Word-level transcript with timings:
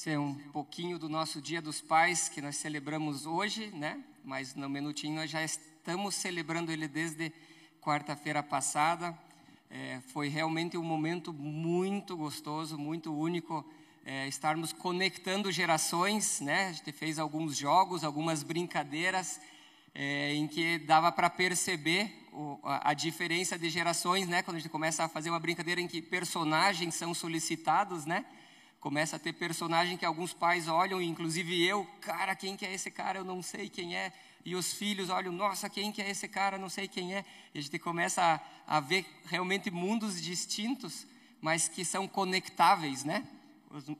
Esse 0.00 0.12
é 0.12 0.18
um 0.18 0.32
pouquinho 0.32 0.98
do 0.98 1.10
nosso 1.10 1.42
Dia 1.42 1.60
dos 1.60 1.82
Pais 1.82 2.26
que 2.26 2.40
nós 2.40 2.56
celebramos 2.56 3.26
hoje, 3.26 3.66
né? 3.74 4.02
Mas 4.24 4.54
no 4.54 4.66
minutinho 4.66 5.16
nós 5.16 5.30
já 5.30 5.44
estamos 5.44 6.14
celebrando 6.14 6.72
ele 6.72 6.88
desde 6.88 7.30
quarta-feira 7.82 8.42
passada. 8.42 9.14
É, 9.68 10.00
foi 10.06 10.28
realmente 10.28 10.78
um 10.78 10.82
momento 10.82 11.34
muito 11.34 12.16
gostoso, 12.16 12.78
muito 12.78 13.14
único, 13.14 13.62
é, 14.02 14.26
estarmos 14.26 14.72
conectando 14.72 15.52
gerações, 15.52 16.40
né? 16.40 16.68
A 16.68 16.72
gente 16.72 16.92
fez 16.92 17.18
alguns 17.18 17.54
jogos, 17.54 18.02
algumas 18.02 18.42
brincadeiras 18.42 19.38
é, 19.94 20.32
em 20.32 20.48
que 20.48 20.78
dava 20.78 21.12
para 21.12 21.28
perceber 21.28 22.26
o, 22.32 22.58
a, 22.62 22.92
a, 22.92 22.94
diferença 22.94 23.58
de 23.58 23.68
gerações, 23.68 24.26
né? 24.26 24.42
Quando 24.42 24.56
a 24.56 24.60
gente 24.60 24.70
começa 24.70 25.04
a 25.04 25.08
fazer 25.10 25.28
uma 25.28 25.38
brincadeira 25.38 25.78
em 25.78 25.86
que 25.86 26.00
personagens 26.00 26.94
são 26.94 27.12
solicitados, 27.12 28.06
né? 28.06 28.24
Começa 28.80 29.16
a 29.16 29.18
ter 29.18 29.34
personagem 29.34 29.96
que 29.96 30.06
alguns 30.06 30.32
pais 30.32 30.66
olham, 30.66 31.02
inclusive 31.02 31.62
eu, 31.62 31.86
cara, 32.00 32.34
quem 32.34 32.56
que 32.56 32.64
é 32.64 32.72
esse 32.72 32.90
cara? 32.90 33.18
Eu 33.18 33.24
não 33.24 33.42
sei 33.42 33.68
quem 33.68 33.94
é. 33.94 34.12
E 34.42 34.56
os 34.56 34.72
filhos 34.72 35.10
olham, 35.10 35.32
nossa, 35.32 35.68
quem 35.68 35.92
que 35.92 36.00
é 36.00 36.10
esse 36.10 36.26
cara? 36.26 36.56
Não 36.56 36.70
sei 36.70 36.88
quem 36.88 37.14
é. 37.14 37.24
E 37.54 37.58
a 37.58 37.62
gente 37.62 37.78
começa 37.78 38.22
a, 38.66 38.76
a 38.76 38.80
ver 38.80 39.04
realmente 39.26 39.70
mundos 39.70 40.20
distintos, 40.20 41.06
mas 41.42 41.68
que 41.68 41.84
são 41.84 42.08
conectáveis, 42.08 43.04
né? 43.04 43.26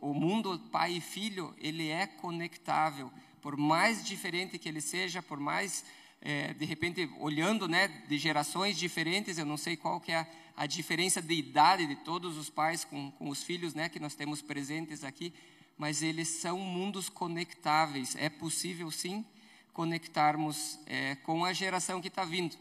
O 0.00 0.14
mundo 0.14 0.58
pai 0.72 0.94
e 0.94 1.00
filho, 1.00 1.54
ele 1.58 1.88
é 1.88 2.06
conectável 2.06 3.12
por 3.40 3.56
mais 3.56 4.04
diferente 4.04 4.58
que 4.58 4.68
ele 4.68 4.80
seja, 4.80 5.22
por 5.22 5.38
mais 5.40 5.84
é, 6.20 6.52
de 6.54 6.64
repente 6.64 7.08
olhando, 7.18 7.66
né, 7.66 7.88
de 8.08 8.18
gerações 8.18 8.76
diferentes, 8.76 9.38
eu 9.38 9.46
não 9.46 9.56
sei 9.56 9.76
qual 9.76 10.00
que 10.00 10.12
é 10.12 10.16
a, 10.16 10.26
a 10.56 10.66
diferença 10.66 11.22
de 11.22 11.34
idade 11.34 11.86
de 11.86 11.96
todos 11.96 12.36
os 12.36 12.50
pais 12.50 12.84
com, 12.84 13.10
com 13.12 13.28
os 13.28 13.42
filhos, 13.42 13.74
né, 13.74 13.88
que 13.88 13.98
nós 13.98 14.14
temos 14.14 14.42
presentes 14.42 15.02
aqui, 15.04 15.32
mas 15.78 16.02
eles 16.02 16.28
são 16.28 16.58
mundos 16.58 17.08
conectáveis. 17.08 18.14
É 18.16 18.28
possível 18.28 18.90
sim 18.90 19.24
conectarmos 19.72 20.78
é, 20.86 21.14
com 21.16 21.44
a 21.44 21.52
geração 21.52 22.00
que 22.00 22.08
está 22.08 22.24
vindo. 22.24 22.56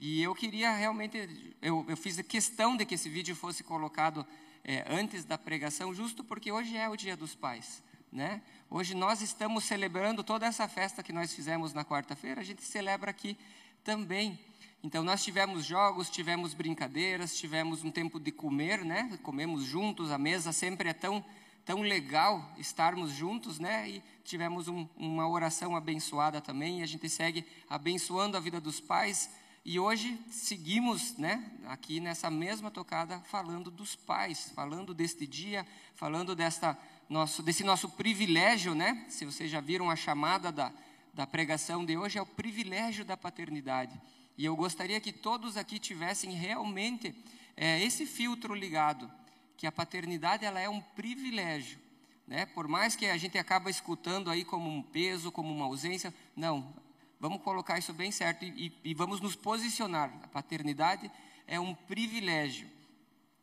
E 0.00 0.22
eu 0.22 0.34
queria 0.34 0.72
realmente, 0.72 1.54
eu, 1.60 1.84
eu 1.88 1.96
fiz 1.96 2.20
questão 2.22 2.76
de 2.76 2.86
que 2.86 2.94
esse 2.94 3.08
vídeo 3.08 3.36
fosse 3.36 3.62
colocado 3.62 4.26
é, 4.64 4.84
antes 4.88 5.24
da 5.24 5.36
pregação, 5.36 5.94
justo 5.94 6.24
porque 6.24 6.50
hoje 6.50 6.76
é 6.76 6.88
o 6.88 6.96
Dia 6.96 7.16
dos 7.16 7.34
Pais. 7.34 7.82
Né? 8.12 8.42
Hoje 8.68 8.94
nós 8.94 9.22
estamos 9.22 9.64
celebrando 9.64 10.22
toda 10.22 10.44
essa 10.44 10.68
festa 10.68 11.02
que 11.02 11.12
nós 11.12 11.32
fizemos 11.32 11.72
na 11.72 11.82
quarta-feira, 11.82 12.42
a 12.42 12.44
gente 12.44 12.62
celebra 12.62 13.10
aqui 13.10 13.38
também. 13.82 14.38
Então 14.84 15.02
nós 15.02 15.24
tivemos 15.24 15.64
jogos, 15.64 16.10
tivemos 16.10 16.52
brincadeiras, 16.52 17.36
tivemos 17.36 17.82
um 17.82 17.90
tempo 17.90 18.20
de 18.20 18.30
comer, 18.30 18.84
né? 18.84 19.18
Comemos 19.22 19.64
juntos, 19.64 20.10
a 20.10 20.18
mesa 20.18 20.52
sempre 20.52 20.90
é 20.90 20.92
tão 20.92 21.24
tão 21.64 21.80
legal 21.80 22.52
estarmos 22.58 23.12
juntos, 23.12 23.58
né? 23.58 23.88
E 23.88 24.02
tivemos 24.24 24.68
um, 24.68 24.86
uma 24.96 25.28
oração 25.28 25.76
abençoada 25.76 26.40
também, 26.40 26.80
e 26.80 26.82
a 26.82 26.86
gente 26.86 27.08
segue 27.08 27.46
abençoando 27.70 28.36
a 28.36 28.40
vida 28.40 28.60
dos 28.60 28.80
pais. 28.80 29.30
E 29.64 29.78
hoje 29.78 30.18
seguimos, 30.28 31.16
né, 31.16 31.48
aqui 31.66 32.00
nessa 32.00 32.28
mesma 32.28 32.68
tocada 32.68 33.20
falando 33.20 33.70
dos 33.70 33.94
pais, 33.94 34.50
falando 34.56 34.92
deste 34.92 35.24
dia, 35.24 35.64
falando 35.94 36.34
desta 36.34 36.76
nosso, 37.08 37.44
desse 37.44 37.62
nosso 37.62 37.88
privilégio, 37.90 38.74
né? 38.74 39.06
Se 39.08 39.24
vocês 39.24 39.48
já 39.48 39.60
viram 39.60 39.88
a 39.88 39.94
chamada 39.94 40.50
da, 40.50 40.72
da 41.14 41.26
pregação 41.28 41.84
de 41.84 41.96
hoje, 41.96 42.18
é 42.18 42.22
o 42.22 42.26
privilégio 42.26 43.04
da 43.04 43.16
paternidade. 43.16 44.00
E 44.36 44.44
eu 44.44 44.56
gostaria 44.56 44.98
que 45.00 45.12
todos 45.12 45.56
aqui 45.56 45.78
tivessem 45.78 46.32
realmente 46.32 47.14
é, 47.56 47.80
esse 47.84 48.04
filtro 48.04 48.54
ligado, 48.54 49.08
que 49.56 49.66
a 49.66 49.70
paternidade 49.70 50.44
ela 50.44 50.58
é 50.58 50.68
um 50.68 50.80
privilégio. 50.80 51.78
Né? 52.26 52.46
Por 52.46 52.66
mais 52.66 52.96
que 52.96 53.06
a 53.06 53.16
gente 53.16 53.38
acaba 53.38 53.70
escutando 53.70 54.28
aí 54.28 54.44
como 54.44 54.68
um 54.68 54.82
peso, 54.82 55.30
como 55.30 55.54
uma 55.54 55.66
ausência, 55.66 56.12
não, 56.34 56.74
vamos 57.22 57.40
colocar 57.40 57.78
isso 57.78 57.92
bem 57.92 58.10
certo 58.10 58.44
e, 58.44 58.72
e, 58.82 58.94
vamos 58.94 59.20
nos 59.20 59.36
posicionar. 59.36 60.12
A 60.24 60.26
paternidade 60.26 61.08
é 61.46 61.60
um 61.60 61.72
privilégio. 61.72 62.68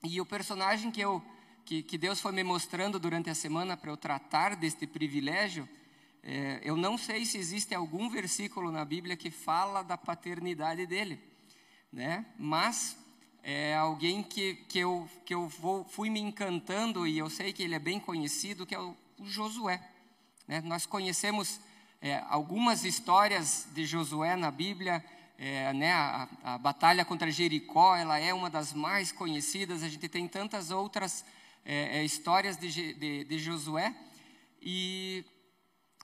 E 0.03 0.19
o 0.19 0.25
personagem 0.25 0.91
que 0.91 0.99
eu 0.99 1.23
que, 1.63 1.81
que 1.83 1.97
Deus 1.97 2.19
foi 2.19 2.33
me 2.33 2.43
mostrando 2.43 2.99
durante 2.99 3.29
a 3.29 3.35
semana 3.35 3.77
para 3.77 3.89
eu 3.89 3.95
tratar 3.95 4.55
deste 4.57 4.85
privilégio, 4.85 5.69
é, 6.21 6.59
eu 6.61 6.75
não 6.75 6.97
sei 6.97 7.23
se 7.23 7.37
existe 7.37 7.73
algum 7.73 8.09
versículo 8.09 8.69
na 8.69 8.83
Bíblia 8.83 9.15
que 9.15 9.31
fala 9.31 9.81
da 9.81 9.97
paternidade 9.97 10.85
dele, 10.85 11.17
né? 11.93 12.25
Mas 12.37 12.97
é 13.41 13.75
alguém 13.75 14.23
que, 14.23 14.55
que 14.67 14.79
eu, 14.79 15.07
que 15.23 15.33
eu 15.33 15.47
vou, 15.47 15.85
fui 15.85 16.09
me 16.09 16.19
encantando 16.19 17.07
e 17.07 17.17
eu 17.17 17.29
sei 17.29 17.53
que 17.53 17.63
ele 17.63 17.75
é 17.75 17.79
bem 17.79 17.97
conhecido, 17.99 18.65
que 18.65 18.75
é 18.75 18.79
o, 18.79 18.93
o 19.17 19.25
Josué. 19.25 19.81
Né? 20.47 20.59
Nós 20.61 20.85
conhecemos 20.85 21.61
é, 22.01 22.23
algumas 22.29 22.85
histórias 22.85 23.67
de 23.73 23.85
Josué 23.85 24.35
na 24.35 24.49
Bíblia, 24.49 25.03
é, 25.37 25.73
né, 25.73 25.91
a, 25.93 26.29
a, 26.43 26.57
batalha 26.57 27.03
contra 27.03 27.31
Jericó, 27.31 27.95
ela 27.95 28.17
é 28.17 28.33
uma 28.33 28.49
das 28.49 28.73
mais 28.73 29.11
conhecidas. 29.11 29.83
A 29.83 29.89
gente 29.89 30.07
tem 30.07 30.27
tantas 30.27 30.71
outras 30.71 31.25
é, 31.65 31.99
é, 31.99 32.05
histórias 32.05 32.57
de, 32.57 32.93
de, 32.93 33.23
de 33.25 33.39
Josué. 33.39 33.93
E, 34.61 35.25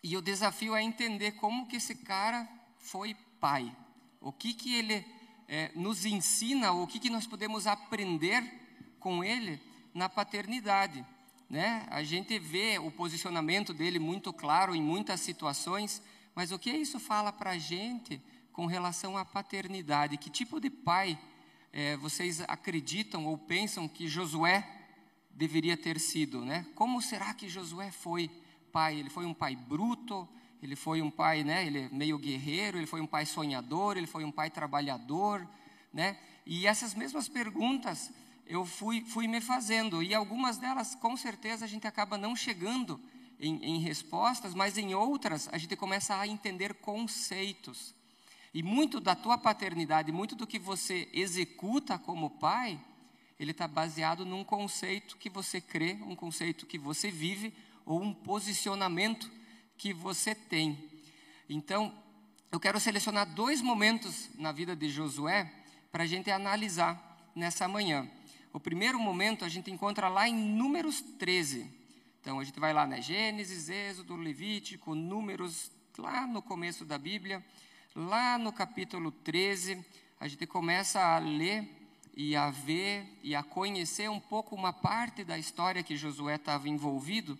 e 0.04 0.16
o 0.18 0.22
desafio 0.22 0.76
é 0.76 0.84
entender 0.84 1.34
como 1.34 1.68
que 1.68 1.78
esse 1.78 1.96
cara 1.96 2.48
foi 2.78 3.16
pai. 3.40 3.76
O 4.20 4.32
que, 4.32 4.54
que 4.54 4.76
ele 4.76 5.06
é, 5.48 5.72
nos 5.76 6.06
ensina, 6.06 6.72
o 6.72 6.88
que, 6.88 7.00
que 7.00 7.10
nós 7.10 7.28
podemos 7.28 7.68
aprender 7.68 8.44
com 9.00 9.24
ele 9.24 9.62
na 9.94 10.10
paternidade. 10.10 11.06
Né? 11.50 11.86
A 11.90 12.04
gente 12.04 12.38
vê 12.40 12.80
o 12.80 12.90
posicionamento 12.90 13.74
dele 13.74 14.00
muito 14.00 14.34
claro 14.34 14.76
em 14.76 14.82
muitas 14.82 15.22
situações, 15.22 16.02
mas 16.34 16.52
o 16.52 16.60
que 16.60 16.72
isso 16.72 17.00
fala 17.00 17.32
para 17.32 17.52
a 17.52 17.58
gente 17.58 18.22
com 18.52 18.66
relação 18.66 19.18
à 19.18 19.24
paternidade? 19.24 20.18
Que 20.18 20.30
tipo 20.30 20.60
de 20.60 20.70
pai 20.70 21.20
é, 21.72 21.96
vocês 21.98 22.42
acreditam 22.42 23.26
ou 23.26 23.38
pensam 23.38 23.88
que 23.88 24.08
Josué 24.08 24.68
deveria 25.30 25.76
ter 25.76 26.00
sido, 26.00 26.44
né? 26.46 26.66
Como 26.74 27.02
será 27.02 27.34
que 27.34 27.50
Josué 27.50 27.92
foi 27.92 28.32
pai? 28.72 29.00
Ele 29.00 29.10
foi 29.10 29.26
um 29.26 29.34
pai 29.34 29.56
bruto, 29.56 30.28
ele 30.64 30.76
foi 30.76 31.02
um 31.02 31.12
pai, 31.12 31.44
né? 31.44 31.68
Ele 31.68 31.80
é 31.84 31.90
meio 31.90 32.18
guerreiro, 32.18 32.78
ele 32.78 32.88
foi 32.88 33.02
um 33.02 33.08
pai 33.08 33.26
sonhador, 33.26 33.98
ele 33.98 34.08
foi 34.08 34.24
um 34.24 34.32
pai 34.32 34.50
trabalhador, 34.50 35.48
né? 35.94 36.18
E 36.46 36.66
essas 36.66 36.94
mesmas 36.94 37.28
perguntas 37.28 38.12
eu 38.48 38.66
fui, 38.66 39.02
fui 39.02 39.28
me 39.28 39.42
fazendo 39.42 40.04
e 40.04 40.14
algumas 40.14 40.58
delas, 40.58 40.96
com 40.96 41.18
certeza, 41.18 41.66
a 41.66 41.68
gente 41.68 41.88
acaba 41.88 42.18
não 42.18 42.36
chegando 42.36 43.00
em, 43.40 43.64
em 43.64 43.80
respostas, 43.80 44.54
mas 44.54 44.78
em 44.78 44.94
outras 44.94 45.50
a 45.52 45.58
gente 45.58 45.76
começa 45.76 46.16
a 46.18 46.28
entender 46.28 46.76
conceitos. 46.76 47.94
E 48.54 48.64
muito 48.64 49.00
da 49.00 49.16
tua 49.16 49.38
paternidade, 49.38 50.12
muito 50.12 50.36
do 50.36 50.48
que 50.48 50.58
você 50.58 51.10
executa 51.12 51.98
como 51.98 52.30
pai, 52.30 52.80
ele 53.40 53.52
está 53.52 53.68
baseado 53.68 54.26
num 54.26 54.44
conceito 54.44 55.18
que 55.18 55.30
você 55.30 55.60
crê, 55.60 55.98
um 56.06 56.16
conceito 56.16 56.66
que 56.66 56.78
você 56.78 57.12
vive 57.12 57.54
ou 57.86 58.02
um 58.02 58.14
posicionamento 58.14 59.30
que 59.78 59.94
você 59.94 60.34
tem. 60.34 60.90
Então, 61.50 61.94
eu 62.50 62.60
quero 62.60 62.80
selecionar 62.80 63.26
dois 63.26 63.62
momentos 63.62 64.30
na 64.36 64.54
vida 64.54 64.76
de 64.76 64.90
Josué 64.90 65.52
para 65.92 66.04
a 66.04 66.08
gente 66.08 66.32
analisar 66.32 67.32
nessa 67.36 67.68
manhã. 67.68 68.10
O 68.56 68.60
primeiro 68.62 68.98
momento 68.98 69.44
a 69.44 69.50
gente 69.50 69.70
encontra 69.70 70.08
lá 70.08 70.30
em 70.30 70.34
Números 70.34 71.02
13. 71.02 71.70
Então, 72.22 72.40
a 72.40 72.44
gente 72.46 72.58
vai 72.58 72.72
lá 72.72 72.88
na 72.88 73.02
Gênesis, 73.02 73.68
Êxodo, 73.68 74.16
Levítico, 74.16 74.96
Números, 74.96 75.70
lá 75.98 76.26
no 76.26 76.42
começo 76.42 76.86
da 76.86 76.98
Bíblia, 76.98 77.44
lá 77.94 78.38
no 78.38 78.54
capítulo 78.54 79.12
13, 79.12 79.86
a 80.22 80.30
gente 80.30 80.48
começa 80.48 81.02
a 81.02 81.20
ler 81.20 81.68
e 82.16 82.34
a 82.34 82.50
ver 82.50 83.20
e 83.22 83.36
a 83.36 83.44
conhecer 83.44 84.10
um 84.10 84.22
pouco 84.22 84.56
uma 84.56 84.72
parte 84.72 85.26
da 85.26 85.38
história 85.38 85.84
que 85.84 85.98
Josué 85.98 86.36
estava 86.36 86.70
envolvido 86.70 87.38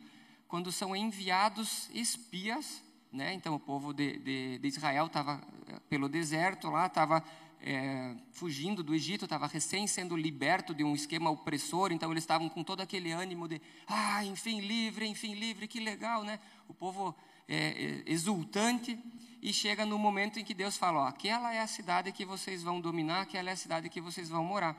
quando 0.50 0.70
são 0.70 0.94
enviados 0.94 1.90
espias, 1.94 2.84
né? 3.10 3.34
Então 3.34 3.56
o 3.56 3.60
povo 3.60 3.94
de, 3.94 4.20
de, 4.20 4.60
de 4.60 4.68
Israel 4.68 5.06
estava 5.06 5.42
eh, 5.70 5.80
pelo 5.90 6.10
deserto 6.10 6.70
lá, 6.70 6.88
estava 6.88 7.24
é, 7.62 8.16
fugindo 8.32 8.84
do 8.84 8.94
Egito, 8.94 9.26
estava 9.26 9.48
recém 9.48 9.88
sendo 9.88 10.16
liberto 10.16 10.74
de 10.74 10.84
um 10.84 10.94
esquema 10.94 11.30
opressor, 11.30 11.92
então 11.92 12.12
eles 12.12 12.24
estavam 12.24 12.50
com 12.50 12.64
todo 12.64 12.82
aquele 12.82 13.12
ânimo 13.12 13.48
de, 13.48 13.62
ah, 13.88 14.24
enfim 14.26 14.62
livre, 14.62 15.08
enfim 15.08 15.34
livre, 15.34 15.68
que 15.68 15.80
legal, 15.80 16.24
né? 16.24 16.40
O 16.68 16.74
povo 16.74 17.16
é, 17.48 18.04
exultante 18.06 18.98
e 19.42 19.54
chega 19.54 19.86
no 19.86 20.00
momento 20.00 20.40
em 20.40 20.44
que 20.44 20.54
Deus 20.54 20.76
fala: 20.76 21.02
ó, 21.02 21.08
aquela 21.08 21.54
é 21.54 21.62
a 21.62 21.68
cidade 21.68 22.12
que 22.12 22.26
vocês 22.26 22.64
vão 22.64 22.82
dominar, 22.82 23.22
aquela 23.22 23.50
é 23.50 23.54
a 23.54 23.58
cidade 23.58 23.90
que 23.90 24.02
vocês 24.02 24.28
vão 24.28 24.44
morar. 24.44 24.76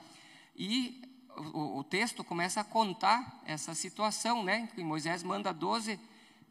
E 0.57 1.03
o, 1.53 1.79
o 1.79 1.85
texto 1.85 2.25
começa 2.25 2.61
a 2.61 2.65
contar 2.65 3.43
essa 3.47 3.75
situação, 3.75 4.43
né? 4.43 4.69
Que 4.75 4.83
Moisés 4.83 5.23
manda 5.23 5.53
12, 5.53 6.01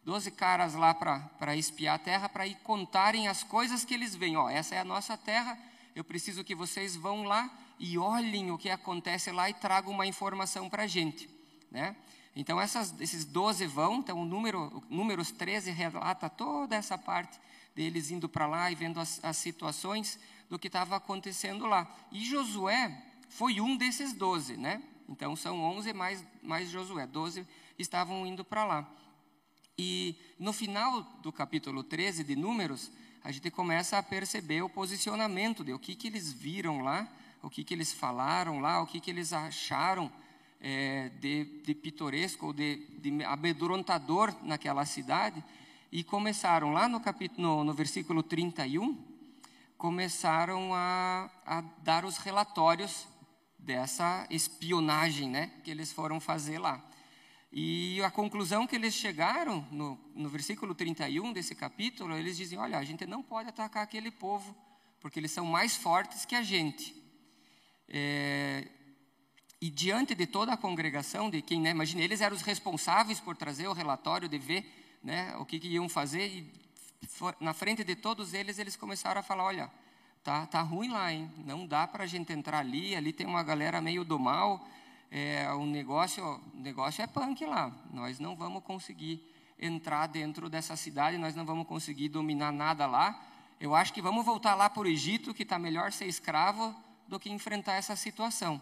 12 0.06 0.32
caras 0.32 0.76
lá 0.76 0.94
para 0.94 1.56
espiar 1.56 1.96
a 1.96 2.00
terra, 2.00 2.30
para 2.30 2.48
ir 2.48 2.56
contarem 2.64 3.28
as 3.28 3.44
coisas 3.44 3.84
que 3.84 3.94
eles 3.94 4.16
veem. 4.16 4.38
Ó, 4.38 4.50
essa 4.50 4.76
é 4.76 4.80
a 4.80 4.86
nossa 4.86 5.18
terra, 5.18 5.58
eu 5.96 6.04
preciso 6.04 6.44
que 6.44 6.54
vocês 6.54 6.96
vão 6.96 7.24
lá 7.24 7.50
e 7.80 7.98
olhem 7.98 8.52
o 8.52 8.58
que 8.58 8.70
acontece 8.70 9.32
lá 9.32 9.50
e 9.50 9.54
tragam 9.54 9.94
uma 9.94 10.06
informação 10.06 10.70
para 10.70 10.84
a 10.84 10.88
gente. 10.88 11.30
né? 11.72 11.96
Então, 12.36 12.60
essas, 12.60 12.94
esses 13.00 13.24
12 13.24 13.66
vão, 13.66 14.00
então 14.00 14.20
o 14.20 14.26
número, 14.26 14.84
números 14.90 15.32
13 15.32 15.72
relata 15.72 16.30
toda 16.30 16.76
essa 16.76 16.98
parte 16.98 17.40
deles 17.74 18.12
indo 18.12 18.28
para 18.28 18.46
lá 18.46 18.70
e 18.70 18.76
vendo 18.76 19.00
as, 19.00 19.24
as 19.24 19.38
situações 19.38 20.20
do 20.50 20.60
que 20.60 20.68
estava 20.68 20.98
acontecendo 20.98 21.66
lá. 21.66 21.90
E 22.12 22.26
Josué 22.26 23.02
foi 23.30 23.62
um 23.62 23.78
desses 23.78 24.12
12, 24.12 24.58
né? 24.58 24.84
Então, 25.08 25.34
são 25.36 25.62
11 25.62 25.94
mais, 25.94 26.26
mais 26.44 26.70
Josué, 26.70 27.08
12 27.08 27.48
estavam 27.80 28.26
indo 28.26 28.44
para 28.44 28.66
lá. 28.66 28.90
E 29.78 30.16
no 30.40 30.52
final 30.52 31.04
do 31.22 31.32
capítulo 31.32 31.84
13 31.84 32.24
de 32.24 32.36
Números, 32.36 32.92
a 33.26 33.32
gente 33.32 33.50
começa 33.50 33.98
a 33.98 34.04
perceber 34.04 34.62
o 34.62 34.70
posicionamento 34.70 35.64
de 35.64 35.74
o 35.74 35.80
que, 35.80 35.96
que 35.96 36.06
eles 36.06 36.32
viram 36.32 36.84
lá, 36.84 37.12
o 37.42 37.50
que, 37.50 37.64
que 37.64 37.74
eles 37.74 37.92
falaram 37.92 38.60
lá, 38.60 38.80
o 38.84 38.86
que, 38.86 39.00
que 39.00 39.10
eles 39.10 39.34
acharam 39.34 40.12
é, 40.62 41.10
de, 41.20 41.44
de 41.66 41.74
pitoresco 41.74 42.46
ou 42.46 42.54
de, 42.54 42.86
de 43.00 43.24
amedrontador 43.24 44.32
naquela 44.44 44.86
cidade. 44.86 45.44
E 45.92 46.04
começaram 46.04 46.72
lá 46.72 46.88
no, 46.88 47.00
capítulo, 47.00 47.42
no, 47.42 47.64
no 47.64 47.74
versículo 47.74 48.22
31, 48.22 48.96
começaram 49.76 50.72
a, 50.76 51.28
a 51.48 51.62
dar 51.84 52.06
os 52.06 52.18
relatórios 52.18 53.08
dessa 53.58 54.28
espionagem 54.30 55.32
né, 55.32 55.50
que 55.64 55.72
eles 55.72 55.92
foram 55.92 56.20
fazer 56.20 56.60
lá. 56.60 56.80
E 57.58 58.04
a 58.04 58.12
conclusão 58.12 58.68
que 58.68 58.76
eles 58.76 58.94
chegaram, 58.94 59.66
no, 59.72 59.98
no 60.14 60.28
versículo 60.28 60.76
31 60.76 61.32
desse 61.32 61.56
capítulo, 61.56 62.14
eles 62.14 62.36
dizem: 62.36 62.60
olha, 62.60 62.78
a 62.78 62.84
gente 62.84 63.06
não 63.06 63.24
pode 63.24 63.48
atacar 63.48 63.82
aquele 63.82 64.12
povo, 64.12 64.54
porque 65.00 65.22
eles 65.22 65.32
são 65.32 65.46
mais 65.46 65.74
fortes 65.74 66.26
que 66.26 66.36
a 66.36 66.44
gente. 66.44 66.94
É, 67.88 68.68
e 69.62 69.70
diante 69.70 70.14
de 70.14 70.28
toda 70.28 70.52
a 70.52 70.58
congregação, 70.58 71.30
de 71.30 71.42
quem, 71.42 71.62
né, 71.62 71.74
eles 71.96 72.20
eram 72.20 72.36
os 72.36 72.42
responsáveis 72.42 73.22
por 73.22 73.38
trazer 73.38 73.70
o 73.70 73.74
relatório, 73.74 74.28
de 74.28 74.38
ver 74.38 75.00
né, 75.02 75.34
o 75.38 75.46
que, 75.46 75.58
que 75.58 75.70
iam 75.70 75.88
fazer, 75.88 76.28
e 76.28 77.08
for, 77.08 77.38
na 77.40 77.54
frente 77.54 77.86
de 77.86 77.96
todos 77.96 78.34
eles, 78.34 78.60
eles 78.60 78.76
começaram 78.76 79.22
a 79.22 79.24
falar: 79.24 79.46
olha, 79.46 79.72
tá, 80.22 80.46
tá 80.46 80.62
ruim 80.62 80.90
lá, 80.90 81.14
hein? 81.14 81.32
não 81.38 81.66
dá 81.66 81.88
para 81.88 82.04
a 82.04 82.08
gente 82.08 82.34
entrar 82.34 82.60
ali, 82.60 82.98
ali 82.98 83.14
tem 83.14 83.26
uma 83.26 83.44
galera 83.44 83.80
meio 83.80 84.04
do 84.04 84.20
mal 84.20 84.68
é, 85.12 85.52
o 85.54 85.66
negócio, 85.66 86.24
o 86.54 86.60
negócio 86.60 87.02
é 87.02 87.08
punk 87.08 87.46
lá. 87.46 87.72
Nós 87.92 88.20
não 88.20 88.36
vamos 88.36 88.64
conseguir 88.64 89.24
entrar 89.60 90.08
dentro 90.08 90.50
dessa 90.50 90.76
cidade, 90.76 91.18
nós 91.18 91.36
não 91.36 91.46
vamos 91.46 91.68
conseguir 91.68 92.10
dominar 92.10 92.52
nada 92.52 92.86
lá. 92.86 93.22
Eu 93.60 93.74
acho 93.74 93.94
que 93.94 94.02
vamos 94.02 94.26
voltar 94.26 94.56
lá 94.56 94.70
para 94.70 94.84
o 94.84 94.88
Egito, 94.88 95.34
que 95.34 95.44
está 95.44 95.58
melhor 95.58 95.92
ser 95.92 96.06
escravo 96.06 96.76
do 97.08 97.20
que 97.20 97.30
enfrentar 97.30 97.74
essa 97.74 97.96
situação. 97.96 98.62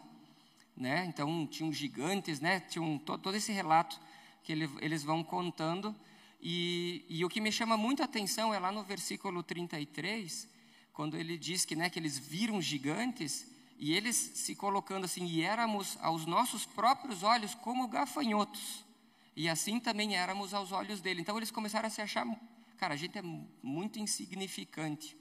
Né? 0.76 1.06
Então, 1.06 1.48
tinham 1.48 1.72
gigantes, 1.72 2.40
né? 2.40 2.60
tinham 2.60 2.98
todo, 2.98 3.22
todo 3.22 3.36
esse 3.36 3.52
relato 3.52 4.00
que 4.44 4.52
ele, 4.52 4.70
eles 4.82 5.04
vão 5.04 5.24
contando. 5.24 5.96
E, 6.42 7.06
e, 7.08 7.24
o 7.24 7.30
que 7.30 7.40
me 7.40 7.52
chama 7.52 7.78
muita 7.78 8.04
atenção 8.04 8.54
é 8.54 8.60
lá 8.60 8.72
no 8.72 8.84
versículo 8.84 9.42
33, 9.42 10.48
quando 10.92 11.16
ele 11.16 11.38
diz 11.38 11.64
que, 11.64 11.76
né, 11.76 11.90
que 11.90 11.98
eles 11.98 12.18
viram 12.18 12.62
gigantes, 12.62 13.48
e 13.78 13.94
eles 13.94 14.16
se 14.16 14.56
colocando 14.56 15.06
assim, 15.06 15.26
e 15.26 15.42
éramos 15.42 15.98
aos 16.02 16.26
nossos 16.26 16.66
próprios 16.66 17.24
olhos 17.24 17.56
como 17.56 17.88
gafanhotos, 17.88 18.86
e 19.36 19.50
assim 19.50 19.80
também 19.80 20.16
éramos 20.16 20.54
aos 20.54 20.72
olhos 20.72 21.02
dele. 21.02 21.22
Então 21.22 21.38
eles 21.38 21.52
começaram 21.52 21.88
a 21.88 21.90
se 21.90 22.02
achar, 22.02 22.26
cara, 22.78 22.94
a 22.94 22.98
gente 22.98 23.18
é 23.18 23.24
muito 23.62 24.00
insignificante, 24.00 25.18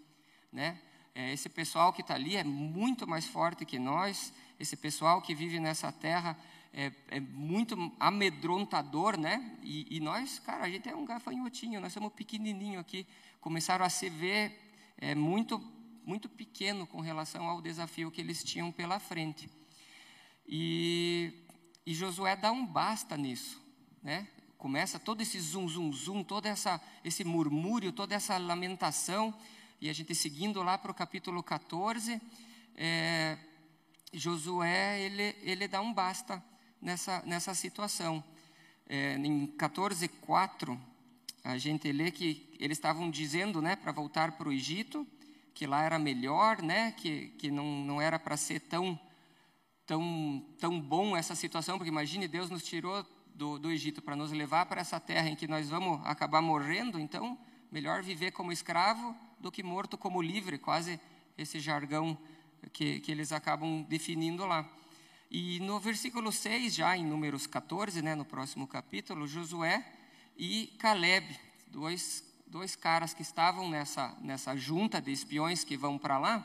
né? 0.53 0.81
É, 1.15 1.33
esse 1.33 1.49
pessoal 1.49 1.93
que 1.93 2.01
está 2.01 2.15
ali 2.15 2.37
é 2.37 2.45
muito 2.45 3.07
mais 3.07 3.27
forte 3.27 3.67
que 3.67 3.79
nós, 3.79 4.33
esse 4.59 4.77
pessoal 4.77 5.21
que 5.21 5.35
vive 5.35 5.61
nessa 5.61 5.93
terra 5.93 6.39
é, 6.73 6.91
é 7.09 7.21
muito 7.21 7.77
amedrontador, 8.01 9.19
né? 9.19 9.59
E, 9.63 9.97
e, 9.97 10.01
nós, 10.01 10.39
cara, 10.39 10.65
a 10.65 10.71
gente 10.71 10.89
é 10.89 10.97
um 10.97 11.05
gafanhotinho, 11.05 11.81
nós 11.81 11.93
somos 11.93 12.13
pequenininho 12.15 12.81
aqui. 12.81 13.07
Começaram 13.41 13.85
a 13.85 13.91
se 13.91 14.09
ver 14.09 14.59
é, 14.97 15.15
muito 15.15 15.59
muito 16.05 16.29
pequeno 16.29 16.87
com 16.87 17.01
relação 17.01 17.47
ao 17.47 17.61
desafio 17.61 18.11
que 18.11 18.21
eles 18.21 18.43
tinham 18.43 18.73
pela 18.73 18.99
frente. 18.99 19.49
E, 20.47 21.33
e 21.87 21.95
Josué 21.95 22.37
dá 22.37 22.51
um 22.51 22.67
basta 22.67 23.17
nisso, 23.17 23.61
né? 24.03 24.29
Começa 24.59 24.99
todo 24.99 25.21
esse 25.21 25.41
zum, 25.41 25.69
zum, 25.69 25.93
zum, 25.93 26.23
todo 26.23 26.47
essa, 26.47 26.81
esse 27.05 27.25
murmúrio, 27.25 27.91
toda 27.91 28.15
essa 28.15 28.39
lamentação, 28.39 29.35
e 29.81 29.89
a 29.89 29.93
gente 29.93 30.15
seguindo 30.15 30.63
lá 30.63 30.79
para 30.79 30.93
o 30.93 30.95
capítulo 30.95 31.43
14, 31.43 32.21
é, 32.77 33.37
Josué, 34.13 35.01
ele, 35.01 35.35
ele 35.43 35.67
dá 35.67 35.81
um 35.81 35.93
basta 35.93 36.43
nessa, 36.81 37.23
nessa 37.27 37.55
situação. 37.55 38.23
É, 38.89 39.17
em 39.17 39.47
14, 39.47 40.07
4, 40.07 40.81
a 41.43 41.59
gente 41.59 41.91
lê 41.91 42.11
que 42.11 42.55
eles 42.61 42.79
estavam 42.79 43.11
dizendo 43.11 43.61
né, 43.61 43.75
para 43.75 43.91
voltar 43.91 44.33
para 44.33 44.49
o 44.49 44.53
Egito, 44.53 45.07
que 45.55 45.67
lá 45.67 45.83
era 45.83 45.99
melhor, 45.99 46.63
né? 46.63 46.93
que, 46.93 47.29
que 47.39 47.51
não, 47.51 47.85
não 47.85 48.01
era 48.01 48.19
para 48.19 48.37
ser 48.37 48.61
tão, 48.61 48.99
tão, 49.87 50.45
tão 50.59 50.81
bom 50.81 51.17
essa 51.17 51.35
situação, 51.35 51.79
porque 51.79 51.91
imagine, 51.91 52.27
Deus 52.27 52.51
nos 52.51 52.63
tirou 52.63 53.07
do, 53.35 53.59
do 53.59 53.71
Egito 53.71 54.03
para 54.03 54.17
nos 54.17 54.33
levar 54.33 54.67
para 54.67 54.81
essa 54.81 55.01
terra 55.01 55.29
em 55.29 55.37
que 55.37 55.49
nós 55.49 55.69
vamos 55.69 56.01
acabar 56.05 56.43
morrendo, 56.43 56.99
então, 56.99 57.39
melhor 57.71 58.03
viver 58.03 58.33
como 58.33 58.53
escravo 58.53 59.17
do 59.39 59.51
que 59.51 59.63
morto 59.63 59.97
como 59.99 60.23
livre, 60.23 60.59
quase 60.59 61.01
esse 61.37 61.59
jargão 61.59 62.17
que, 62.73 63.01
que 63.01 63.11
eles 63.11 63.33
acabam 63.33 63.83
definindo 63.83 64.45
lá. 64.47 64.69
E 65.31 65.59
no 65.61 65.81
versículo 65.81 66.31
6, 66.31 66.75
já 66.75 66.97
em 66.97 67.07
Números 67.07 67.47
14, 67.47 68.03
né, 68.03 68.15
no 68.15 68.25
próximo 68.25 68.67
capítulo, 68.67 69.27
Josué 69.27 69.85
e 70.37 70.67
Caleb, 70.79 71.27
dois 71.69 72.23
dois 72.53 72.77
caras 72.77 73.15
que 73.15 73.23
estavam 73.23 73.67
nessa, 73.67 74.15
nessa 74.21 74.55
junta 74.55 75.01
de 75.01 75.11
espiões 75.11 75.65
que 75.65 75.75
vão 75.75 75.97
para 75.97 76.19
lá, 76.19 76.45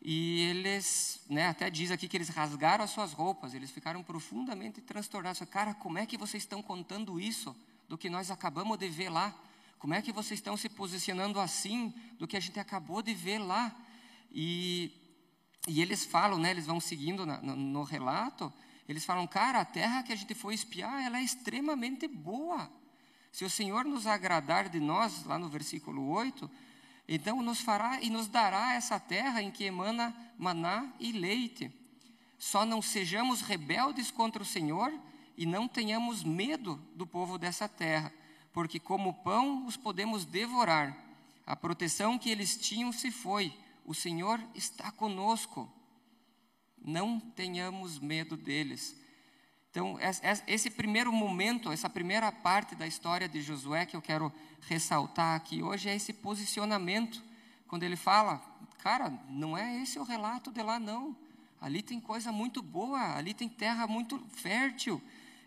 e 0.00 0.40
eles, 0.48 1.20
né, 1.28 1.48
até 1.48 1.68
diz 1.68 1.90
aqui 1.90 2.08
que 2.08 2.16
eles 2.16 2.30
rasgaram 2.30 2.82
as 2.82 2.90
suas 2.90 3.12
roupas, 3.12 3.52
eles 3.52 3.70
ficaram 3.70 4.02
profundamente 4.02 4.80
transtornados. 4.80 5.38
Cara, 5.50 5.74
como 5.74 5.98
é 5.98 6.06
que 6.06 6.16
vocês 6.16 6.42
estão 6.42 6.62
contando 6.62 7.20
isso 7.20 7.54
do 7.86 7.98
que 7.98 8.08
nós 8.08 8.30
acabamos 8.30 8.78
de 8.78 8.88
ver 8.88 9.10
lá? 9.10 9.34
Como 9.78 9.92
é 9.92 10.00
que 10.00 10.10
vocês 10.10 10.40
estão 10.40 10.56
se 10.56 10.70
posicionando 10.70 11.38
assim 11.38 11.92
do 12.18 12.26
que 12.26 12.34
a 12.34 12.40
gente 12.40 12.58
acabou 12.58 13.02
de 13.02 13.12
ver 13.12 13.40
lá? 13.40 13.76
E, 14.32 14.90
e 15.68 15.82
eles 15.82 16.06
falam, 16.06 16.38
né, 16.38 16.50
eles 16.50 16.64
vão 16.64 16.80
seguindo 16.80 17.26
na, 17.26 17.42
no, 17.42 17.54
no 17.54 17.82
relato, 17.82 18.50
eles 18.88 19.04
falam, 19.04 19.26
cara, 19.26 19.60
a 19.60 19.66
terra 19.66 20.02
que 20.02 20.14
a 20.14 20.16
gente 20.16 20.34
foi 20.34 20.54
espiar, 20.54 21.04
ela 21.04 21.18
é 21.18 21.22
extremamente 21.22 22.08
boa. 22.08 22.79
Se 23.32 23.44
o 23.44 23.50
Senhor 23.50 23.84
nos 23.84 24.06
agradar 24.06 24.68
de 24.68 24.80
nós, 24.80 25.24
lá 25.24 25.38
no 25.38 25.48
versículo 25.48 26.08
8, 26.08 26.50
então 27.08 27.42
nos 27.42 27.60
fará 27.60 28.00
e 28.00 28.10
nos 28.10 28.28
dará 28.28 28.74
essa 28.74 28.98
terra 28.98 29.42
em 29.42 29.50
que 29.50 29.64
emana 29.64 30.14
maná 30.38 30.92
e 30.98 31.12
leite. 31.12 31.70
Só 32.38 32.64
não 32.64 32.80
sejamos 32.80 33.42
rebeldes 33.42 34.10
contra 34.10 34.42
o 34.42 34.46
Senhor 34.46 34.92
e 35.36 35.44
não 35.44 35.68
tenhamos 35.68 36.22
medo 36.22 36.76
do 36.94 37.06
povo 37.06 37.38
dessa 37.38 37.68
terra, 37.68 38.12
porque 38.52 38.78
como 38.78 39.14
pão 39.22 39.66
os 39.66 39.76
podemos 39.76 40.24
devorar. 40.24 40.96
A 41.46 41.56
proteção 41.56 42.18
que 42.18 42.30
eles 42.30 42.56
tinham 42.56 42.92
se 42.92 43.10
foi. 43.10 43.52
O 43.84 43.94
Senhor 43.94 44.40
está 44.54 44.92
conosco. 44.92 45.68
Não 46.78 47.18
tenhamos 47.18 47.98
medo 47.98 48.36
deles. 48.36 48.96
Então, 49.70 49.96
esse 50.48 50.68
primeiro 50.68 51.12
momento, 51.12 51.70
essa 51.70 51.88
primeira 51.88 52.32
parte 52.32 52.74
da 52.74 52.88
história 52.88 53.28
de 53.28 53.40
Josué 53.40 53.86
que 53.86 53.94
eu 53.94 54.02
quero 54.02 54.32
ressaltar 54.62 55.36
aqui 55.36 55.62
hoje 55.62 55.88
é 55.88 55.94
esse 55.94 56.12
posicionamento, 56.12 57.22
quando 57.68 57.84
ele 57.84 57.94
fala, 57.94 58.42
cara, 58.82 59.12
não 59.28 59.56
é 59.56 59.80
esse 59.80 59.96
o 59.96 60.02
relato 60.02 60.50
de 60.50 60.60
lá, 60.60 60.80
não. 60.80 61.16
Ali 61.60 61.82
tem 61.82 62.00
coisa 62.00 62.32
muito 62.32 62.60
boa, 62.60 63.16
ali 63.16 63.32
tem 63.32 63.48
terra 63.48 63.86
muito 63.86 64.18
fértil. 64.30 65.00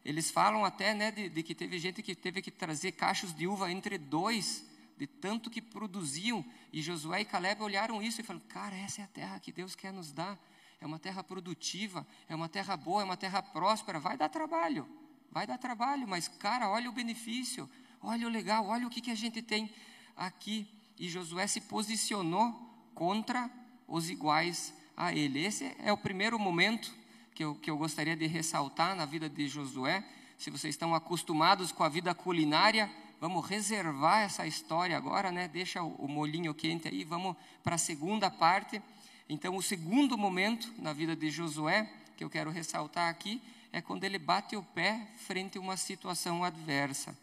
Eles 0.06 0.32
falam 0.32 0.63
até 0.63 0.94
né, 0.94 1.12
de, 1.12 1.27
de 1.27 1.44
que 1.44 1.53
teve 1.53 1.77
gente 1.77 2.01
que 2.01 2.15
teve 2.15 2.42
que 2.42 2.51
trazer 2.51 2.94
cachos 2.94 3.34
de 3.34 3.46
uva 3.46 3.70
entre 3.70 3.98
dois, 3.98 4.63
de 4.98 5.06
tanto 5.06 5.50
que 5.50 5.62
produziam. 5.62 6.46
E 6.72 6.82
Josué 6.82 7.22
e 7.22 7.25
Caleb 7.25 7.62
olharam 7.62 8.01
isso 8.01 8.22
e 8.22 8.24
falaram: 8.24 8.46
Cara, 8.48 8.75
essa 8.75 9.01
é 9.01 9.03
a 9.03 9.08
terra 9.08 9.39
que 9.39 9.51
Deus 9.51 9.75
quer 9.75 9.92
nos 9.92 10.13
dar 10.13 10.39
é 10.84 10.86
uma 10.86 11.00
terra 11.00 11.24
produtiva, 11.24 12.06
é 12.28 12.36
uma 12.36 12.50
terra 12.50 12.75
boa, 12.75 13.04
é 13.04 13.06
uma 13.06 13.16
terra 13.16 13.42
próspera. 13.42 14.02
Vai 14.02 14.18
dar 14.18 14.28
trabalho, 14.28 14.86
vai 15.32 15.48
dar 15.48 15.58
trabalho, 15.58 16.06
mas, 16.06 16.28
cara, 16.28 16.70
olha 16.70 16.90
o 16.90 16.92
benefício, 16.92 17.70
olha 18.02 18.28
o 18.28 18.30
legal, 18.30 18.68
olha 18.68 18.86
o 18.86 18.90
que, 18.90 19.00
que 19.00 19.10
a 19.10 19.16
gente 19.16 19.42
tem 19.42 19.74
aqui. 20.13 20.68
E 21.00 21.08
Josué 21.08 21.48
se 21.48 21.62
posicionou 21.62 22.52
contra 22.94 23.50
os 23.88 24.10
iguais 24.10 24.74
a 24.98 25.13
ele. 25.13 25.46
Esse 25.46 25.74
é 25.80 25.94
o 25.94 25.98
primeiro 25.98 26.38
momento 26.38 26.94
que 27.34 27.46
eu, 27.46 27.56
que 27.56 27.72
eu 27.72 27.78
gostaria 27.78 28.18
de 28.18 28.28
ressaltar 28.28 28.94
na 28.94 29.06
vida 29.06 29.30
de 29.30 29.48
Josué. 29.48 30.04
Se 30.38 30.52
vocês 30.52 30.75
estão 30.75 30.94
acostumados 30.94 31.72
com 31.72 31.86
a 31.86 31.88
vida 31.88 32.13
culinária, 32.13 32.92
vamos 33.22 33.46
reservar 33.46 34.24
essa 34.24 34.46
história 34.46 34.98
agora, 34.98 35.32
né? 35.32 35.48
Deixa 35.48 35.82
o, 35.82 35.96
o 35.96 36.10
molinho 36.10 36.54
quente 36.54 36.90
aí, 36.90 37.06
vamos 37.06 37.38
para 37.63 37.75
a 37.75 37.78
segunda 37.78 38.30
parte. 38.30 38.82
Então, 39.27 39.56
o 39.56 39.62
segundo 39.62 40.18
momento 40.18 40.74
na 40.77 40.94
vida 40.94 41.15
de 41.15 41.30
Josué, 41.30 41.89
que 42.18 42.24
eu 42.24 42.30
quero 42.30 42.51
ressaltar 42.51 43.10
aqui, 43.10 43.42
é 43.74 43.82
quando 43.82 44.03
ele 44.03 44.20
bate 44.20 44.56
o 44.56 44.62
pé 44.62 45.08
frente 45.18 45.58
a 45.58 45.62
uma 45.62 45.75
situação 45.75 46.44
adversa. 46.44 47.18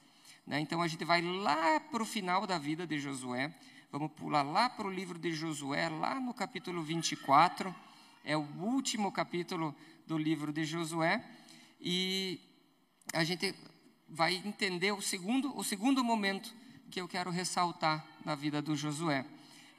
Né? 0.44 0.58
Então 0.58 0.82
a 0.82 0.88
gente 0.88 1.04
vai 1.04 1.22
lá 1.22 1.78
para 1.78 2.02
o 2.02 2.06
final 2.06 2.44
da 2.44 2.58
vida 2.58 2.84
de 2.84 2.98
Josué, 2.98 3.54
vamos 3.92 4.10
pular 4.12 4.42
lá 4.42 4.68
para 4.68 4.84
o 4.84 4.90
livro 4.90 5.16
de 5.16 5.32
Josué, 5.32 5.88
lá 5.88 6.18
no 6.18 6.34
capítulo 6.34 6.82
24, 6.82 7.72
é 8.24 8.36
o 8.36 8.44
último 8.58 9.12
capítulo 9.12 9.72
do 10.08 10.18
livro 10.18 10.52
de 10.52 10.64
Josué, 10.64 11.24
e 11.80 12.40
a 13.12 13.22
gente 13.22 13.54
vai 14.08 14.34
entender 14.44 14.90
o 14.90 15.00
segundo, 15.00 15.56
o 15.56 15.62
segundo 15.62 16.02
momento 16.02 16.52
que 16.90 17.00
eu 17.00 17.06
quero 17.06 17.30
ressaltar 17.30 18.04
na 18.24 18.34
vida 18.34 18.60
do 18.60 18.74
Josué. 18.74 19.24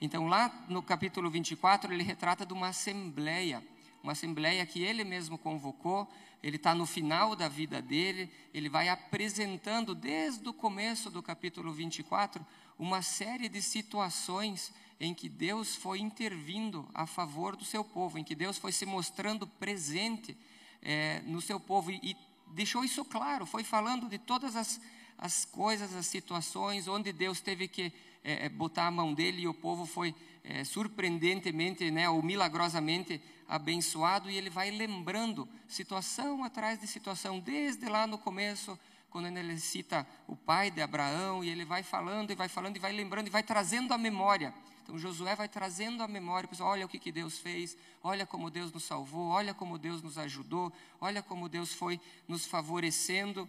Então, 0.01 0.27
lá 0.27 0.65
no 0.67 0.81
capítulo 0.81 1.29
24, 1.29 1.93
ele 1.93 2.01
retrata 2.01 2.43
de 2.43 2.51
uma 2.53 2.69
assembleia, 2.69 3.63
uma 4.01 4.13
assembleia 4.13 4.65
que 4.65 4.81
ele 4.81 5.03
mesmo 5.03 5.37
convocou, 5.37 6.11
ele 6.41 6.55
está 6.55 6.73
no 6.73 6.87
final 6.87 7.35
da 7.35 7.47
vida 7.47 7.79
dele, 7.79 8.27
ele 8.51 8.67
vai 8.67 8.89
apresentando 8.89 9.93
desde 9.93 10.49
o 10.49 10.53
começo 10.53 11.11
do 11.11 11.21
capítulo 11.21 11.71
24 11.71 12.43
uma 12.79 13.03
série 13.03 13.47
de 13.47 13.61
situações 13.61 14.73
em 14.99 15.13
que 15.13 15.29
Deus 15.29 15.75
foi 15.75 15.99
intervindo 15.99 16.89
a 16.95 17.05
favor 17.05 17.55
do 17.55 17.63
seu 17.63 17.83
povo, 17.83 18.17
em 18.17 18.23
que 18.23 18.33
Deus 18.33 18.57
foi 18.57 18.71
se 18.71 18.87
mostrando 18.87 19.45
presente 19.45 20.35
é, 20.81 21.21
no 21.27 21.41
seu 21.41 21.59
povo 21.59 21.91
e, 21.91 21.99
e 22.01 22.17
deixou 22.47 22.83
isso 22.83 23.05
claro, 23.05 23.45
foi 23.45 23.63
falando 23.63 24.09
de 24.09 24.17
todas 24.17 24.55
as, 24.55 24.81
as 25.15 25.45
coisas, 25.45 25.93
as 25.93 26.07
situações 26.07 26.87
onde 26.87 27.13
Deus 27.13 27.39
teve 27.39 27.67
que 27.67 27.93
é, 28.23 28.49
botar 28.49 28.87
a 28.87 28.91
mão 28.91 29.13
dele 29.13 29.43
e 29.43 29.47
o 29.47 29.53
povo 29.53 29.85
foi 29.85 30.15
é, 30.43 30.63
surpreendentemente 30.63 31.89
né, 31.91 32.09
ou 32.09 32.21
milagrosamente 32.21 33.21
abençoado 33.47 34.29
e 34.29 34.37
ele 34.37 34.49
vai 34.49 34.71
lembrando 34.71 35.47
situação 35.67 36.43
atrás 36.43 36.79
de 36.79 36.87
situação, 36.87 37.39
desde 37.39 37.87
lá 37.87 38.07
no 38.07 38.17
começo, 38.17 38.79
quando 39.09 39.27
ele 39.27 39.59
cita 39.59 40.07
o 40.25 40.35
pai 40.37 40.71
de 40.71 40.81
Abraão, 40.81 41.43
e 41.43 41.49
ele 41.49 41.65
vai 41.65 41.83
falando 41.83 42.31
e 42.31 42.35
vai 42.35 42.47
falando 42.47 42.77
e 42.77 42.79
vai 42.79 42.93
lembrando 42.93 43.27
e 43.27 43.29
vai 43.29 43.43
trazendo 43.43 43.93
a 43.93 43.97
memória. 43.97 44.53
Então 44.83 44.97
Josué 44.97 45.35
vai 45.35 45.49
trazendo 45.49 46.01
a 46.01 46.07
memória, 46.07 46.47
pessoal, 46.47 46.71
olha 46.71 46.85
o 46.85 46.89
que, 46.89 46.97
que 46.97 47.11
Deus 47.11 47.37
fez, 47.37 47.77
olha 48.01 48.25
como 48.25 48.49
Deus 48.49 48.71
nos 48.71 48.83
salvou, 48.83 49.27
olha 49.27 49.53
como 49.53 49.77
Deus 49.77 50.01
nos 50.01 50.17
ajudou, 50.17 50.71
olha 50.99 51.21
como 51.21 51.49
Deus 51.49 51.73
foi 51.73 51.99
nos 52.27 52.45
favorecendo. 52.45 53.47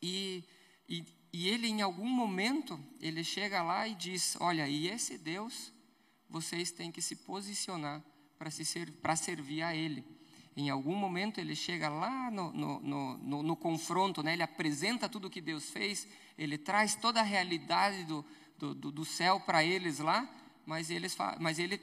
E, 0.00 0.44
e, 0.88 1.04
e 1.38 1.50
ele, 1.50 1.68
em 1.68 1.82
algum 1.82 2.08
momento, 2.08 2.80
ele 2.98 3.22
chega 3.22 3.62
lá 3.62 3.86
e 3.86 3.94
diz: 3.94 4.38
Olha, 4.40 4.66
e 4.66 4.88
esse 4.88 5.18
Deus, 5.18 5.70
vocês 6.30 6.70
têm 6.70 6.90
que 6.90 7.02
se 7.02 7.14
posicionar 7.14 8.02
para 8.38 8.50
se 8.50 8.64
ser, 8.64 8.90
servir 9.18 9.60
a 9.60 9.76
Ele. 9.76 10.02
Em 10.56 10.70
algum 10.70 10.96
momento 10.96 11.38
ele 11.38 11.54
chega 11.54 11.90
lá 11.90 12.30
no, 12.30 12.50
no, 12.54 12.80
no, 12.80 13.42
no, 13.42 13.54
confronto, 13.54 14.22
né? 14.22 14.32
ele 14.32 14.42
apresenta 14.42 15.10
tudo 15.10 15.26
o 15.26 15.30
que 15.30 15.42
Deus 15.42 15.68
fez, 15.68 16.08
ele 16.38 16.56
traz 16.56 16.94
toda 16.94 17.20
a 17.20 17.22
realidade 17.22 18.04
do, 18.04 18.24
do, 18.56 18.90
do, 18.90 19.04
céu 19.04 19.38
para 19.38 19.62
eles 19.62 19.98
lá, 19.98 20.26
mas, 20.64 20.88
eles, 20.88 21.14
mas 21.38 21.58
ele 21.58 21.78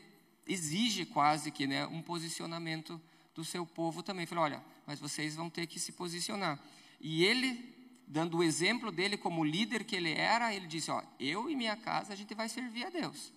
exige 0.48 1.06
quase 1.06 1.52
que 1.52 1.68
né, 1.68 1.86
um 1.86 2.02
posicionamento 2.02 3.00
do 3.36 3.46
seu 3.46 3.68
povo 3.68 4.02
também. 4.02 4.26
Falou, 4.26 4.46
olha, 4.46 4.66
mas 4.88 5.00
vocês 5.00 5.36
vão 5.36 5.48
ter 5.48 5.68
que 5.68 5.80
se 5.80 5.92
posicionar. 5.92 6.60
E 7.00 7.24
ele 7.24 7.73
dando 8.08 8.38
o 8.38 8.44
exemplo 8.44 8.92
dele 8.92 9.18
como 9.18 9.44
líder 9.44 9.84
que 9.84 9.96
ele 9.96 10.12
era, 10.12 10.54
ele 10.54 10.68
disse: 10.68 10.92
Ó, 10.92 11.02
eu 11.20 11.50
e 11.50 11.56
minha 11.56 11.76
casa 11.76 12.14
a 12.14 12.16
gente 12.16 12.34
vai 12.34 12.50
servir 12.50 12.86
a 12.86 12.90
Deus. 12.90 13.34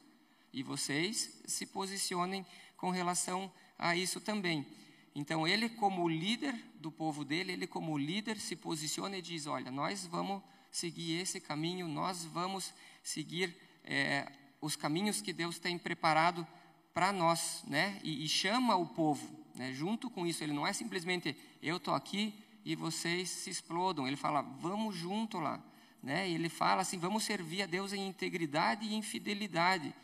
E 0.53 0.63
vocês 0.63 1.43
se 1.47 1.67
posicionem 1.67 2.45
com 2.77 2.91
relação 2.91 3.53
a 3.79 3.95
isso 3.97 4.21
também. 4.21 4.67
Então, 5.15 5.49
ele, 5.49 5.69
como 5.69 6.09
líder 6.09 6.55
do 6.75 6.93
povo 6.93 7.25
dele, 7.25 7.53
ele, 7.53 7.67
como 7.67 7.97
líder, 7.97 8.39
se 8.39 8.55
posiciona 8.55 9.17
e 9.17 9.23
diz: 9.23 9.47
Olha, 9.47 9.71
nós 9.71 10.07
vamos 10.07 10.43
seguir 10.71 11.21
esse 11.21 11.41
caminho, 11.41 11.89
nós 11.89 12.25
vamos 12.25 12.75
seguir 13.03 13.57
é, 13.83 14.31
os 14.61 14.77
caminhos 14.77 15.23
que 15.23 15.33
Deus 15.33 15.59
tem 15.59 15.79
preparado 15.79 16.47
para 16.93 17.13
nós, 17.13 17.63
né? 17.67 17.99
E, 18.03 18.25
e, 18.25 18.29
chama 18.29 18.77
o 18.77 18.87
povo, 18.87 19.27
né? 19.55 19.73
Junto 19.73 20.11
com 20.11 20.27
isso, 20.27 20.45
ele 20.45 20.53
não 20.53 20.67
é 20.67 20.73
simplesmente 20.73 21.37
eu 21.63 21.79
estou 21.79 21.95
aqui, 21.95 22.35
e 22.67 22.75
vocês 22.75 23.31
se 23.31 23.49
explodam. 23.49 24.09
Ele 24.09 24.17
fala, 24.17 24.43
vamos 24.43 24.97
junto 24.97 25.39
lá. 25.39 25.63
Né? 26.03 26.29
E 26.29 26.35
ele 26.35 26.49
fala 26.49 26.83
assim, 26.83 26.99
vamos 26.99 27.23
servir 27.23 27.63
a 27.63 27.67
Deus 27.67 27.93
em 27.93 28.09
integridade 28.09 28.85
e 28.85 28.93
em 28.93 29.03
fidelidade. 29.03 29.95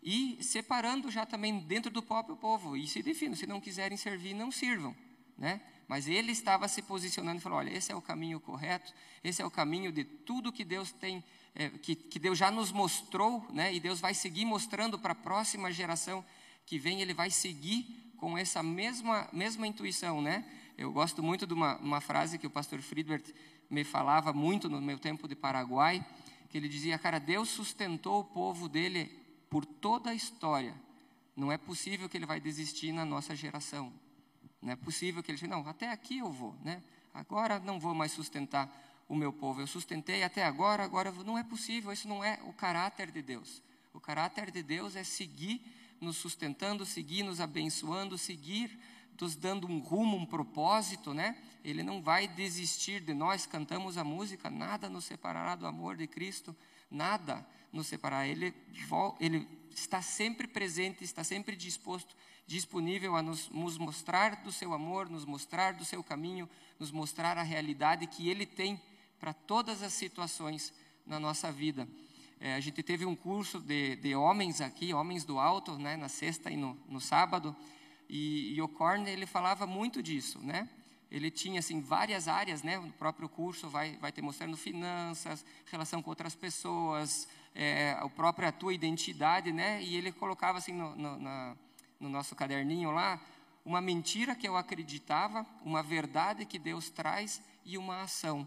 E 0.00 0.38
separando 0.40 1.10
já 1.10 1.26
também 1.26 1.58
dentro 1.58 1.90
do 1.90 2.00
próprio 2.00 2.36
povo. 2.36 2.76
E 2.76 2.86
se 2.86 3.02
define, 3.02 3.34
se 3.34 3.48
não 3.48 3.60
quiserem 3.60 3.96
servir, 3.96 4.32
não 4.32 4.52
sirvam. 4.52 4.94
Né? 5.36 5.60
Mas 5.88 6.06
ele 6.06 6.30
estava 6.30 6.68
se 6.68 6.82
posicionando 6.82 7.38
e 7.38 7.40
falou, 7.40 7.58
olha, 7.58 7.76
esse 7.76 7.90
é 7.90 7.96
o 7.96 8.00
caminho 8.00 8.38
correto, 8.38 8.94
esse 9.24 9.42
é 9.42 9.44
o 9.44 9.50
caminho 9.50 9.90
de 9.90 10.04
tudo 10.04 10.52
que 10.52 10.64
Deus 10.64 10.92
tem, 10.92 11.22
é, 11.52 11.68
que, 11.68 11.96
que 11.96 12.20
Deus 12.20 12.38
já 12.38 12.48
nos 12.48 12.70
mostrou, 12.70 13.44
né? 13.52 13.74
e 13.74 13.80
Deus 13.80 13.98
vai 13.98 14.14
seguir 14.14 14.44
mostrando 14.44 14.96
para 15.00 15.12
a 15.12 15.16
próxima 15.16 15.72
geração 15.72 16.24
que 16.64 16.78
vem, 16.78 17.02
ele 17.02 17.12
vai 17.12 17.28
seguir 17.28 18.14
com 18.18 18.38
essa 18.38 18.62
mesma, 18.62 19.28
mesma 19.32 19.66
intuição, 19.66 20.22
né? 20.22 20.44
Eu 20.76 20.92
gosto 20.92 21.22
muito 21.22 21.46
de 21.46 21.54
uma, 21.54 21.76
uma 21.78 22.00
frase 22.00 22.38
que 22.38 22.46
o 22.46 22.50
pastor 22.50 22.80
Friedbert 22.80 23.24
me 23.70 23.84
falava 23.84 24.32
muito 24.32 24.68
no 24.68 24.80
meu 24.80 24.98
tempo 24.98 25.28
de 25.28 25.36
Paraguai, 25.36 26.04
que 26.48 26.58
ele 26.58 26.68
dizia, 26.68 26.98
cara, 26.98 27.18
Deus 27.18 27.48
sustentou 27.48 28.20
o 28.20 28.24
povo 28.24 28.68
dele 28.68 29.06
por 29.48 29.64
toda 29.64 30.10
a 30.10 30.14
história. 30.14 30.74
Não 31.36 31.50
é 31.50 31.58
possível 31.58 32.08
que 32.08 32.16
ele 32.16 32.26
vai 32.26 32.40
desistir 32.40 32.92
na 32.92 33.04
nossa 33.04 33.34
geração. 33.34 33.92
Não 34.60 34.72
é 34.72 34.76
possível 34.76 35.22
que 35.22 35.30
ele 35.30 35.38
diga, 35.38 35.54
não, 35.54 35.68
até 35.68 35.90
aqui 35.90 36.18
eu 36.18 36.30
vou, 36.30 36.56
né? 36.64 36.82
Agora 37.12 37.58
não 37.60 37.78
vou 37.78 37.94
mais 37.94 38.12
sustentar 38.12 38.68
o 39.08 39.14
meu 39.14 39.32
povo. 39.32 39.60
Eu 39.60 39.66
sustentei 39.66 40.24
até 40.24 40.44
agora, 40.44 40.82
agora 40.82 41.12
não 41.12 41.38
é 41.38 41.42
possível. 41.44 41.92
Isso 41.92 42.08
não 42.08 42.24
é 42.24 42.40
o 42.44 42.52
caráter 42.52 43.10
de 43.10 43.22
Deus. 43.22 43.62
O 43.92 44.00
caráter 44.00 44.50
de 44.50 44.62
Deus 44.62 44.96
é 44.96 45.04
seguir 45.04 45.60
nos 46.00 46.16
sustentando, 46.16 46.84
seguir 46.84 47.22
nos 47.22 47.40
abençoando, 47.40 48.18
seguir 48.18 48.76
nos 49.20 49.36
dando 49.36 49.66
um 49.66 49.78
rumo, 49.78 50.16
um 50.16 50.26
propósito, 50.26 51.14
né? 51.14 51.36
Ele 51.64 51.82
não 51.82 52.02
vai 52.02 52.28
desistir 52.28 53.00
de 53.00 53.14
nós. 53.14 53.46
Cantamos 53.46 53.96
a 53.96 54.04
música, 54.04 54.50
nada 54.50 54.88
nos 54.88 55.04
separará 55.04 55.54
do 55.54 55.66
amor 55.66 55.96
de 55.96 56.06
Cristo, 56.06 56.54
nada 56.90 57.46
nos 57.72 57.86
separará. 57.86 58.26
Ele, 58.26 58.54
ele 59.20 59.48
está 59.70 60.02
sempre 60.02 60.46
presente, 60.46 61.02
está 61.02 61.24
sempre 61.24 61.56
disposto, 61.56 62.14
disponível 62.46 63.16
a 63.16 63.22
nos, 63.22 63.48
nos 63.48 63.78
mostrar 63.78 64.42
do 64.42 64.52
seu 64.52 64.74
amor, 64.74 65.08
nos 65.08 65.24
mostrar 65.24 65.72
do 65.72 65.84
seu 65.84 66.02
caminho, 66.02 66.48
nos 66.78 66.90
mostrar 66.90 67.38
a 67.38 67.42
realidade 67.42 68.06
que 68.06 68.28
Ele 68.28 68.44
tem 68.44 68.80
para 69.18 69.32
todas 69.32 69.82
as 69.82 69.92
situações 69.92 70.72
na 71.06 71.18
nossa 71.18 71.50
vida. 71.50 71.88
É, 72.40 72.54
a 72.54 72.60
gente 72.60 72.82
teve 72.82 73.06
um 73.06 73.16
curso 73.16 73.58
de, 73.58 73.96
de 73.96 74.14
homens 74.14 74.60
aqui, 74.60 74.92
homens 74.92 75.24
do 75.24 75.38
alto, 75.38 75.78
né, 75.78 75.96
na 75.96 76.08
sexta 76.08 76.50
e 76.50 76.56
no, 76.56 76.78
no 76.88 77.00
sábado. 77.00 77.56
E, 78.08 78.54
e 78.54 78.62
o 78.62 78.68
Korn, 78.68 79.08
ele 79.08 79.26
falava 79.26 79.66
muito 79.66 80.02
disso, 80.02 80.38
né? 80.40 80.68
Ele 81.10 81.30
tinha, 81.30 81.60
assim, 81.60 81.80
várias 81.80 82.26
áreas, 82.26 82.62
né? 82.62 82.78
O 82.78 82.90
próprio 82.92 83.28
curso 83.28 83.68
vai, 83.68 83.96
vai 83.98 84.10
te 84.10 84.20
mostrando 84.20 84.56
finanças, 84.56 85.44
relação 85.70 86.02
com 86.02 86.10
outras 86.10 86.34
pessoas, 86.34 87.28
é, 87.54 87.96
a 88.00 88.08
própria 88.08 88.50
tua 88.50 88.74
identidade, 88.74 89.52
né? 89.52 89.82
E 89.82 89.96
ele 89.96 90.10
colocava, 90.10 90.58
assim, 90.58 90.72
no, 90.72 90.96
no, 90.96 91.18
na, 91.18 91.56
no 92.00 92.08
nosso 92.08 92.34
caderninho 92.34 92.90
lá, 92.90 93.20
uma 93.64 93.80
mentira 93.80 94.34
que 94.34 94.46
eu 94.46 94.56
acreditava, 94.56 95.46
uma 95.62 95.82
verdade 95.82 96.44
que 96.44 96.58
Deus 96.58 96.90
traz 96.90 97.40
e 97.64 97.78
uma 97.78 98.02
ação. 98.02 98.46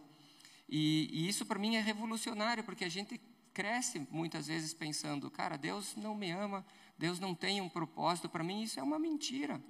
E, 0.69 1.09
e 1.11 1.27
isso 1.27 1.45
para 1.45 1.57
mim 1.57 1.75
é 1.75 1.81
revolucionário, 1.81 2.63
porque 2.63 2.85
a 2.85 2.89
gente 2.89 3.19
cresce 3.53 4.05
muitas 4.11 4.47
vezes 4.47 4.73
pensando, 4.73 5.31
cara, 5.31 5.57
Deus 5.57 5.95
não 5.95 6.13
me 6.13 6.29
ama, 6.29 6.63
Deus 6.97 7.19
não 7.19 7.35
tem 7.35 7.61
um 7.61 7.69
propósito 7.69 8.27
para 8.27 8.43
mim, 8.43 8.63
isso 8.63 8.79
é 8.79 8.83
uma 8.83 8.97
mentira. 8.97 9.61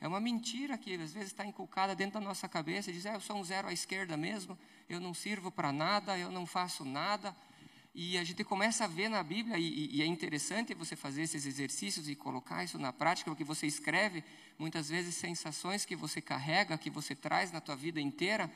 É 0.00 0.08
uma 0.08 0.18
mentira 0.18 0.78
que 0.78 0.94
às 0.94 1.12
vezes 1.12 1.28
está 1.28 1.44
inculcada 1.44 1.94
dentro 1.94 2.18
da 2.18 2.26
nossa 2.26 2.48
cabeça, 2.48 2.90
diz, 2.90 3.04
é, 3.04 3.14
eu 3.14 3.20
sou 3.20 3.36
um 3.36 3.44
zero 3.44 3.68
à 3.68 3.72
esquerda 3.72 4.16
mesmo, 4.16 4.58
eu 4.88 4.98
não 4.98 5.12
sirvo 5.12 5.50
para 5.50 5.70
nada, 5.72 6.16
eu 6.18 6.30
não 6.30 6.46
faço 6.46 6.84
nada. 6.84 7.36
E 7.94 8.16
a 8.16 8.24
gente 8.24 8.42
começa 8.42 8.84
a 8.84 8.86
ver 8.86 9.10
na 9.10 9.22
Bíblia, 9.22 9.58
e, 9.58 9.96
e, 9.96 10.00
é 10.00 10.06
interessante 10.06 10.72
você 10.74 10.96
fazer 10.96 11.22
esses 11.22 11.44
exercícios 11.44 12.08
e 12.08 12.14
colocar 12.14 12.64
isso 12.64 12.78
na 12.78 12.92
prática, 12.92 13.30
porque 13.30 13.44
você 13.44 13.66
escreve 13.66 14.24
muitas 14.58 14.88
vezes 14.88 15.16
sensações 15.16 15.84
que 15.84 15.96
você 15.96 16.22
carrega, 16.22 16.78
que 16.78 16.88
você 16.88 17.14
traz 17.14 17.52
na 17.52 17.60
tua 17.60 17.76
vida 17.76 18.00
inteira, 18.00 18.50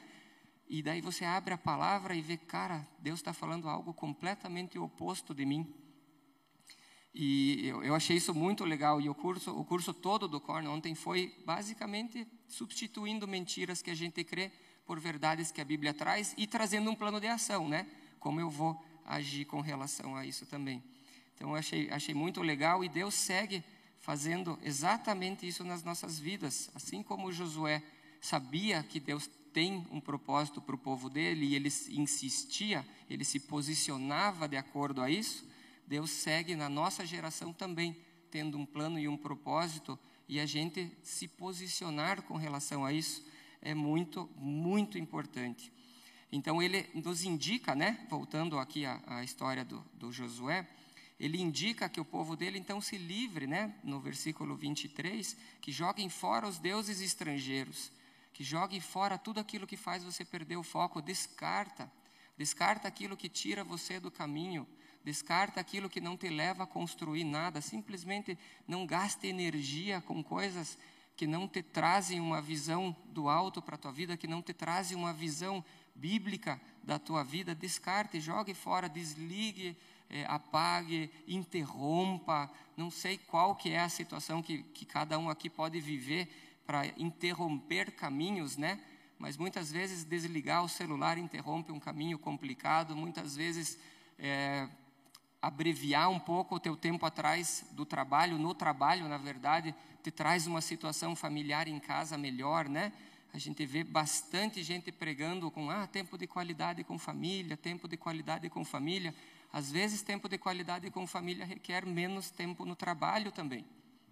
e 0.69 0.83
daí 0.83 1.00
você 1.00 1.25
abre 1.25 1.52
a 1.52 1.59
palavra 1.59 2.14
e 2.14 2.23
vê, 2.23 2.38
cara, 2.38 2.87
Deus 3.00 3.19
está 3.19 3.35
falando 3.35 3.69
algo 3.69 3.93
completamente 3.93 4.78
oposto 4.78 5.35
de 5.35 5.45
mim. 5.45 5.83
E 7.14 7.68
eu, 7.68 7.85
eu, 7.85 7.94
achei 7.94 8.16
isso 8.16 8.35
muito 8.35 8.64
legal. 8.64 9.00
E 9.00 9.09
o 9.09 9.14
curso, 9.14 9.56
o 9.56 9.64
curso 9.64 9.94
todo 9.94 10.26
do 10.26 10.40
Corn 10.40 10.66
ontem 10.66 10.94
foi 10.94 11.33
basicamente 11.47 12.26
substituindo 12.49 13.28
mentiras 13.28 13.80
que 13.80 13.90
a 13.90 13.94
gente 13.94 14.25
crê 14.25 14.50
por 14.85 14.99
verdades 14.99 15.52
que 15.52 15.61
a 15.61 15.64
Bíblia 15.64 15.94
traz 15.94 16.35
e 16.37 16.47
trazendo 16.47 16.90
um 16.90 16.94
plano 16.94 17.21
de 17.21 17.28
ação, 17.28 17.68
né? 17.68 17.87
Como 18.18 18.40
eu 18.40 18.50
vou 18.50 18.83
agir 19.06 19.44
com 19.44 19.61
relação 19.61 20.16
a 20.16 20.26
isso 20.26 20.44
também. 20.47 20.83
Então 21.37 21.50
eu 21.50 21.56
achei, 21.56 21.88
achei 21.90 22.14
muito 22.14 22.42
legal 22.42 22.83
e 22.83 22.88
Deus 22.88 23.14
segue 23.14 23.62
fazendo 24.00 24.59
exatamente 24.62 25.47
isso 25.47 25.64
nas 25.64 25.83
nossas 25.83 26.18
vidas, 26.18 26.71
assim 26.75 27.02
como 27.02 27.33
Josué 27.33 27.83
sabia 28.21 28.83
que 28.83 28.99
Deus 29.00 29.30
tem 29.52 29.87
um 29.90 30.00
propósito 30.00 30.61
para 30.61 30.75
o 30.75 30.78
povo 30.78 31.09
dele 31.09 31.47
e 31.47 31.54
ele 31.54 31.73
insistia, 31.90 32.85
ele 33.09 33.25
se 33.25 33.38
posicionava 33.38 34.49
de 34.49 34.56
acordo 34.56 35.00
a 35.00 35.09
isso, 35.09 35.47
Deus 35.86 36.10
segue 36.10 36.54
na 36.54 36.68
nossa 36.68 37.04
geração 37.04 37.52
também, 37.52 37.96
tendo 38.30 38.58
um 38.58 38.66
plano 38.66 38.98
e 38.98 39.06
um 39.06 39.16
propósito, 39.16 39.98
e 40.28 40.40
a 40.40 40.46
gente 40.46 40.90
se 41.02 41.28
posicionar 41.28 42.22
com 42.22 42.36
relação 42.36 42.84
a 42.84 42.92
isso 42.92 43.24
é 43.60 43.74
muito, 43.74 44.28
muito 44.36 44.98
importante. 44.98 45.72
Então 46.30 46.62
ele 46.62 46.88
nos 46.94 47.24
indica, 47.24 47.74
né, 47.74 48.06
voltando 48.08 48.58
aqui 48.58 48.84
à, 48.84 49.00
à 49.06 49.24
história 49.24 49.64
do, 49.64 49.84
do, 49.94 50.12
Josué, 50.12 50.68
ele 51.18 51.40
indica 51.40 51.88
que 51.88 52.00
o 52.00 52.04
povo 52.04 52.36
dele 52.36 52.58
então 52.58 52.80
se 52.80 52.98
livre, 52.98 53.46
né, 53.46 53.74
no 53.84 54.00
versículo 54.00 54.56
23, 54.56 55.36
que 55.60 55.70
joguem 55.70 56.08
fora 56.08 56.48
os 56.48 56.58
deuses 56.58 57.00
estrangeiros, 57.00 57.92
que 58.32 58.42
joguem 58.42 58.80
fora 58.80 59.16
tudo 59.16 59.38
aquilo 59.38 59.66
que 59.66 59.76
faz 59.76 60.02
você 60.02 60.24
perder 60.24 60.56
o 60.56 60.62
foco, 60.62 61.00
descarta, 61.00 61.90
descarta 62.36 62.88
aquilo 62.88 63.16
que 63.16 63.28
tira 63.28 63.62
você 63.62 64.00
do 64.00 64.10
caminho, 64.10 64.66
descarta 65.04 65.61
aquilo 65.61 65.90
que 65.90 66.00
não 66.00 66.16
te 66.16 66.28
leva 66.28 66.64
a 66.64 66.66
construir 66.66 67.25
nada, 67.25 67.61
simplesmente 67.61 68.38
não 68.66 68.87
gaste 68.87 69.26
energia 69.26 70.00
com 70.00 70.23
coisas 70.25 70.78
que 71.16 71.26
não 71.26 71.46
te 71.46 71.62
trazem 71.62 72.18
uma 72.18 72.40
visão 72.40 72.96
do 73.06 73.28
alto 73.28 73.62
para 73.62 73.76
a 73.76 73.78
tua 73.78 73.92
vida, 73.92 74.16
que 74.16 74.26
não 74.26 74.42
te 74.42 74.52
trazem 74.52 74.96
uma 74.96 75.12
visão 75.12 75.64
bíblica 75.94 76.61
da 76.82 76.99
tua 76.99 77.23
vida, 77.23 77.54
descarte, 77.54 78.20
jogue 78.20 78.52
fora, 78.52 78.88
desligue, 78.88 79.76
é, 80.11 80.25
apague, 80.26 81.11
interrompa. 81.28 82.50
Não 82.76 82.90
sei 82.90 83.18
qual 83.18 83.54
que 83.54 83.70
é 83.70 83.78
a 83.78 83.88
situação 83.88 84.42
que, 84.42 84.62
que 84.62 84.84
cada 84.84 85.18
um 85.18 85.30
aqui 85.30 85.49
pode 85.49 85.80
viver 85.80 86.28
para 86.66 86.87
interromper 86.99 87.92
caminhos, 87.92 88.56
né? 88.56 88.80
Mas 89.18 89.37
muitas 89.37 89.70
vezes 89.70 90.02
desligar 90.02 90.64
o 90.64 90.68
celular 90.68 91.16
interrompe 91.18 91.70
um 91.70 91.78
caminho 91.78 92.18
complicado, 92.18 92.96
muitas 92.96 93.37
vezes 93.37 93.78
é, 94.18 94.68
abreviar 95.46 96.08
um 96.10 96.18
pouco 96.18 96.54
o 96.54 96.60
teu 96.60 96.74
tempo 96.76 97.04
atrás 97.04 97.66
do 97.72 97.84
trabalho, 97.84 98.38
no 98.38 98.54
trabalho, 98.54 99.06
na 99.08 99.18
verdade, 99.18 99.74
te 100.02 100.10
traz 100.10 100.46
uma 100.46 100.60
situação 100.60 101.14
familiar 101.14 101.68
em 101.68 101.78
casa 101.78 102.16
melhor, 102.16 102.68
né? 102.68 102.92
A 103.32 103.38
gente 103.38 103.66
vê 103.66 103.84
bastante 103.84 104.62
gente 104.62 104.90
pregando 104.90 105.50
com 105.50 105.68
ah, 105.68 105.86
tempo 105.86 106.16
de 106.16 106.26
qualidade 106.26 106.82
com 106.84 106.98
família, 106.98 107.56
tempo 107.56 107.86
de 107.86 107.96
qualidade 107.96 108.48
com 108.48 108.64
família. 108.64 109.14
Às 109.52 109.70
vezes, 109.70 110.02
tempo 110.02 110.28
de 110.28 110.38
qualidade 110.38 110.90
com 110.90 111.06
família 111.06 111.44
requer 111.44 111.84
menos 111.84 112.30
tempo 112.30 112.64
no 112.64 112.74
trabalho 112.74 113.30
também, 113.30 113.66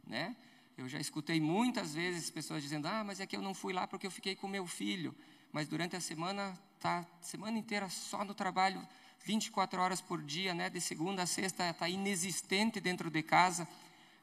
né? 0.07 0.37
Eu 0.77 0.89
já 0.89 0.99
escutei 0.99 1.41
muitas 1.41 1.95
vezes 1.95 2.31
pessoas 2.31 2.63
dizendo: 2.63 2.87
"Ah, 2.87 3.05
mas 3.05 3.21
é 3.21 3.27
que 3.27 3.37
eu 3.37 3.43
não 3.43 3.55
fui 3.55 3.73
lá 3.73 3.87
porque 3.87 4.07
eu 4.07 4.11
fiquei 4.11 4.35
com 4.35 4.49
meu 4.49 4.67
filho". 4.67 5.15
Mas 5.53 5.69
durante 5.69 5.95
a 5.97 6.01
semana 6.01 6.59
tá 6.81 7.07
semana 7.21 7.57
inteira 7.59 7.89
só 7.89 8.25
no 8.25 8.35
trabalho, 8.35 8.87
24 9.25 9.81
horas 9.81 10.01
por 10.01 10.23
dia, 10.23 10.55
né? 10.55 10.69
De 10.69 10.81
segunda 10.81 11.23
a 11.23 11.27
sexta 11.27 11.69
está 11.69 11.89
inexistente 11.89 12.81
dentro 12.81 13.11
de 13.11 13.23
casa. 13.23 13.67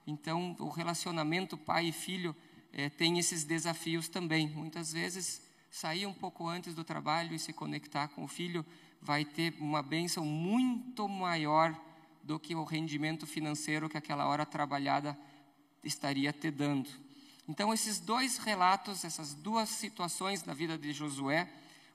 Então, 0.06 0.56
o 0.60 0.70
relacionamento 0.70 1.58
pai 1.58 1.88
e 1.88 1.92
filho 1.92 2.36
é, 2.74 2.90
tem 2.90 3.18
esses 3.18 3.44
desafios 3.44 4.10
também. 4.10 4.48
Muitas 4.50 4.92
vezes, 4.92 5.42
sair 5.70 6.06
um 6.06 6.14
pouco 6.14 6.48
antes 6.48 6.74
do 6.74 6.84
trabalho 6.84 7.34
e 7.34 7.40
se 7.40 7.54
conectar 7.54 8.08
com 8.10 8.24
o 8.24 8.28
filho 8.28 8.66
vai 9.02 9.24
ter 9.24 9.56
uma 9.60 9.82
bênção 9.82 10.26
muito 10.26 11.08
maior 11.08 11.80
do 12.24 12.40
que 12.40 12.54
o 12.54 12.64
rendimento 12.64 13.26
financeiro 13.26 13.90
que 13.90 13.98
aquela 13.98 14.28
hora 14.28 14.46
trabalhada 14.46 15.18
estaria 15.84 16.34
te 16.34 16.52
dando. 16.52 16.90
Então, 17.48 17.74
esses 17.74 18.00
dois 18.00 18.38
relatos, 18.38 19.04
essas 19.04 19.34
duas 19.34 19.70
situações 19.70 20.44
da 20.44 20.54
vida 20.54 20.78
de 20.78 20.92
Josué, 20.92 21.50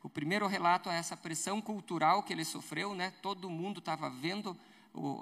o 0.05 0.09
primeiro 0.11 0.47
relato 0.47 0.91
é 0.91 0.99
essa 0.99 1.17
pressão 1.17 1.63
cultural 1.63 2.23
que 2.23 2.31
ele 2.31 2.45
sofreu, 2.45 2.95
né? 2.95 3.11
Todo 3.23 3.49
mundo 3.49 3.79
estava 3.79 4.11
vendo 4.11 4.55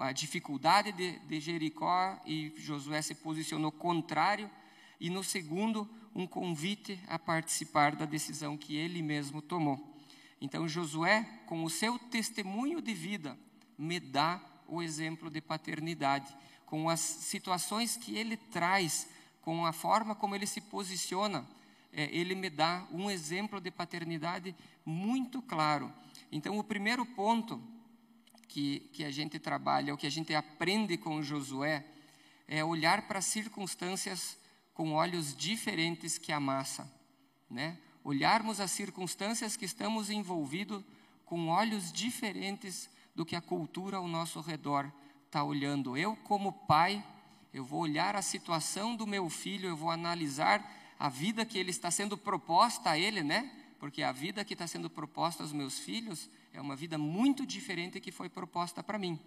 a 0.00 0.10
dificuldade 0.10 0.90
de, 0.90 1.20
de 1.20 1.38
Jericó 1.38 2.20
e 2.26 2.52
Josué 2.56 3.00
se 3.00 3.14
posicionou 3.14 3.70
contrário 3.70 4.50
e 4.98 5.08
no 5.08 5.22
segundo, 5.22 5.88
um 6.12 6.26
convite 6.26 6.98
a 7.06 7.16
participar 7.16 7.94
da 7.94 8.04
decisão 8.04 8.56
que 8.56 8.74
ele 8.74 9.02
mesmo 9.02 9.40
tomou. 9.40 9.96
Então, 10.40 10.66
Josué, 10.66 11.22
com 11.46 11.62
o 11.62 11.70
seu 11.70 11.96
testemunho 11.96 12.82
de 12.82 12.92
vida, 12.92 13.38
me 13.78 14.00
dá 14.00 14.40
o 14.66 14.82
exemplo 14.82 15.30
de 15.30 15.40
paternidade, 15.40 16.36
com 16.66 16.90
as 16.90 16.98
situações 16.98 17.96
que 17.96 18.16
ele 18.16 18.36
traz, 18.36 19.08
com 19.42 19.64
a 19.64 19.72
forma 19.72 20.16
como 20.16 20.34
ele 20.34 20.46
se 20.46 20.60
posiciona, 20.60 21.46
ele 21.92 22.34
me 22.34 22.48
dá 22.48 22.86
um 22.90 23.10
exemplo 23.10 23.60
de 23.60 23.70
paternidade 23.70 24.54
muito 24.84 25.42
claro. 25.42 25.92
Então, 26.30 26.58
o 26.58 26.64
primeiro 26.64 27.04
ponto 27.04 27.62
que, 28.48 28.80
que 28.92 29.04
a 29.04 29.10
gente 29.10 29.38
trabalha, 29.38 29.92
o 29.92 29.96
que 29.96 30.06
a 30.06 30.10
gente 30.10 30.34
aprende 30.34 30.96
com 30.96 31.22
Josué, 31.22 31.84
é 32.48 32.64
olhar 32.64 33.06
para 33.06 33.18
as 33.18 33.26
circunstâncias 33.26 34.38
com 34.74 34.92
olhos 34.92 35.36
diferentes 35.36 36.18
que 36.18 36.32
a 36.32 36.40
massa, 36.40 36.90
né? 37.48 37.78
Olharmos 38.04 38.58
as 38.60 38.70
circunstâncias 38.70 39.56
que 39.56 39.64
estamos 39.64 40.10
envolvidos 40.10 40.82
com 41.24 41.48
olhos 41.48 41.92
diferentes 41.92 42.90
do 43.14 43.24
que 43.24 43.36
a 43.36 43.40
cultura 43.40 43.98
ao 43.98 44.08
nosso 44.08 44.40
redor 44.40 44.90
está 45.26 45.44
olhando. 45.44 45.96
Eu, 45.96 46.16
como 46.16 46.52
pai, 46.52 47.04
eu 47.54 47.64
vou 47.64 47.80
olhar 47.80 48.16
a 48.16 48.22
situação 48.22 48.96
do 48.96 49.06
meu 49.06 49.30
filho, 49.30 49.68
eu 49.68 49.76
vou 49.76 49.90
analisar 49.90 50.62
a 51.02 51.08
vida 51.08 51.44
que 51.44 51.58
ele 51.58 51.70
está 51.70 51.90
sendo 51.90 52.16
proposta 52.16 52.90
a 52.90 52.96
ele, 52.96 53.24
né? 53.24 53.50
Porque 53.80 54.04
a 54.04 54.12
vida 54.12 54.44
que 54.44 54.52
está 54.52 54.68
sendo 54.68 54.88
proposta 54.88 55.42
aos 55.42 55.52
meus 55.52 55.76
filhos 55.76 56.30
é 56.52 56.60
uma 56.60 56.76
vida 56.76 56.96
muito 56.96 57.44
diferente 57.44 57.98
que 57.98 58.12
foi 58.12 58.28
proposta 58.28 58.84
para 58.84 59.00
mim. 59.00 59.18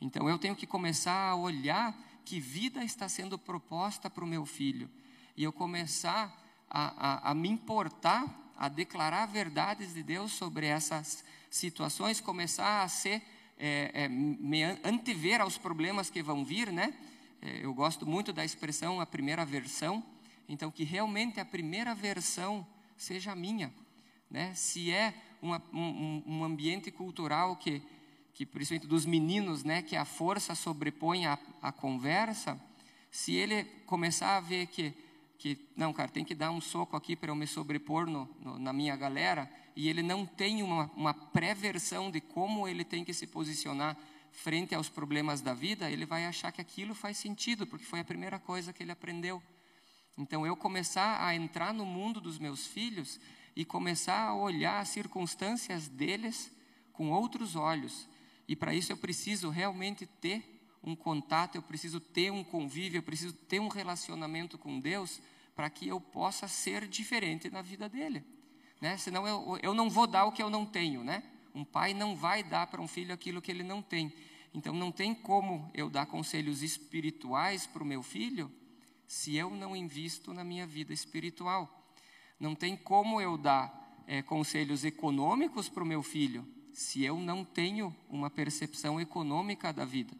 Então 0.00 0.28
eu 0.28 0.38
tenho 0.38 0.54
que 0.54 0.64
começar 0.64 1.30
a 1.30 1.34
olhar 1.34 1.92
que 2.24 2.38
vida 2.38 2.84
está 2.84 3.08
sendo 3.08 3.36
proposta 3.36 4.08
para 4.08 4.22
o 4.22 4.28
meu 4.28 4.46
filho. 4.46 4.88
E 5.36 5.42
eu 5.42 5.52
começar 5.52 6.40
a, 6.70 7.28
a, 7.28 7.30
a 7.32 7.34
me 7.34 7.48
importar, 7.48 8.52
a 8.56 8.68
declarar 8.68 9.26
verdades 9.26 9.94
de 9.94 10.04
Deus 10.04 10.30
sobre 10.30 10.68
essas 10.68 11.24
situações, 11.50 12.20
começar 12.20 12.84
a 12.84 12.88
ser, 12.88 13.20
é, 13.58 13.90
é, 14.04 14.08
me 14.08 14.62
antever 14.84 15.40
aos 15.40 15.58
problemas 15.58 16.10
que 16.10 16.22
vão 16.22 16.44
vir, 16.44 16.70
né? 16.70 16.94
É, 17.42 17.64
eu 17.64 17.74
gosto 17.74 18.06
muito 18.06 18.32
da 18.32 18.44
expressão 18.44 19.00
a 19.00 19.06
primeira 19.06 19.44
versão, 19.44 20.00
então 20.48 20.70
que 20.70 20.84
realmente 20.84 21.38
a 21.40 21.44
primeira 21.44 21.94
versão 21.94 22.66
seja 22.96 23.34
minha, 23.34 23.72
né? 24.30 24.54
Se 24.54 24.92
é 24.92 25.14
uma, 25.42 25.62
um, 25.72 26.22
um 26.26 26.44
ambiente 26.44 26.90
cultural 26.90 27.56
que 27.56 27.82
que 28.38 28.46
principalmente 28.46 28.86
dos 28.86 29.04
meninos, 29.04 29.64
né, 29.64 29.82
que 29.82 29.96
a 29.96 30.04
força 30.04 30.54
sobrepõe 30.54 31.26
a, 31.26 31.36
a 31.60 31.72
conversa, 31.72 32.56
se 33.10 33.34
ele 33.34 33.64
começar 33.84 34.36
a 34.36 34.40
ver 34.40 34.68
que, 34.68 34.94
que, 35.36 35.58
não, 35.76 35.92
cara, 35.92 36.08
tem 36.08 36.24
que 36.24 36.36
dar 36.36 36.52
um 36.52 36.60
soco 36.60 36.96
aqui 36.96 37.16
para 37.16 37.32
eu 37.32 37.34
me 37.34 37.48
sobrepor 37.48 38.06
no, 38.06 38.30
no, 38.40 38.56
na 38.56 38.72
minha 38.72 38.94
galera, 38.94 39.50
e 39.74 39.88
ele 39.88 40.04
não 40.04 40.24
tem 40.24 40.62
uma, 40.62 40.88
uma 40.94 41.12
pré-versão 41.12 42.12
de 42.12 42.20
como 42.20 42.68
ele 42.68 42.84
tem 42.84 43.04
que 43.04 43.12
se 43.12 43.26
posicionar 43.26 43.96
frente 44.30 44.72
aos 44.72 44.88
problemas 44.88 45.40
da 45.40 45.52
vida, 45.52 45.90
ele 45.90 46.06
vai 46.06 46.24
achar 46.24 46.52
que 46.52 46.60
aquilo 46.60 46.94
faz 46.94 47.16
sentido, 47.16 47.66
porque 47.66 47.84
foi 47.84 47.98
a 47.98 48.04
primeira 48.04 48.38
coisa 48.38 48.72
que 48.72 48.84
ele 48.84 48.92
aprendeu. 48.92 49.42
Então, 50.18 50.44
eu 50.44 50.56
começar 50.56 51.24
a 51.24 51.34
entrar 51.34 51.72
no 51.72 51.86
mundo 51.86 52.20
dos 52.20 52.38
meus 52.38 52.66
filhos 52.66 53.18
e 53.56 53.64
começar 53.64 54.28
a 54.28 54.34
olhar 54.34 54.80
as 54.80 54.88
circunstâncias 54.88 55.88
deles 55.88 56.50
com 56.92 57.10
outros 57.10 57.56
olhos 57.56 58.08
e 58.48 58.56
para 58.56 58.74
isso 58.74 58.90
eu 58.90 58.96
preciso 58.96 59.50
realmente 59.50 60.06
ter 60.06 60.42
um 60.82 60.96
contato, 60.96 61.56
eu 61.56 61.62
preciso 61.62 62.00
ter 62.00 62.32
um 62.32 62.42
convívio, 62.42 62.98
eu 62.98 63.02
preciso 63.02 63.34
ter 63.34 63.60
um 63.60 63.68
relacionamento 63.68 64.56
com 64.56 64.80
Deus 64.80 65.20
para 65.54 65.68
que 65.68 65.86
eu 65.86 66.00
possa 66.00 66.48
ser 66.48 66.88
diferente 66.88 67.50
na 67.50 67.60
vida 67.60 67.88
dele. 67.88 68.24
Né? 68.80 68.96
Senão 68.96 69.28
eu, 69.28 69.58
eu 69.62 69.74
não 69.74 69.90
vou 69.90 70.06
dar 70.06 70.24
o 70.24 70.32
que 70.32 70.42
eu 70.42 70.48
não 70.48 70.64
tenho. 70.64 71.04
Né? 71.04 71.22
Um 71.54 71.64
pai 71.64 71.92
não 71.92 72.16
vai 72.16 72.42
dar 72.42 72.68
para 72.68 72.80
um 72.80 72.88
filho 72.88 73.12
aquilo 73.12 73.42
que 73.42 73.50
ele 73.50 73.62
não 73.62 73.82
tem. 73.82 74.10
Então 74.54 74.72
não 74.72 74.90
tem 74.90 75.14
como 75.14 75.70
eu 75.74 75.90
dar 75.90 76.06
conselhos 76.06 76.62
espirituais 76.62 77.66
para 77.66 77.82
o 77.82 77.86
meu 77.86 78.02
filho 78.02 78.50
se 79.08 79.34
eu 79.34 79.50
não 79.50 79.74
invisto 79.74 80.34
na 80.34 80.44
minha 80.44 80.66
vida 80.66 80.92
espiritual. 80.92 81.90
Não 82.38 82.54
tem 82.54 82.76
como 82.76 83.20
eu 83.20 83.36
dar 83.36 84.04
é, 84.06 84.22
conselhos 84.22 84.84
econômicos 84.84 85.68
para 85.68 85.82
o 85.82 85.86
meu 85.86 86.02
filho 86.02 86.46
se 86.72 87.02
eu 87.02 87.18
não 87.18 87.44
tenho 87.44 87.92
uma 88.08 88.30
percepção 88.30 89.00
econômica 89.00 89.72
da 89.72 89.84
vida, 89.84 90.14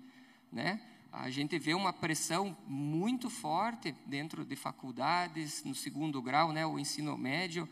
né? 0.50 0.80
A 1.12 1.30
gente 1.30 1.58
vê 1.58 1.72
uma 1.72 1.92
pressão 1.92 2.56
muito 2.66 3.30
forte 3.30 3.94
dentro 4.04 4.44
de 4.44 4.56
faculdades, 4.56 5.62
no 5.64 5.74
segundo 5.74 6.20
grau, 6.20 6.52
né, 6.52 6.66
o 6.66 6.78
ensino 6.78 7.16
médio, 7.16 7.68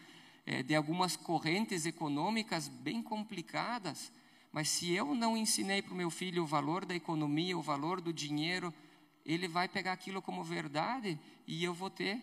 é, 0.47 0.63
de 0.63 0.75
algumas 0.75 1.17
correntes 1.17 1.85
econômicas 1.85 2.69
bem 2.69 3.03
complicadas. 3.03 4.13
Mas 4.53 4.69
se 4.69 4.93
eu 4.93 5.15
não 5.15 5.37
ensinei 5.37 5.83
para 5.83 5.93
o 5.93 5.97
meu 5.97 6.11
filho 6.11 6.45
o 6.45 6.47
valor 6.47 6.87
da 6.87 6.95
economia, 6.95 7.59
o 7.59 7.63
valor 7.63 8.01
do 8.01 8.13
dinheiro, 8.13 8.73
ele 9.27 9.47
vai 9.49 9.69
pegar 9.69 9.93
aquilo 9.93 10.23
como 10.23 10.43
verdade 10.43 11.19
e 11.47 11.63
eu 11.63 11.75
vou 11.75 11.91
ter 11.91 12.23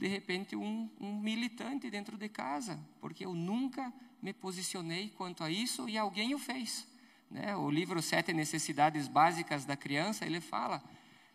de 0.00 0.06
repente, 0.06 0.56
um, 0.56 0.90
um 0.98 1.20
militante 1.20 1.90
dentro 1.90 2.16
de 2.16 2.26
casa, 2.26 2.80
porque 3.02 3.26
eu 3.26 3.34
nunca 3.34 3.92
me 4.22 4.32
posicionei 4.32 5.10
quanto 5.10 5.44
a 5.44 5.50
isso 5.50 5.86
e 5.90 5.98
alguém 5.98 6.34
o 6.34 6.38
fez. 6.38 6.86
Né? 7.30 7.54
O 7.54 7.70
livro 7.70 8.00
Sete 8.00 8.32
Necessidades 8.32 9.06
Básicas 9.08 9.66
da 9.66 9.76
Criança, 9.76 10.24
ele 10.24 10.40
fala, 10.40 10.82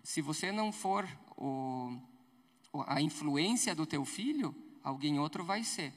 se 0.02 0.20
você 0.20 0.52
não 0.52 0.72
for 0.72 1.08
o, 1.38 1.96
a 2.88 3.00
influência 3.00 3.76
do 3.76 3.86
teu 3.86 4.04
filho, 4.04 4.56
alguém 4.84 5.20
outro 5.20 5.44
vai 5.44 5.64
ser. 5.64 5.94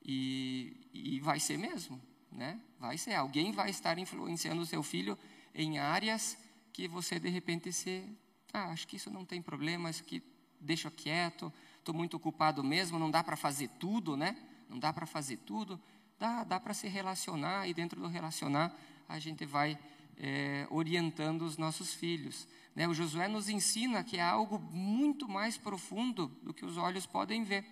E, 0.00 0.88
e 0.94 1.18
vai 1.18 1.40
ser 1.40 1.58
mesmo, 1.58 2.00
né? 2.30 2.60
Vai 2.78 2.98
ser. 2.98 3.14
Alguém 3.14 3.50
vai 3.50 3.70
estar 3.70 3.98
influenciando 3.98 4.62
o 4.62 4.66
seu 4.66 4.82
filho 4.82 5.18
em 5.54 5.78
áreas 5.78 6.38
que 6.74 6.88
você, 6.88 7.20
de 7.20 7.28
repente, 7.28 7.72
se... 7.72 8.04
Ah, 8.52 8.70
acho 8.72 8.86
que 8.86 8.96
isso 8.96 9.08
não 9.08 9.24
tem 9.24 9.40
problema, 9.40 9.88
isso 9.88 10.02
aqui 10.02 10.20
deixa 10.60 10.90
quieto, 10.90 11.52
estou 11.78 11.94
muito 11.94 12.16
ocupado 12.16 12.64
mesmo, 12.64 12.98
não 12.98 13.10
dá 13.10 13.22
para 13.22 13.36
fazer 13.36 13.68
tudo, 13.78 14.16
né? 14.16 14.36
Não 14.68 14.78
dá 14.78 14.92
para 14.92 15.06
fazer 15.06 15.36
tudo, 15.38 15.80
dá, 16.18 16.42
dá 16.42 16.58
para 16.58 16.74
se 16.74 16.88
relacionar 16.88 17.68
e 17.68 17.72
dentro 17.72 18.00
do 18.00 18.08
relacionar 18.08 18.76
a 19.08 19.20
gente 19.20 19.46
vai 19.46 19.78
é, 20.18 20.66
orientando 20.68 21.42
os 21.42 21.56
nossos 21.56 21.94
filhos. 21.94 22.48
Né? 22.74 22.88
O 22.88 22.94
Josué 22.94 23.28
nos 23.28 23.48
ensina 23.48 24.02
que 24.02 24.18
há 24.18 24.28
algo 24.28 24.58
muito 24.58 25.28
mais 25.28 25.56
profundo 25.56 26.26
do 26.42 26.52
que 26.52 26.64
os 26.64 26.76
olhos 26.76 27.06
podem 27.06 27.44
ver, 27.44 27.64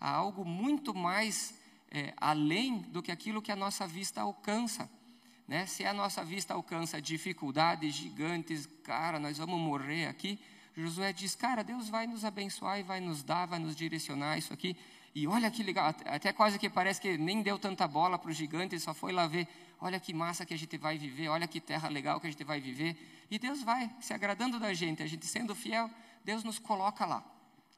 há 0.00 0.10
algo 0.10 0.44
muito 0.44 0.92
mais 0.92 1.54
é, 1.92 2.12
além 2.16 2.78
do 2.78 3.02
que 3.02 3.12
aquilo 3.12 3.42
que 3.42 3.52
a 3.52 3.56
nossa 3.56 3.86
vista 3.86 4.20
alcança. 4.20 4.90
Né? 5.46 5.66
Se 5.66 5.84
a 5.84 5.92
nossa 5.92 6.24
vista 6.24 6.54
alcança 6.54 7.00
dificuldades 7.00 7.94
gigantes, 7.94 8.68
cara, 8.82 9.18
nós 9.18 9.38
vamos 9.38 9.60
morrer 9.60 10.06
aqui. 10.06 10.38
Josué 10.76 11.12
diz: 11.12 11.34
Cara, 11.34 11.62
Deus 11.62 11.88
vai 11.88 12.06
nos 12.06 12.24
abençoar 12.24 12.78
e 12.78 12.82
vai 12.82 13.00
nos 13.00 13.22
dar, 13.22 13.46
vai 13.46 13.58
nos 13.58 13.76
direcionar 13.76 14.38
isso 14.38 14.52
aqui. 14.52 14.76
E 15.14 15.26
olha 15.26 15.50
que 15.50 15.62
legal, 15.62 15.94
até 16.06 16.32
quase 16.32 16.58
que 16.58 16.70
parece 16.70 17.00
que 17.00 17.18
nem 17.18 17.42
deu 17.42 17.58
tanta 17.58 17.86
bola 17.86 18.18
para 18.18 18.30
o 18.30 18.32
gigante, 18.32 18.78
só 18.80 18.94
foi 18.94 19.12
lá 19.12 19.26
ver. 19.26 19.46
Olha 19.78 20.00
que 20.00 20.14
massa 20.14 20.46
que 20.46 20.54
a 20.54 20.56
gente 20.56 20.78
vai 20.78 20.96
viver, 20.96 21.28
olha 21.28 21.46
que 21.46 21.60
terra 21.60 21.88
legal 21.88 22.20
que 22.20 22.26
a 22.26 22.30
gente 22.30 22.44
vai 22.44 22.60
viver. 22.60 22.96
E 23.30 23.38
Deus 23.38 23.62
vai 23.62 23.90
se 24.00 24.14
agradando 24.14 24.58
da 24.58 24.72
gente, 24.72 25.02
a 25.02 25.06
gente 25.06 25.26
sendo 25.26 25.54
fiel, 25.54 25.90
Deus 26.24 26.44
nos 26.44 26.58
coloca 26.58 27.04
lá. 27.04 27.22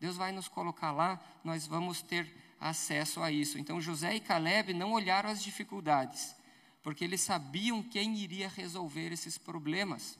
Deus 0.00 0.16
vai 0.16 0.30
nos 0.30 0.46
colocar 0.46 0.92
lá, 0.92 1.18
nós 1.42 1.66
vamos 1.66 2.02
ter 2.02 2.30
acesso 2.60 3.22
a 3.22 3.32
isso. 3.32 3.58
Então 3.58 3.80
José 3.80 4.14
e 4.14 4.20
Caleb 4.20 4.74
não 4.74 4.92
olharam 4.92 5.30
as 5.30 5.42
dificuldades, 5.42 6.36
porque 6.84 7.02
eles 7.02 7.22
sabiam 7.22 7.82
quem 7.82 8.14
iria 8.14 8.46
resolver 8.46 9.10
esses 9.10 9.38
problemas. 9.38 10.18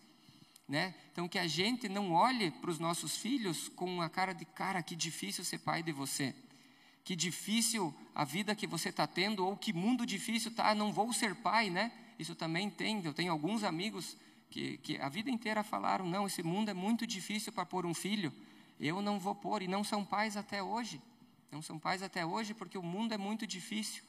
Né? 0.67 0.95
Então, 1.13 1.29
que 1.29 1.39
a 1.39 1.47
gente 1.47 1.91
não 1.91 2.13
olhe 2.13 2.51
para 2.51 2.71
os 2.71 2.79
nossos 2.79 3.19
filhos 3.19 3.69
com 3.69 3.85
uma 3.85 4.09
cara 4.09 4.33
de 4.33 4.47
cara, 4.47 4.83
que 4.83 4.97
difícil 4.97 5.45
ser 5.45 5.59
pai 5.59 5.83
de 5.83 5.93
você, 5.93 6.35
que 7.05 7.15
difícil 7.15 7.95
a 8.15 8.25
vida 8.25 8.55
que 8.55 8.67
você 8.67 8.89
está 8.89 9.07
tendo, 9.07 9.47
ou 9.47 9.59
que 9.59 9.75
mundo 9.75 10.07
difícil 10.07 10.51
tá, 10.51 10.75
não 10.75 10.91
vou 10.91 11.13
ser 11.13 11.35
pai, 11.35 11.69
né? 11.69 11.93
Isso 12.19 12.35
também 12.35 12.71
tem. 12.71 13.05
Eu 13.05 13.13
tenho 13.13 13.31
alguns 13.31 13.63
amigos 13.63 14.17
que, 14.49 14.79
que 14.79 14.97
a 14.97 15.11
vida 15.11 15.31
inteira 15.31 15.63
falaram: 15.63 16.07
não, 16.07 16.27
esse 16.27 16.43
mundo 16.43 16.71
é 16.71 16.75
muito 16.75 17.07
difícil 17.07 17.53
para 17.53 17.67
pôr 17.67 17.85
um 17.85 17.93
filho, 17.93 18.33
eu 18.81 19.03
não 19.03 19.19
vou 19.19 19.35
pôr, 19.35 19.61
e 19.61 19.69
não 19.69 19.85
são 19.85 20.03
pais 20.03 20.35
até 20.35 20.63
hoje. 20.63 20.99
Não 21.53 21.61
são 21.61 21.79
pais 21.79 22.03
até 22.03 22.25
hoje 22.25 22.55
porque 22.55 22.79
o 22.79 22.83
mundo 22.83 23.13
é 23.13 23.19
muito 23.19 23.47
difícil. 23.47 24.03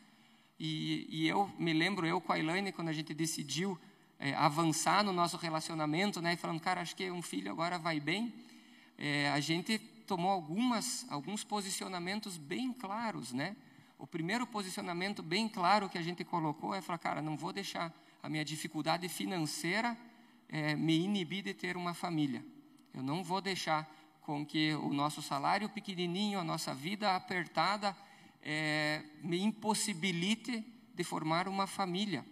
E, 0.60 1.08
e 1.10 1.28
eu 1.28 1.52
me 1.60 1.74
lembro, 1.74 2.06
eu 2.08 2.22
com 2.22 2.32
a 2.32 2.40
Elaine, 2.40 2.72
quando 2.72 2.90
a 2.90 2.94
gente 2.94 3.14
decidiu 3.14 3.78
é, 4.18 4.34
avançar 4.36 5.04
no 5.04 5.12
nosso 5.12 5.38
relacionamento, 5.38 6.22
né? 6.22 6.36
Falando, 6.36 6.60
cara, 6.60 6.82
acho 6.82 6.96
que 6.96 7.10
um 7.12 7.22
filho 7.22 7.52
agora 7.52 7.78
vai 7.78 8.00
bem. 8.00 8.34
É, 8.98 9.30
a 9.30 9.40
gente 9.40 9.78
tomou 10.08 10.32
algumas, 10.32 11.06
alguns 11.10 11.44
posicionamentos 11.44 12.38
bem 12.38 12.72
claros, 12.72 13.34
né? 13.34 13.56
O 13.98 14.08
primeiro 14.08 14.46
posicionamento 14.46 15.24
bem 15.24 15.48
claro 15.48 15.90
que 15.90 15.98
a 15.98 16.02
gente 16.02 16.24
colocou 16.24 16.74
é 16.74 16.82
falar, 16.82 17.00
cara, 17.00 17.22
não 17.22 17.36
vou 17.36 17.52
deixar 17.52 17.94
a 18.22 18.30
minha 18.30 18.44
dificuldade 18.44 19.08
financeira 19.10 19.98
é, 20.50 20.76
me 20.76 20.98
inibir 20.98 21.44
de 21.44 21.54
ter 21.54 21.76
uma 21.76 21.94
família. 21.94 22.46
Eu 22.94 23.04
não 23.04 23.24
vou 23.24 23.42
deixar 23.42 23.90
com 24.22 24.46
que 24.46 24.74
o 24.74 24.94
nosso 24.94 25.22
salário 25.22 25.70
pequenininho, 25.70 26.40
a 26.40 26.44
nossa 26.44 26.74
vida 26.74 27.16
apertada, 27.16 27.96
é, 28.46 29.02
me 29.22 29.42
impossibilite 29.42 30.64
de 30.94 31.04
formar 31.04 31.48
uma 31.48 31.68
família 31.68 32.24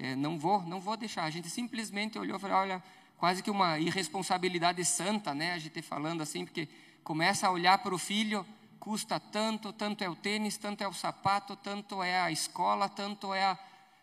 é, 0.00 0.16
não 0.16 0.38
vou, 0.38 0.62
não 0.62 0.80
vou 0.80 0.96
deixar. 0.96 1.24
A 1.24 1.30
gente 1.30 1.50
simplesmente 1.50 2.18
olhou 2.18 2.38
e 2.38 2.40
falou, 2.40 2.56
olha, 2.56 2.82
quase 3.18 3.42
que 3.42 3.50
uma 3.50 3.78
irresponsabilidade 3.78 4.82
santa, 4.84 5.34
né? 5.34 5.52
A 5.52 5.58
gente 5.58 5.82
falando 5.82 6.22
assim, 6.22 6.44
porque 6.44 6.68
começa 7.04 7.46
a 7.46 7.50
olhar 7.50 7.76
para 7.78 7.94
o 7.94 7.98
filho, 7.98 8.46
custa 8.78 9.20
tanto, 9.20 9.74
tanto 9.74 10.02
é 10.02 10.08
o 10.08 10.16
tênis, 10.16 10.56
tanto 10.56 10.82
é 10.82 10.88
o 10.88 10.92
sapato, 10.94 11.54
tanto 11.54 12.02
é 12.02 12.18
a 12.18 12.32
escola, 12.32 12.88
tanto 12.88 13.34
é 13.34 13.44
a... 13.44 13.58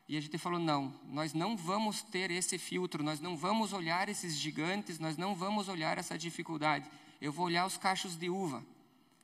E 0.08 0.16
a 0.16 0.22
gente 0.22 0.38
falou, 0.38 0.60
não, 0.60 0.94
nós 1.10 1.34
não 1.34 1.58
vamos 1.58 2.02
ter 2.02 2.30
esse 2.30 2.60
filtro, 2.60 3.04
nós 3.04 3.20
não 3.20 3.36
vamos 3.36 3.74
olhar 3.74 4.08
esses 4.08 4.38
gigantes, 4.38 5.00
nós 5.00 5.18
não 5.18 5.36
vamos 5.36 5.68
olhar 5.68 5.98
essa 5.98 6.18
dificuldade. 6.18 6.86
Eu 7.20 7.32
vou 7.32 7.48
olhar 7.48 7.66
os 7.66 7.76
cachos 7.76 8.16
de 8.16 8.30
uva, 8.30 8.64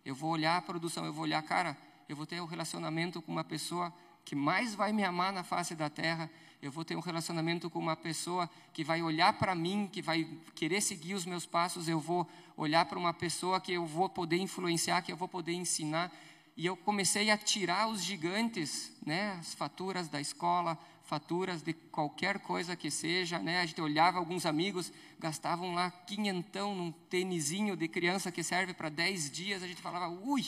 eu 0.03 0.15
vou 0.15 0.31
olhar 0.31 0.57
a 0.57 0.61
produção, 0.61 1.05
eu 1.05 1.13
vou 1.13 1.23
olhar, 1.23 1.41
cara, 1.43 1.77
eu 2.07 2.15
vou 2.15 2.25
ter 2.25 2.41
um 2.41 2.45
relacionamento 2.45 3.21
com 3.21 3.31
uma 3.31 3.43
pessoa 3.43 3.93
que 4.25 4.35
mais 4.35 4.73
vai 4.73 4.93
me 4.93 5.03
amar 5.03 5.33
na 5.33 5.43
face 5.43 5.75
da 5.75 5.89
terra, 5.89 6.29
eu 6.61 6.71
vou 6.71 6.85
ter 6.85 6.95
um 6.95 7.01
relacionamento 7.01 7.69
com 7.69 7.79
uma 7.79 7.95
pessoa 7.95 8.49
que 8.71 8.83
vai 8.83 9.01
olhar 9.01 9.33
para 9.33 9.53
mim, 9.53 9.89
que 9.91 10.01
vai 10.01 10.25
querer 10.55 10.79
seguir 10.81 11.13
os 11.13 11.25
meus 11.25 11.45
passos, 11.45 11.89
eu 11.89 11.99
vou 11.99 12.27
olhar 12.55 12.85
para 12.85 12.97
uma 12.97 13.13
pessoa 13.13 13.59
que 13.59 13.73
eu 13.73 13.85
vou 13.85 14.07
poder 14.07 14.37
influenciar, 14.37 15.01
que 15.01 15.11
eu 15.11 15.17
vou 15.17 15.27
poder 15.27 15.53
ensinar. 15.53 16.09
E 16.55 16.65
eu 16.65 16.77
comecei 16.77 17.31
a 17.31 17.37
tirar 17.37 17.89
os 17.89 18.01
gigantes, 18.01 18.93
né, 19.05 19.35
as 19.39 19.53
faturas 19.53 20.07
da 20.07 20.21
escola, 20.21 20.77
faturas 21.03 21.61
de 21.61 21.73
qualquer 21.73 22.39
coisa 22.39 22.77
que 22.77 22.89
seja, 22.89 23.39
né? 23.39 23.59
A 23.59 23.65
gente 23.65 23.81
olhava 23.81 24.19
alguns 24.19 24.45
amigos 24.45 24.91
gastavam 25.23 25.73
lá 25.73 25.89
quinhentão 25.89 26.75
num 26.75 26.91
tênisinho 26.91 27.77
de 27.77 27.87
criança 27.87 28.29
que 28.29 28.43
serve 28.43 28.73
para 28.73 28.89
dez 28.89 29.31
dias, 29.31 29.63
a 29.63 29.67
gente 29.67 29.81
falava, 29.81 30.09
ui, 30.09 30.43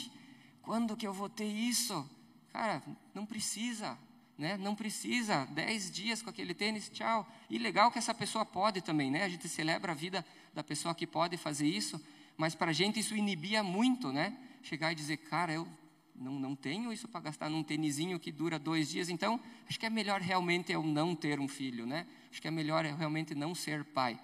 quando 0.65 0.97
que 0.97 1.06
eu 1.06 1.13
vou 1.13 1.30
ter 1.30 1.45
isso? 1.45 2.10
Cara, 2.51 2.82
não 3.13 3.25
precisa, 3.25 3.97
né? 4.36 4.58
Não 4.58 4.75
precisa, 4.75 5.45
dez 5.51 5.91
dias 5.91 6.23
com 6.23 6.30
aquele 6.30 6.56
tênis, 6.56 6.89
tchau. 6.89 7.25
E 7.49 7.60
legal 7.60 7.91
que 7.91 7.99
essa 7.99 8.13
pessoa 8.13 8.43
pode 8.43 8.82
também, 8.82 9.12
né? 9.12 9.23
A 9.23 9.30
gente 9.30 9.47
celebra 9.47 9.91
a 9.91 9.95
vida 9.95 10.25
da 10.54 10.63
pessoa 10.63 10.95
que 10.95 11.06
pode 11.06 11.38
fazer 11.38 11.67
isso, 11.67 12.04
mas 12.36 12.56
para 12.56 12.71
a 12.71 12.73
gente 12.73 12.99
isso 12.99 13.15
inibia 13.15 13.62
muito, 13.62 14.12
né? 14.12 14.36
Chegar 14.63 14.91
e 14.91 14.95
dizer, 14.95 15.17
cara, 15.17 15.54
eu 15.54 15.67
não, 16.15 16.34
não 16.34 16.56
tenho 16.56 16.91
isso 16.91 17.08
para 17.08 17.21
gastar 17.21 17.47
num 17.47 17.62
tênisinho 17.62 18.19
que 18.19 18.32
dura 18.32 18.58
dois 18.58 18.89
dias, 18.89 19.10
então 19.10 19.39
acho 19.69 19.80
que 19.80 19.86
é 19.86 19.89
melhor 19.89 20.19
realmente 20.19 20.71
eu 20.71 20.82
não 20.82 21.15
ter 21.15 21.39
um 21.39 21.47
filho, 21.47 21.86
né? 21.86 22.08
Acho 22.32 22.41
que 22.41 22.47
é 22.47 22.51
melhor 22.51 22.86
eu 22.86 22.95
realmente 22.95 23.36
não 23.36 23.54
ser 23.54 23.84
pai. 23.84 24.19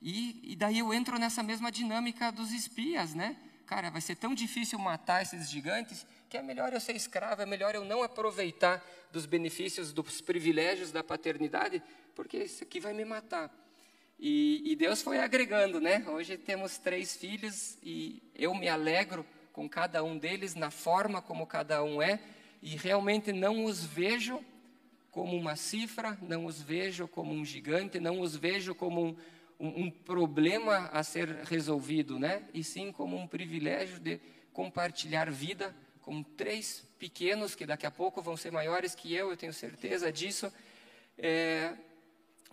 E, 0.00 0.52
e 0.52 0.56
daí 0.56 0.78
eu 0.78 0.94
entro 0.94 1.18
nessa 1.18 1.42
mesma 1.42 1.72
dinâmica 1.72 2.30
dos 2.30 2.52
espias, 2.52 3.14
né? 3.14 3.36
Cara, 3.70 3.88
vai 3.88 4.00
ser 4.00 4.16
tão 4.16 4.34
difícil 4.34 4.80
matar 4.80 5.22
esses 5.22 5.48
gigantes 5.48 6.04
que 6.28 6.36
é 6.36 6.42
melhor 6.42 6.72
eu 6.72 6.80
ser 6.80 6.96
escravo, 6.96 7.40
é 7.40 7.46
melhor 7.46 7.72
eu 7.72 7.84
não 7.84 8.02
aproveitar 8.02 8.84
dos 9.12 9.26
benefícios, 9.26 9.92
dos 9.92 10.20
privilégios 10.20 10.90
da 10.90 11.04
paternidade, 11.04 11.80
porque 12.16 12.38
isso 12.38 12.64
aqui 12.64 12.80
vai 12.80 12.92
me 12.92 13.04
matar. 13.04 13.48
E, 14.18 14.60
e, 14.72 14.74
Deus 14.74 15.02
foi 15.02 15.20
agregando, 15.20 15.80
né? 15.80 16.04
Hoje 16.08 16.36
temos 16.36 16.78
três 16.78 17.16
filhos 17.16 17.78
e 17.80 18.20
eu 18.34 18.52
me 18.56 18.68
alegro 18.68 19.24
com 19.52 19.68
cada 19.68 20.02
um 20.02 20.18
deles 20.18 20.56
na 20.56 20.72
forma 20.72 21.22
como 21.22 21.46
cada 21.46 21.80
um 21.84 22.02
é 22.02 22.18
e 22.60 22.70
realmente 22.70 23.32
não 23.32 23.64
os 23.64 23.84
vejo 23.84 24.44
como 25.12 25.36
uma 25.36 25.54
cifra, 25.54 26.18
não 26.22 26.44
os 26.44 26.60
vejo 26.60 27.06
como 27.06 27.32
um 27.32 27.44
gigante, 27.44 28.00
não 28.00 28.20
os 28.20 28.34
vejo 28.34 28.74
como 28.74 29.00
um, 29.00 29.16
um, 29.60 29.84
um 29.84 29.90
problema 29.90 30.88
a 30.92 31.02
ser 31.02 31.28
resolvido, 31.44 32.18
né? 32.18 32.42
E 32.54 32.64
sim 32.64 32.90
como 32.90 33.16
um 33.16 33.26
privilégio 33.26 34.00
de 34.00 34.18
compartilhar 34.52 35.30
vida 35.30 35.76
com 36.00 36.22
três 36.22 36.82
pequenos 36.98 37.54
que 37.54 37.66
daqui 37.66 37.86
a 37.86 37.90
pouco 37.90 38.22
vão 38.22 38.36
ser 38.36 38.50
maiores 38.50 38.94
que 38.94 39.14
eu, 39.14 39.30
eu 39.30 39.36
tenho 39.36 39.52
certeza 39.52 40.10
disso. 40.10 40.50
É, 41.18 41.74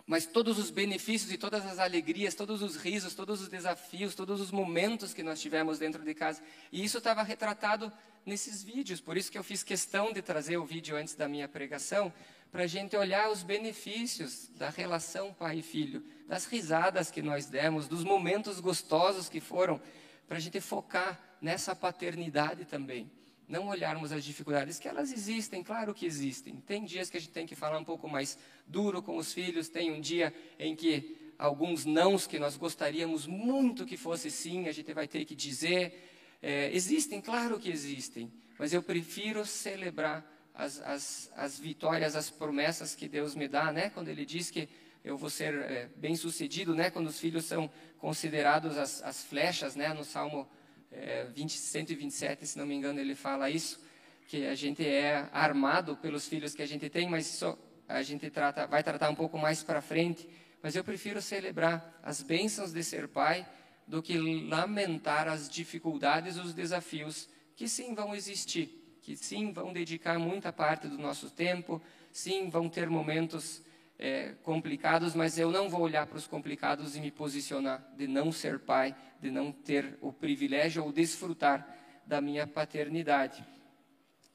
mas 0.06 0.26
todos 0.26 0.58
os 0.58 0.70
benefícios 0.70 1.32
e 1.32 1.36
todas 1.36 1.66
as 1.66 1.78
alegrias, 1.78 2.34
todos 2.34 2.62
os 2.62 2.76
risos, 2.76 3.14
todos 3.14 3.42
os 3.42 3.48
desafios, 3.48 4.14
todos 4.14 4.40
os 4.40 4.50
momentos 4.50 5.12
que 5.12 5.22
nós 5.22 5.40
tivemos 5.40 5.78
dentro 5.78 6.02
de 6.02 6.14
casa. 6.14 6.42
E 6.72 6.84
isso 6.84 6.98
estava 6.98 7.22
retratado 7.22 7.92
nesses 8.24 8.62
vídeos, 8.62 9.00
por 9.00 9.16
isso 9.16 9.30
que 9.30 9.38
eu 9.38 9.44
fiz 9.44 9.62
questão 9.62 10.12
de 10.12 10.20
trazer 10.20 10.56
o 10.56 10.64
vídeo 10.64 10.96
antes 10.96 11.14
da 11.14 11.28
minha 11.28 11.48
pregação, 11.48 12.12
para 12.50 12.64
a 12.64 12.66
gente 12.66 12.96
olhar 12.96 13.30
os 13.30 13.42
benefícios 13.42 14.48
da 14.56 14.70
relação 14.70 15.32
pai 15.32 15.58
e 15.58 15.62
filho, 15.62 16.04
das 16.26 16.46
risadas 16.46 17.10
que 17.10 17.22
nós 17.22 17.46
demos, 17.46 17.88
dos 17.88 18.04
momentos 18.04 18.60
gostosos 18.60 19.28
que 19.28 19.40
foram, 19.40 19.80
para 20.26 20.36
a 20.36 20.40
gente 20.40 20.60
focar 20.60 21.18
nessa 21.40 21.74
paternidade 21.74 22.64
também 22.64 23.10
não 23.48 23.68
olharmos 23.68 24.12
as 24.12 24.22
dificuldades, 24.22 24.78
que 24.78 24.86
elas 24.86 25.10
existem, 25.10 25.62
claro 25.62 25.94
que 25.94 26.04
existem. 26.04 26.56
Tem 26.56 26.84
dias 26.84 27.08
que 27.08 27.16
a 27.16 27.20
gente 27.20 27.32
tem 27.32 27.46
que 27.46 27.56
falar 27.56 27.78
um 27.78 27.84
pouco 27.84 28.06
mais 28.06 28.38
duro 28.66 29.02
com 29.02 29.16
os 29.16 29.32
filhos, 29.32 29.70
tem 29.70 29.90
um 29.90 30.00
dia 30.00 30.34
em 30.58 30.76
que 30.76 31.16
alguns 31.38 31.86
nãos 31.86 32.26
que 32.26 32.38
nós 32.38 32.56
gostaríamos 32.56 33.26
muito 33.26 33.86
que 33.86 33.96
fosse 33.96 34.30
sim, 34.30 34.68
a 34.68 34.72
gente 34.72 34.92
vai 34.92 35.08
ter 35.08 35.24
que 35.24 35.34
dizer. 35.34 36.36
É, 36.42 36.70
existem, 36.74 37.20
claro 37.22 37.58
que 37.58 37.70
existem, 37.70 38.30
mas 38.58 38.72
eu 38.72 38.82
prefiro 38.82 39.46
celebrar 39.46 40.24
as, 40.58 40.80
as, 40.80 41.32
as 41.36 41.58
vitórias, 41.60 42.16
as 42.16 42.28
promessas 42.28 42.96
que 42.96 43.08
Deus 43.08 43.36
me 43.36 43.46
dá, 43.46 43.72
né? 43.72 43.90
Quando 43.90 44.08
Ele 44.08 44.26
diz 44.26 44.50
que 44.50 44.68
eu 45.04 45.16
vou 45.16 45.30
ser 45.30 45.54
é, 45.54 45.88
bem 45.96 46.16
sucedido, 46.16 46.74
né? 46.74 46.90
Quando 46.90 47.06
os 47.06 47.20
filhos 47.20 47.44
são 47.44 47.70
considerados 47.98 48.76
as, 48.76 49.00
as 49.04 49.22
flechas, 49.22 49.76
né? 49.76 49.94
No 49.94 50.04
Salmo 50.04 50.48
é, 50.90 51.26
20, 51.26 51.52
127, 51.52 52.44
se 52.44 52.58
não 52.58 52.66
me 52.66 52.74
engano, 52.74 52.98
ele 52.98 53.14
fala 53.14 53.48
isso, 53.48 53.80
que 54.26 54.46
a 54.46 54.54
gente 54.56 54.84
é 54.84 55.28
armado 55.32 55.96
pelos 55.96 56.26
filhos 56.26 56.54
que 56.54 56.62
a 56.62 56.66
gente 56.66 56.90
tem, 56.90 57.08
mas 57.08 57.32
isso 57.32 57.56
a 57.86 58.02
gente 58.02 58.28
trata, 58.28 58.66
vai 58.66 58.82
tratar 58.82 59.08
um 59.08 59.14
pouco 59.14 59.38
mais 59.38 59.62
para 59.62 59.80
frente. 59.80 60.28
Mas 60.60 60.74
eu 60.74 60.82
prefiro 60.82 61.22
celebrar 61.22 62.00
as 62.02 62.20
bênçãos 62.20 62.72
de 62.72 62.82
ser 62.82 63.06
pai 63.06 63.46
do 63.86 64.02
que 64.02 64.18
lamentar 64.18 65.28
as 65.28 65.48
dificuldades, 65.48 66.36
os 66.36 66.52
desafios 66.52 67.28
que 67.54 67.68
sim 67.68 67.94
vão 67.94 68.14
existir, 68.14 68.77
que 69.08 69.16
sim 69.16 69.52
vão 69.52 69.72
dedicar 69.72 70.18
muita 70.18 70.52
parte 70.52 70.86
do 70.86 70.98
nosso 70.98 71.30
tempo, 71.30 71.80
sim 72.12 72.50
vão 72.50 72.68
ter 72.68 72.90
momentos 72.90 73.62
é, 73.98 74.34
complicados, 74.42 75.14
mas 75.14 75.38
eu 75.38 75.50
não 75.50 75.66
vou 75.70 75.80
olhar 75.80 76.06
para 76.06 76.18
os 76.18 76.26
complicados 76.26 76.94
e 76.94 77.00
me 77.00 77.10
posicionar 77.10 77.82
de 77.96 78.06
não 78.06 78.30
ser 78.30 78.58
pai, 78.58 78.94
de 79.18 79.30
não 79.30 79.50
ter 79.50 79.96
o 80.02 80.12
privilégio 80.12 80.84
ou 80.84 80.92
desfrutar 80.92 81.66
da 82.04 82.20
minha 82.20 82.46
paternidade. 82.46 83.42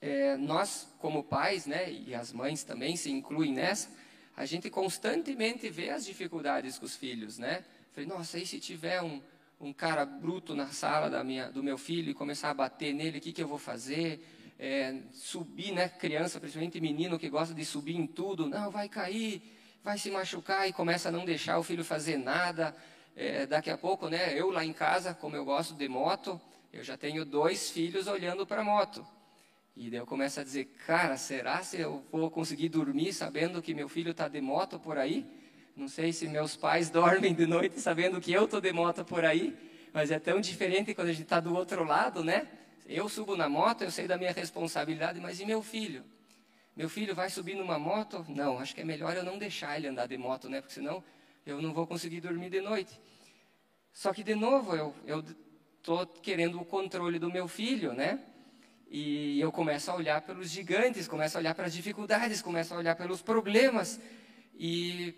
É, 0.02 0.36
nós, 0.38 0.92
como 0.98 1.24
pais, 1.24 1.68
né, 1.68 1.92
e 1.92 2.16
as 2.16 2.34
mães 2.34 2.64
também 2.64 2.96
se 2.96 3.12
incluem 3.12 3.54
nessa, 3.54 3.92
a 4.36 4.44
gente 4.44 4.72
constantemente 4.72 5.70
vê 5.70 5.92
as 5.92 6.04
dificuldades 6.04 6.80
com 6.80 6.86
os 6.86 6.96
filhos, 6.96 7.38
né? 7.38 7.64
Falei, 7.92 8.10
nossa, 8.10 8.40
e 8.40 8.46
se 8.48 8.60
tiver 8.60 9.04
um, 9.04 9.22
um 9.62 9.72
cara 9.72 10.04
bruto 10.04 10.56
na 10.56 10.70
sala 10.70 11.12
da 11.12 11.24
minha, 11.24 11.52
do 11.52 11.62
meu 11.62 11.78
filho 11.78 12.10
e 12.10 12.14
começar 12.16 12.50
a 12.50 12.56
bater 12.56 12.92
nele, 12.92 13.20
o 13.20 13.22
que, 13.22 13.32
que 13.32 13.44
eu 13.44 13.48
vou 13.48 13.60
fazer? 13.60 14.42
É, 14.66 14.96
subir, 15.12 15.74
né? 15.74 15.90
Criança, 15.90 16.40
principalmente 16.40 16.80
menino 16.80 17.20
que 17.20 17.28
gosta 17.28 17.54
de 17.54 17.66
subir 17.66 17.98
em 17.98 18.08
tudo, 18.08 18.48
não, 18.48 18.72
vai 18.72 18.88
cair, 18.88 19.42
vai 19.84 19.98
se 19.98 20.10
machucar 20.10 20.70
e 20.70 20.72
começa 20.72 21.10
a 21.10 21.12
não 21.12 21.26
deixar 21.26 21.60
o 21.60 21.64
filho 21.64 21.84
fazer 21.84 22.16
nada. 22.16 22.74
É, 23.14 23.46
daqui 23.46 23.70
a 23.70 23.78
pouco, 23.78 24.08
né? 24.08 24.40
Eu 24.40 24.52
lá 24.52 24.64
em 24.64 24.72
casa, 24.72 25.14
como 25.14 25.36
eu 25.36 25.44
gosto 25.44 25.74
de 25.74 25.90
moto, 25.90 26.40
eu 26.72 26.82
já 26.82 26.96
tenho 26.96 27.26
dois 27.26 27.72
filhos 27.72 28.08
olhando 28.08 28.48
para 28.48 28.62
a 28.62 28.64
moto. 28.64 29.06
E 29.76 29.90
daí 29.90 30.00
eu 30.00 30.06
começo 30.06 30.40
a 30.40 30.46
dizer, 30.46 30.64
cara, 30.88 31.18
será 31.18 31.62
se 31.62 31.82
eu 31.82 32.02
vou 32.10 32.32
conseguir 32.32 32.70
dormir 32.70 33.12
sabendo 33.12 33.62
que 33.62 33.74
meu 33.74 33.90
filho 33.90 34.12
está 34.12 34.30
de 34.30 34.40
moto 34.40 34.80
por 34.80 34.98
aí? 34.98 35.28
Não 35.76 35.90
sei 35.90 36.14
se 36.14 36.26
meus 36.26 36.56
pais 36.56 36.88
dormem 36.90 37.34
de 37.34 37.46
noite 37.46 37.82
sabendo 37.82 38.22
que 38.22 38.32
eu 38.32 38.46
estou 38.46 38.62
de 38.62 38.72
moto 38.72 39.04
por 39.04 39.26
aí, 39.26 39.54
mas 39.92 40.10
é 40.10 40.20
tão 40.20 40.40
diferente 40.40 40.96
quando 40.96 41.10
a 41.10 41.12
gente 41.12 41.24
está 41.24 41.42
do 41.42 41.54
outro 41.54 41.84
lado, 41.84 42.24
né? 42.24 42.48
Eu 42.86 43.08
subo 43.08 43.36
na 43.36 43.48
moto, 43.48 43.84
eu 43.84 43.92
sei 43.92 44.08
da 44.08 44.18
minha 44.18 44.32
responsabilidade, 44.32 45.20
mas 45.20 45.40
e 45.40 45.46
meu 45.46 45.62
filho? 45.64 46.04
Meu 46.76 46.90
filho 46.90 47.14
vai 47.14 47.30
subir 47.30 47.56
numa 47.56 47.78
moto? 47.78 48.26
Não, 48.28 48.60
acho 48.60 48.74
que 48.74 48.82
é 48.82 48.84
melhor 48.84 49.16
eu 49.16 49.24
não 49.24 49.38
deixar 49.38 49.78
ele 49.78 49.88
andar 49.88 50.08
de 50.08 50.18
moto, 50.18 50.50
né? 50.50 50.60
Porque 50.60 50.74
senão 50.74 51.04
eu 51.46 51.62
não 51.62 51.74
vou 51.74 51.86
conseguir 51.86 52.20
dormir 52.20 52.50
de 52.50 52.62
noite. 52.62 53.00
Só 53.92 54.12
que, 54.12 54.24
de 54.24 54.34
novo, 54.34 54.76
eu 55.06 55.24
estou 55.78 56.08
querendo 56.08 56.60
o 56.60 56.66
controle 56.66 57.20
do 57.20 57.32
meu 57.32 57.48
filho, 57.48 57.94
né? 57.94 58.20
E 58.90 59.40
eu 59.40 59.52
começo 59.52 59.92
a 59.92 59.96
olhar 59.96 60.22
pelos 60.22 60.50
gigantes, 60.50 61.08
começo 61.08 61.38
a 61.38 61.40
olhar 61.40 61.54
para 61.54 61.66
as 61.66 61.74
dificuldades, 61.74 62.42
começo 62.42 62.74
a 62.74 62.78
olhar 62.78 62.96
pelos 62.96 63.22
problemas. 63.22 64.00
E, 64.56 65.16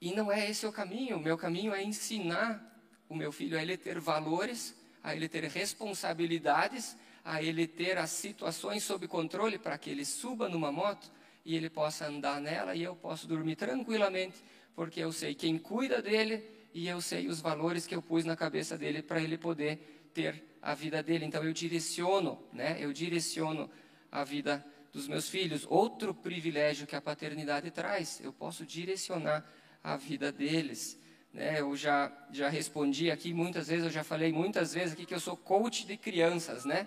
e 0.00 0.14
não 0.14 0.30
é 0.30 0.50
esse 0.50 0.66
o 0.66 0.72
caminho. 0.72 1.16
O 1.16 1.20
meu 1.20 1.36
caminho 1.36 1.74
é 1.74 1.82
ensinar 1.82 2.62
o 3.08 3.14
meu 3.14 3.32
filho 3.32 3.58
a 3.58 3.62
ele 3.62 3.76
ter 3.76 4.00
valores, 4.00 4.74
a 5.02 5.14
ele 5.14 5.28
ter 5.28 5.44
responsabilidades, 5.44 6.96
a 7.24 7.42
ele 7.42 7.66
ter 7.66 7.98
as 7.98 8.10
situações 8.10 8.82
sob 8.82 9.06
controle 9.08 9.58
para 9.58 9.78
que 9.78 9.90
ele 9.90 10.04
suba 10.04 10.48
numa 10.48 10.70
moto 10.70 11.10
e 11.44 11.56
ele 11.56 11.68
possa 11.68 12.06
andar 12.06 12.40
nela 12.40 12.74
e 12.74 12.82
eu 12.82 12.94
posso 12.94 13.26
dormir 13.26 13.56
tranquilamente, 13.56 14.42
porque 14.74 15.00
eu 15.00 15.12
sei 15.12 15.34
quem 15.34 15.58
cuida 15.58 16.00
dele 16.00 16.42
e 16.72 16.88
eu 16.88 17.00
sei 17.00 17.28
os 17.28 17.40
valores 17.40 17.86
que 17.86 17.94
eu 17.94 18.02
pus 18.02 18.24
na 18.24 18.36
cabeça 18.36 18.78
dele 18.78 19.02
para 19.02 19.20
ele 19.20 19.36
poder 19.36 20.10
ter 20.14 20.42
a 20.60 20.74
vida 20.74 21.02
dele. 21.02 21.24
Então 21.24 21.42
eu 21.42 21.52
direciono, 21.52 22.42
né? 22.52 22.76
Eu 22.80 22.92
direciono 22.92 23.70
a 24.10 24.24
vida 24.24 24.64
dos 24.92 25.08
meus 25.08 25.28
filhos. 25.28 25.66
Outro 25.68 26.14
privilégio 26.14 26.86
que 26.86 26.94
a 26.94 27.00
paternidade 27.00 27.70
traz, 27.70 28.20
eu 28.22 28.32
posso 28.32 28.64
direcionar 28.64 29.44
a 29.82 29.96
vida 29.96 30.30
deles. 30.30 30.98
Né? 31.32 31.60
Eu 31.60 31.76
já 31.76 32.12
já 32.30 32.48
respondi 32.48 33.10
aqui 33.10 33.32
muitas 33.32 33.68
vezes, 33.68 33.84
eu 33.84 33.90
já 33.90 34.04
falei 34.04 34.32
muitas 34.32 34.74
vezes 34.74 34.92
aqui 34.92 35.06
que 35.06 35.14
eu 35.14 35.20
sou 35.20 35.36
coach 35.36 35.86
de 35.86 35.96
crianças, 35.96 36.64
né? 36.64 36.86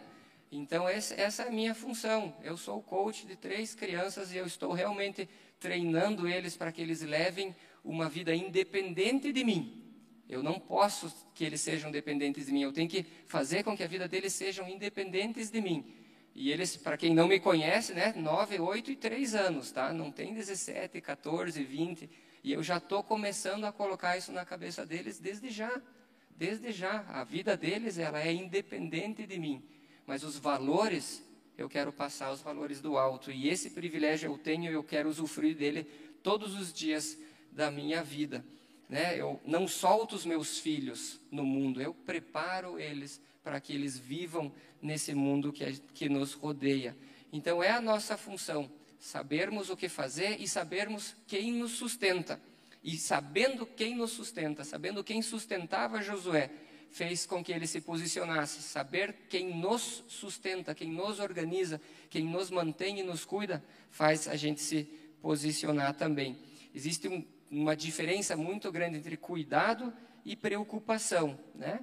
Então 0.51 0.87
essa, 0.87 1.13
essa 1.15 1.43
é 1.43 1.47
a 1.47 1.51
minha 1.51 1.73
função. 1.73 2.33
Eu 2.43 2.55
sou 2.55 2.81
coach 2.81 3.25
de 3.25 3.35
três 3.35 3.73
crianças 3.73 4.31
e 4.31 4.37
eu 4.37 4.45
estou 4.45 4.71
realmente 4.71 5.27
treinando 5.59 6.27
eles 6.27 6.55
para 6.55 6.71
que 6.71 6.81
eles 6.81 7.01
levem 7.01 7.55
uma 7.83 8.07
vida 8.07 8.33
independente 8.33 9.31
de 9.31 9.43
mim. 9.43 9.81
Eu 10.27 10.41
não 10.41 10.59
posso 10.59 11.13
que 11.33 11.43
eles 11.43 11.61
sejam 11.61 11.91
dependentes 11.91 12.47
de 12.47 12.51
mim. 12.51 12.61
Eu 12.61 12.73
tenho 12.73 12.89
que 12.89 13.05
fazer 13.27 13.63
com 13.63 13.75
que 13.75 13.83
a 13.83 13.87
vida 13.87 14.07
deles 14.07 14.33
sejam 14.33 14.67
independentes 14.67 15.51
de 15.51 15.61
mim. 15.61 15.85
E 16.33 16.51
eles, 16.51 16.75
para 16.75 16.97
quem 16.97 17.13
não 17.13 17.27
me 17.27 17.39
conhece, 17.39 17.93
né, 17.93 18.13
9, 18.15 18.59
8 18.59 18.91
e 18.91 18.95
3 18.95 19.35
anos, 19.35 19.71
tá? 19.71 19.93
Não 19.93 20.11
tem 20.11 20.33
17, 20.33 20.99
14, 20.99 21.63
20. 21.63 22.09
E 22.45 22.53
eu 22.53 22.61
já 22.61 22.77
estou 22.77 23.03
começando 23.03 23.63
a 23.65 23.71
colocar 23.71 24.17
isso 24.17 24.31
na 24.31 24.45
cabeça 24.45 24.85
deles 24.85 25.19
desde 25.19 25.49
já. 25.49 25.81
Desde 26.29 26.71
já. 26.71 27.03
A 27.09 27.23
vida 27.23 27.57
deles, 27.57 27.97
ela 27.97 28.21
é 28.21 28.31
independente 28.31 29.25
de 29.25 29.39
mim. 29.39 29.61
Mas 30.05 30.23
os 30.23 30.37
valores, 30.37 31.23
eu 31.57 31.67
quero 31.67 31.91
passar 31.91 32.31
os 32.31 32.41
valores 32.41 32.79
do 32.79 32.97
alto. 32.97 33.31
E 33.31 33.49
esse 33.49 33.71
privilégio 33.71 34.31
eu 34.31 34.37
tenho 34.37 34.69
e 34.69 34.73
eu 34.75 34.83
quero 34.83 35.09
usufruir 35.09 35.57
dele 35.57 35.85
todos 36.21 36.53
os 36.53 36.71
dias 36.71 37.17
da 37.51 37.71
minha 37.71 38.03
vida 38.03 38.45
né? 38.87 39.19
Eu 39.19 39.39
não 39.45 39.67
solto 39.67 40.15
os 40.15 40.25
meus 40.25 40.59
filhos 40.59 41.19
no 41.31 41.43
mundo, 41.43 41.81
eu 41.81 41.93
preparo 41.93 42.79
eles 42.79 43.21
para 43.43 43.59
que 43.59 43.73
eles 43.73 43.97
vivam 43.97 44.51
nesse 44.81 45.13
mundo 45.13 45.51
que, 45.53 45.79
que 45.93 46.09
nos 46.09 46.33
rodeia. 46.33 46.95
Então 47.31 47.61
é 47.61 47.71
a 47.71 47.81
nossa 47.81 48.17
função 48.17 48.69
sabermos 49.05 49.69
o 49.69 49.77
que 49.77 49.87
fazer 49.87 50.41
e 50.41 50.47
sabermos 50.47 51.15
quem 51.27 51.51
nos 51.51 51.71
sustenta. 51.73 52.41
E 52.83 52.97
sabendo 52.97 53.65
quem 53.65 53.95
nos 53.95 54.11
sustenta, 54.11 54.63
sabendo 54.63 55.03
quem 55.03 55.21
sustentava 55.21 56.01
Josué, 56.01 56.51
fez 56.91 57.25
com 57.25 57.43
que 57.43 57.51
ele 57.51 57.67
se 57.67 57.81
posicionasse. 57.81 58.61
Saber 58.61 59.13
quem 59.29 59.55
nos 59.55 60.03
sustenta, 60.07 60.73
quem 60.73 60.91
nos 60.91 61.19
organiza, 61.19 61.81
quem 62.09 62.25
nos 62.25 62.49
mantém 62.49 62.99
e 62.99 63.03
nos 63.03 63.25
cuida, 63.25 63.63
faz 63.89 64.27
a 64.27 64.35
gente 64.35 64.61
se 64.61 64.83
posicionar 65.21 65.95
também. 65.95 66.37
Existe 66.73 67.07
um 67.07 67.25
uma 67.49 67.75
diferença 67.75 68.35
muito 68.35 68.71
grande 68.71 68.97
entre 68.97 69.17
cuidado 69.17 69.93
e 70.25 70.35
preocupação, 70.35 71.39
né? 71.53 71.79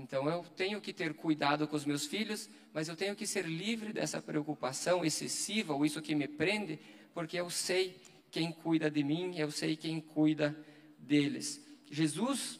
Então 0.00 0.28
eu 0.28 0.44
tenho 0.56 0.80
que 0.80 0.92
ter 0.92 1.14
cuidado 1.14 1.66
com 1.68 1.76
os 1.76 1.84
meus 1.84 2.06
filhos, 2.06 2.48
mas 2.72 2.88
eu 2.88 2.96
tenho 2.96 3.14
que 3.14 3.26
ser 3.26 3.46
livre 3.46 3.92
dessa 3.92 4.20
preocupação 4.20 5.04
excessiva 5.04 5.74
ou 5.74 5.84
isso 5.84 6.02
que 6.02 6.14
me 6.14 6.26
prende, 6.26 6.78
porque 7.12 7.38
eu 7.38 7.50
sei 7.50 8.00
quem 8.30 8.52
cuida 8.52 8.90
de 8.90 9.02
mim, 9.02 9.36
eu 9.36 9.50
sei 9.50 9.76
quem 9.76 10.00
cuida 10.00 10.56
deles. 10.98 11.64
Jesus 11.90 12.58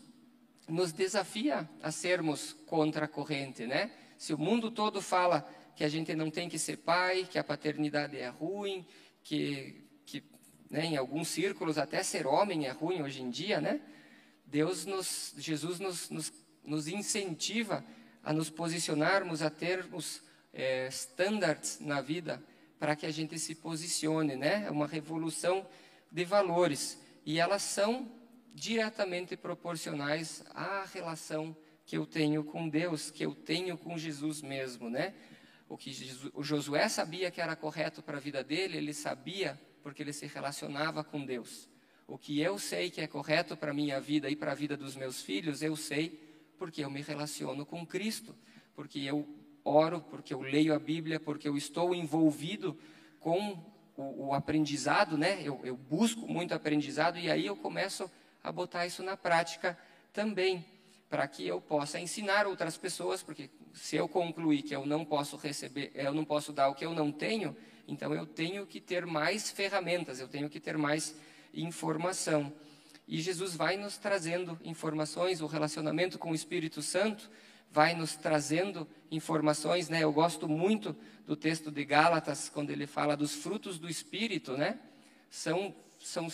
nos 0.68 0.92
desafia 0.92 1.68
a 1.83 1.90
sermos 1.90 2.53
contra 2.66 3.05
a 3.07 3.09
corrente, 3.09 3.66
né? 3.66 3.90
Se 4.16 4.33
o 4.35 4.38
mundo 4.38 4.70
todo 4.70 5.00
fala 5.00 5.48
que 5.74 5.85
a 5.85 5.88
gente 5.88 6.14
não 6.14 6.31
tem 6.31 6.48
que 6.48 6.59
ser 6.59 6.76
pai, 6.79 7.26
que 7.31 7.38
a 7.38 7.44
paternidade 7.44 8.16
é 8.16 8.29
ruim, 8.29 8.87
que 9.22 9.90
né? 10.70 10.87
Em 10.87 10.96
alguns 10.96 11.26
círculos, 11.26 11.76
até 11.76 12.03
ser 12.03 12.26
homem 12.26 12.66
é 12.66 12.70
ruim 12.70 13.03
hoje 13.03 13.20
em 13.20 13.29
dia, 13.29 13.61
né? 13.61 13.81
Deus 14.46 14.87
nos, 14.87 15.35
Jesus 15.37 15.81
nos, 15.81 16.09
nos, 16.11 16.33
nos 16.64 16.88
incentiva 16.88 17.85
a 18.23 18.33
nos 18.33 18.51
posicionarmos, 18.51 19.42
a 19.42 19.51
termos 19.51 20.23
é, 20.53 20.88
standards 20.88 21.81
na 21.81 22.01
vida 22.01 22.42
para 22.79 22.96
que 22.96 23.07
a 23.07 23.11
gente 23.11 23.38
se 23.38 23.55
posicione, 23.55 24.37
né? 24.37 24.64
É 24.66 24.70
uma 24.70 24.87
revolução 24.87 25.66
de 26.11 26.25
valores 26.25 26.99
e 27.25 27.38
elas 27.38 27.62
são 27.62 28.11
diretamente 28.55 29.37
proporcionais 29.37 30.42
à 30.55 30.85
relação 30.92 31.57
que 31.85 31.96
eu 31.96 32.07
tenho 32.07 32.42
com 32.42 32.68
Deus, 32.68 33.11
que 33.11 33.25
eu 33.25 33.35
tenho 33.35 33.77
com 33.77 33.99
Jesus 33.99 34.42
mesmo, 34.42 34.88
né? 34.88 35.14
O 35.68 35.77
que 35.77 35.92
Jesus, 35.92 36.33
o 36.35 36.42
Josué 36.42 36.88
sabia 36.88 37.31
que 37.31 37.40
era 37.40 37.55
correto 37.55 38.03
para 38.03 38.16
a 38.16 38.20
vida 38.20 38.42
dele, 38.42 38.79
ele 38.79 38.94
sabia 38.94 39.61
porque 39.83 40.03
ele 40.03 40.12
se 40.12 40.27
relacionava 40.27 41.05
com 41.05 41.25
Deus. 41.25 41.68
O 42.07 42.18
que 42.18 42.40
eu 42.40 42.59
sei 42.59 42.90
que 42.90 43.01
é 43.01 43.07
correto 43.07 43.57
para 43.57 43.73
minha 43.73 44.01
vida 44.01 44.29
e 44.29 44.35
para 44.35 44.53
a 44.53 44.55
vida 44.55 44.77
dos 44.77 44.96
meus 44.96 45.23
filhos, 45.23 45.62
eu 45.62 45.77
sei 45.77 46.30
porque 46.61 46.85
eu 46.85 46.90
me 46.90 47.01
relaciono 47.01 47.64
com 47.64 47.87
Cristo, 47.87 48.37
porque 48.75 48.99
eu 48.99 49.27
oro, 49.64 50.03
porque 50.11 50.35
eu 50.35 50.42
leio 50.42 50.75
a 50.75 50.79
Bíblia, 50.79 51.18
porque 51.18 51.49
eu 51.49 51.57
estou 51.57 51.94
envolvido 51.94 52.79
com 53.18 53.59
o, 53.96 54.27
o 54.27 54.35
aprendizado, 54.35 55.16
né? 55.16 55.40
Eu, 55.42 55.59
eu 55.64 55.75
busco 55.75 56.29
muito 56.29 56.53
aprendizado 56.53 57.18
e 57.18 57.31
aí 57.31 57.46
eu 57.46 57.57
começo 57.57 58.11
a 58.44 58.53
botar 58.53 58.85
isso 58.85 59.03
na 59.03 59.16
prática 59.16 59.77
também, 60.12 60.62
para 61.09 61.27
que 61.27 61.46
eu 61.46 61.62
possa 61.62 61.99
ensinar 61.99 62.46
outras 62.46 62.77
pessoas, 62.77 63.23
porque 63.23 63.49
se 63.73 63.96
eu 63.96 64.07
concluir 64.07 64.61
que 64.61 64.77
eu 64.77 64.85
não 64.85 65.03
posso 65.03 65.38
receber, 65.38 65.90
eu 65.94 66.12
não 66.12 66.27
posso 66.27 66.53
dar 66.53 66.68
o 66.68 66.75
que 66.75 66.85
eu 66.85 66.92
não 66.92 67.11
tenho, 67.11 67.57
então 67.88 68.14
eu 68.14 68.27
tenho 68.27 68.66
que 68.66 68.83
ter 68.83 69.07
mais 69.07 69.51
ferramentas, 69.51 70.20
eu 70.20 70.29
tenho 70.29 70.51
que 70.51 70.61
ter 70.61 70.77
mais 70.77 71.16
informação. 71.55 72.53
E 73.11 73.20
Jesus 73.20 73.57
vai 73.57 73.77
nos 73.77 73.99
trazendo 73.99 74.57
informações, 74.62 75.40
o 75.40 75.46
relacionamento 75.49 76.16
com 76.16 76.31
o 76.31 76.35
Espírito 76.35 76.81
Santo 76.81 77.29
vai 77.68 77.92
nos 77.92 78.14
trazendo 78.14 78.87
informações, 79.11 79.88
né? 79.88 80.05
Eu 80.05 80.12
gosto 80.12 80.49
muito 80.49 80.94
do 81.27 81.35
texto 81.35 81.73
de 81.73 81.85
Gálatas 81.85 82.49
quando 82.49 82.70
ele 82.70 82.87
fala 82.87 83.16
dos 83.16 83.35
frutos 83.35 83.81
do 83.81 83.88
Espírito, 83.88 84.57
né? 84.57 84.79
São 85.29 85.75
são 85.99 86.29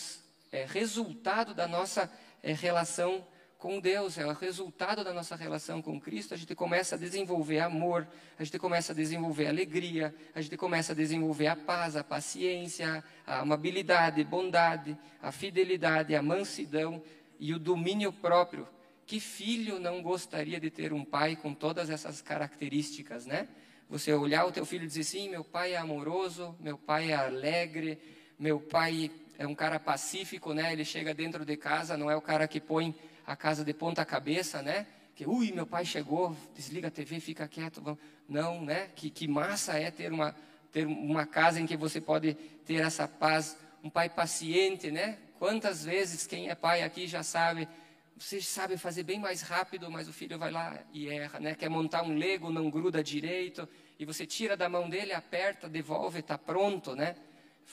é, 0.52 0.66
resultado 0.66 1.54
da 1.54 1.66
nossa 1.66 2.12
é, 2.42 2.52
relação 2.52 3.26
com 3.58 3.80
Deus, 3.80 4.18
é 4.18 4.26
o 4.26 4.32
resultado 4.32 5.02
da 5.02 5.12
nossa 5.12 5.34
relação 5.34 5.80
com 5.80 6.00
Cristo. 6.00 6.34
A 6.34 6.36
gente 6.36 6.54
começa 6.54 6.94
a 6.94 6.98
desenvolver 6.98 7.60
amor, 7.60 8.06
a 8.38 8.44
gente 8.44 8.58
começa 8.58 8.92
a 8.92 8.94
desenvolver 8.94 9.46
alegria, 9.46 10.14
a 10.34 10.40
gente 10.40 10.56
começa 10.56 10.92
a 10.92 10.94
desenvolver 10.94 11.46
a 11.46 11.56
paz, 11.56 11.96
a 11.96 12.04
paciência, 12.04 13.02
a 13.26 13.40
amabilidade, 13.40 14.22
bondade, 14.24 14.96
a 15.22 15.32
fidelidade, 15.32 16.14
a 16.14 16.22
mansidão 16.22 17.02
e 17.40 17.54
o 17.54 17.58
domínio 17.58 18.12
próprio. 18.12 18.68
Que 19.06 19.20
filho 19.20 19.78
não 19.78 20.02
gostaria 20.02 20.60
de 20.60 20.68
ter 20.68 20.92
um 20.92 21.04
pai 21.04 21.36
com 21.36 21.54
todas 21.54 21.88
essas 21.88 22.20
características, 22.20 23.24
né? 23.24 23.48
Você 23.88 24.12
olhar 24.12 24.44
o 24.44 24.52
teu 24.52 24.66
filho 24.66 24.84
e 24.84 24.88
dizer 24.88 25.04
sim, 25.04 25.30
meu 25.30 25.44
pai 25.44 25.74
é 25.74 25.76
amoroso, 25.76 26.56
meu 26.60 26.76
pai 26.76 27.12
é 27.12 27.14
alegre, 27.14 27.98
meu 28.38 28.58
pai 28.58 29.10
é 29.38 29.46
um 29.46 29.54
cara 29.54 29.78
pacífico, 29.78 30.52
né? 30.52 30.72
Ele 30.72 30.84
chega 30.84 31.14
dentro 31.14 31.44
de 31.44 31.56
casa, 31.56 31.96
não 31.96 32.10
é 32.10 32.16
o 32.16 32.20
cara 32.20 32.48
que 32.48 32.60
põe 32.60 32.94
a 33.26 33.34
casa 33.34 33.64
de 33.64 33.74
ponta 33.74 34.04
cabeça, 34.04 34.62
né? 34.62 34.86
Que, 35.14 35.26
ui, 35.26 35.50
meu 35.50 35.66
pai 35.66 35.84
chegou, 35.84 36.36
desliga 36.54 36.88
a 36.88 36.90
TV, 36.90 37.18
fica 37.18 37.48
quieto. 37.48 37.98
Não, 38.28 38.62
né? 38.64 38.88
Que, 38.94 39.10
que 39.10 39.26
massa 39.26 39.78
é 39.78 39.90
ter 39.90 40.12
uma, 40.12 40.34
ter 40.70 40.86
uma 40.86 41.26
casa 41.26 41.60
em 41.60 41.66
que 41.66 41.76
você 41.76 42.00
pode 42.00 42.34
ter 42.64 42.76
essa 42.76 43.08
paz. 43.08 43.56
Um 43.82 43.90
pai 43.90 44.08
paciente, 44.08 44.90
né? 44.90 45.18
Quantas 45.38 45.84
vezes 45.84 46.26
quem 46.26 46.48
é 46.48 46.54
pai 46.54 46.82
aqui 46.82 47.06
já 47.06 47.22
sabe, 47.22 47.68
você 48.16 48.40
sabe 48.40 48.76
fazer 48.78 49.02
bem 49.02 49.18
mais 49.18 49.42
rápido, 49.42 49.90
mas 49.90 50.08
o 50.08 50.12
filho 50.12 50.38
vai 50.38 50.50
lá 50.50 50.78
e 50.92 51.08
erra, 51.08 51.40
né? 51.40 51.54
Quer 51.54 51.68
montar 51.68 52.02
um 52.02 52.16
lego, 52.16 52.50
não 52.50 52.70
gruda 52.70 53.02
direito, 53.02 53.68
e 53.98 54.04
você 54.04 54.26
tira 54.26 54.56
da 54.56 54.68
mão 54.68 54.88
dele, 54.88 55.12
aperta, 55.12 55.68
devolve, 55.68 56.20
está 56.20 56.38
pronto, 56.38 56.94
né? 56.94 57.16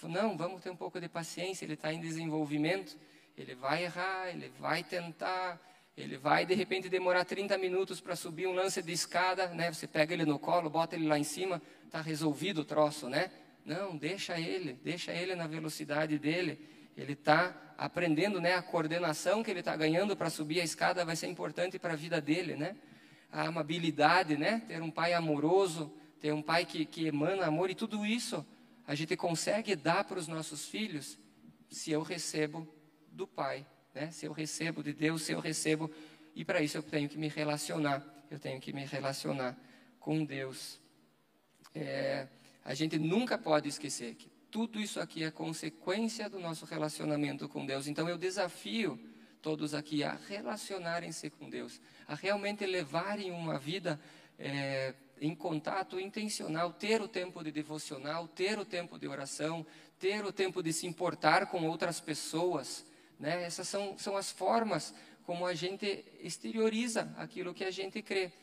Não, 0.04 0.36
vamos 0.36 0.62
ter 0.62 0.70
um 0.70 0.76
pouco 0.76 1.00
de 1.00 1.08
paciência, 1.08 1.64
ele 1.64 1.76
está 1.76 1.94
em 1.94 2.00
desenvolvimento. 2.02 2.98
Ele 3.38 3.56
vai 3.56 3.84
errar, 3.84 4.30
ele 4.30 4.52
vai 4.60 4.84
tentar, 4.84 5.60
ele 5.98 6.18
vai 6.18 6.46
de 6.46 6.54
repente 6.54 6.90
demorar 6.90 7.26
30 7.26 7.58
minutos 7.58 8.00
para 8.00 8.16
subir 8.16 8.48
um 8.48 8.54
lance 8.54 8.82
de 8.82 8.92
escada, 8.92 9.48
né? 9.48 9.72
Você 9.72 9.88
pega 9.88 10.14
ele 10.14 10.26
no 10.26 10.38
colo, 10.38 10.70
bota 10.70 10.96
ele 10.96 11.08
lá 11.08 11.18
em 11.18 11.24
cima, 11.24 11.62
está 11.86 12.02
resolvido 12.02 12.62
o 12.62 12.66
troço, 12.66 13.10
né? 13.10 13.32
Não, 13.66 13.96
deixa 13.96 14.40
ele, 14.40 14.74
deixa 14.84 15.12
ele 15.12 15.36
na 15.36 15.48
velocidade 15.48 16.20
dele. 16.20 16.60
Ele 16.96 17.14
está 17.14 17.56
aprendendo, 17.78 18.40
né? 18.40 18.54
A 18.54 18.62
coordenação 18.62 19.42
que 19.42 19.50
ele 19.50 19.60
está 19.60 19.76
ganhando 19.76 20.16
para 20.16 20.30
subir 20.30 20.62
a 20.62 20.64
escada 20.64 21.04
vai 21.04 21.16
ser 21.16 21.28
importante 21.28 21.80
para 21.80 21.94
a 21.94 21.98
vida 21.98 22.22
dele, 22.22 22.56
né? 22.56 22.76
A 23.32 23.48
amabilidade, 23.48 24.38
né? 24.38 24.62
Ter 24.68 24.82
um 24.82 24.92
pai 24.92 25.14
amoroso, 25.14 25.92
ter 26.20 26.32
um 26.34 26.42
pai 26.42 26.66
que, 26.66 26.86
que 26.86 27.08
emana 27.08 27.46
amor 27.46 27.70
e 27.70 27.76
tudo 27.76 28.06
isso 28.06 28.46
a 28.86 28.96
gente 28.96 29.16
consegue 29.16 29.76
dar 29.76 30.04
para 30.04 30.20
os 30.20 30.28
nossos 30.28 30.68
filhos 30.68 31.18
se 31.70 31.92
eu 31.92 32.02
recebo 32.02 32.68
do 33.14 33.28
Pai, 33.28 33.66
né? 33.94 34.12
Se 34.12 34.26
eu 34.26 34.34
recebo 34.34 34.84
de 34.84 34.92
Deus, 34.92 35.22
se 35.22 35.32
eu 35.32 35.40
recebo, 35.40 35.90
e 36.36 36.44
para 36.44 36.62
isso 36.62 36.78
eu 36.78 36.84
tenho 36.84 37.08
que 37.08 37.18
me 37.18 37.28
relacionar, 37.28 38.04
eu 38.30 38.40
tenho 38.40 38.60
que 38.60 38.74
me 38.74 38.86
relacionar 38.86 39.58
com 40.00 40.26
Deus. 40.26 40.80
É, 41.76 42.28
a 42.66 42.74
gente 42.74 42.98
nunca 42.98 43.38
pode 43.38 43.70
esquecer 43.70 44.16
que 44.16 44.30
tudo 44.50 44.80
isso 44.80 45.00
aqui 45.00 45.24
é 45.24 45.32
consequência 45.32 46.30
do 46.30 46.40
nosso 46.40 46.66
relacionamento 46.66 47.48
com 47.48 47.66
Deus. 47.66 47.88
Então 47.88 48.10
eu 48.10 48.18
desafio 48.18 49.00
todos 49.42 49.74
aqui 49.74 50.04
a 50.04 50.14
relacionarem-se 50.28 51.30
com 51.30 51.50
Deus, 51.50 51.82
a 52.08 52.16
realmente 52.16 52.66
levarem 52.66 53.32
uma 53.32 53.60
vida 53.60 54.00
é, 54.40 54.94
em 55.20 55.36
contato 55.36 56.00
intencional, 56.00 56.72
ter 56.72 57.02
o 57.02 57.08
tempo 57.08 57.44
de 57.44 57.52
devocional, 57.52 58.28
ter 58.28 58.58
o 58.58 58.66
tempo 58.66 58.98
de 58.98 59.08
oração, 59.08 59.66
ter 60.00 60.26
o 60.26 60.32
tempo 60.32 60.62
de 60.62 60.72
se 60.72 60.88
importar 60.88 61.48
com 61.48 61.66
outras 61.68 62.00
pessoas, 62.00 62.86
né? 63.24 63.42
Essas 63.46 63.70
são, 63.70 63.98
são 63.98 64.18
as 64.18 64.30
formas 64.30 64.94
como 65.26 65.46
a 65.46 65.54
gente 65.54 66.04
exterioriza 66.20 67.10
aquilo 67.18 67.54
que 67.54 67.64
a 67.64 67.72
gente 67.72 68.02
crê. 68.02 68.34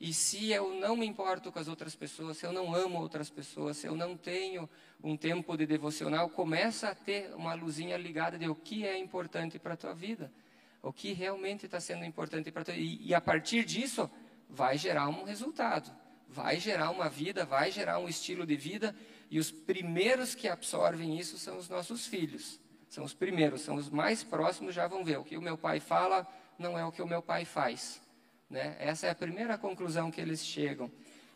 E 0.00 0.14
se 0.14 0.50
eu 0.50 0.74
não 0.74 0.96
me 0.96 1.06
importo 1.06 1.52
com 1.52 1.58
as 1.58 1.68
outras 1.68 1.94
pessoas, 1.94 2.38
se 2.38 2.46
eu 2.46 2.52
não 2.52 2.74
amo 2.74 2.98
outras 2.98 3.28
pessoas, 3.28 3.76
se 3.76 3.86
eu 3.86 3.94
não 3.94 4.16
tenho 4.16 4.68
um 5.04 5.18
tempo 5.18 5.54
de 5.54 5.66
devocional, 5.66 6.30
começa 6.30 6.88
a 6.88 6.94
ter 6.94 7.34
uma 7.34 7.52
luzinha 7.52 7.94
ligada 7.98 8.38
de 8.38 8.48
o 8.48 8.54
que 8.54 8.86
é 8.86 8.98
importante 8.98 9.58
para 9.58 9.74
a 9.74 9.76
tua 9.76 9.94
vida, 9.94 10.32
o 10.80 10.94
que 10.94 11.12
realmente 11.12 11.66
está 11.66 11.78
sendo 11.78 12.02
importante 12.02 12.50
para 12.50 12.64
tua 12.64 12.74
e, 12.74 13.06
e 13.06 13.14
a 13.14 13.20
partir 13.20 13.66
disso 13.66 14.10
vai 14.48 14.78
gerar 14.78 15.08
um 15.10 15.24
resultado, 15.24 15.94
vai 16.26 16.58
gerar 16.58 16.90
uma 16.90 17.10
vida, 17.10 17.44
vai 17.44 17.70
gerar 17.70 17.98
um 17.98 18.08
estilo 18.08 18.46
de 18.46 18.56
vida 18.56 18.96
e 19.30 19.38
os 19.38 19.50
primeiros 19.50 20.34
que 20.34 20.48
absorvem 20.48 21.18
isso 21.18 21.36
são 21.36 21.58
os 21.58 21.68
nossos 21.68 22.06
filhos. 22.06 22.61
São 22.92 23.04
os 23.04 23.14
primeiros, 23.14 23.62
são 23.62 23.76
os 23.76 23.88
mais 23.88 24.22
próximos, 24.22 24.74
já 24.74 24.86
vão 24.86 25.02
ver. 25.02 25.16
O 25.16 25.24
que 25.24 25.38
o 25.38 25.40
meu 25.40 25.56
pai 25.56 25.80
fala 25.80 26.28
não 26.58 26.78
é 26.78 26.84
o 26.84 26.92
que 26.92 27.00
o 27.00 27.06
meu 27.06 27.22
pai 27.22 27.46
faz. 27.46 28.02
Né? 28.50 28.76
Essa 28.78 29.06
é 29.06 29.10
a 29.10 29.14
primeira 29.14 29.56
conclusão 29.56 30.10
que 30.10 30.20
eles 30.20 30.44
chegam. 30.44 30.92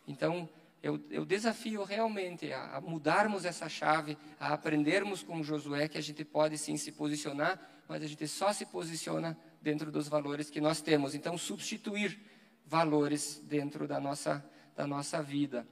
Então, 0.06 0.46
eu, 0.82 1.02
eu 1.08 1.24
desafio 1.24 1.82
realmente 1.82 2.52
a, 2.52 2.76
a, 2.76 2.80
mudarmos 2.82 3.46
essa 3.46 3.70
chave, 3.70 4.18
a 4.38 4.52
aprendermos 4.52 5.22
com 5.22 5.42
Josué 5.42 5.88
que 5.88 5.96
a 5.96 6.02
gente 6.02 6.26
pode 6.26 6.58
sim 6.58 6.76
se 6.76 6.92
posicionar, 6.92 7.58
mas 7.88 8.02
a 8.02 8.06
gente 8.06 8.28
só 8.28 8.52
se 8.52 8.66
posiciona 8.66 9.34
dentro 9.62 9.90
dos 9.90 10.08
valores 10.08 10.50
que 10.50 10.60
nós 10.60 10.82
temos. 10.82 11.14
Então, 11.14 11.38
substituir 11.38 12.20
valores 12.66 13.42
dentro 13.46 13.88
da 13.88 13.98
nossa, 13.98 14.44
da 14.76 14.86
nossa 14.86 15.22
vida. 15.22 15.66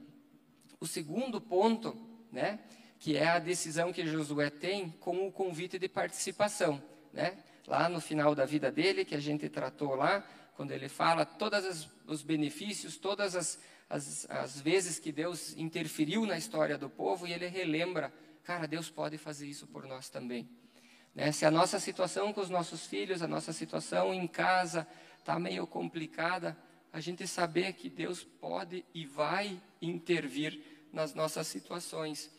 O 0.79 0.87
segundo 0.87 1.39
ponto, 1.39 1.95
né? 2.31 2.59
Que 2.99 3.17
é 3.17 3.27
a 3.27 3.39
decisão 3.39 3.91
que 3.91 4.05
Josué 4.05 4.49
tem 4.49 4.89
com 4.99 5.27
o 5.27 5.31
convite 5.31 5.77
de 5.77 5.87
participação, 5.87 6.81
né? 7.13 7.37
Lá 7.67 7.89
no 7.89 7.99
final 7.99 8.35
da 8.35 8.45
vida 8.45 8.71
dele, 8.71 9.05
que 9.05 9.15
a 9.15 9.19
gente 9.19 9.49
tratou 9.49 9.95
lá, 9.95 10.25
quando 10.55 10.71
ele 10.71 10.87
fala 10.87 11.25
todos 11.25 11.89
os 12.07 12.21
benefícios, 12.21 12.97
todas 12.97 13.35
as, 13.35 13.59
as, 13.89 14.29
as 14.29 14.61
vezes 14.61 14.99
que 14.99 15.11
Deus 15.11 15.55
interferiu 15.57 16.25
na 16.25 16.37
história 16.37 16.77
do 16.77 16.89
povo, 16.89 17.27
e 17.27 17.33
ele 17.33 17.47
relembra, 17.47 18.13
cara, 18.43 18.67
Deus 18.67 18.89
pode 18.89 19.17
fazer 19.17 19.47
isso 19.47 19.67
por 19.67 19.85
nós 19.85 20.09
também. 20.09 20.47
Né? 21.13 21.31
Se 21.31 21.45
a 21.45 21.51
nossa 21.51 21.79
situação 21.79 22.31
com 22.33 22.41
os 22.41 22.49
nossos 22.49 22.85
filhos, 22.85 23.21
a 23.21 23.27
nossa 23.27 23.51
situação 23.51 24.13
em 24.13 24.27
casa 24.27 24.87
está 25.17 25.39
meio 25.39 25.65
complicada, 25.65 26.55
a 26.93 26.99
gente 26.99 27.27
saber 27.27 27.73
que 27.73 27.89
Deus 27.89 28.23
pode 28.23 28.85
e 28.93 29.05
vai 29.05 29.59
intervir 29.81 30.61
nas 30.93 31.13
nossas 31.13 31.47
situações. 31.47 32.31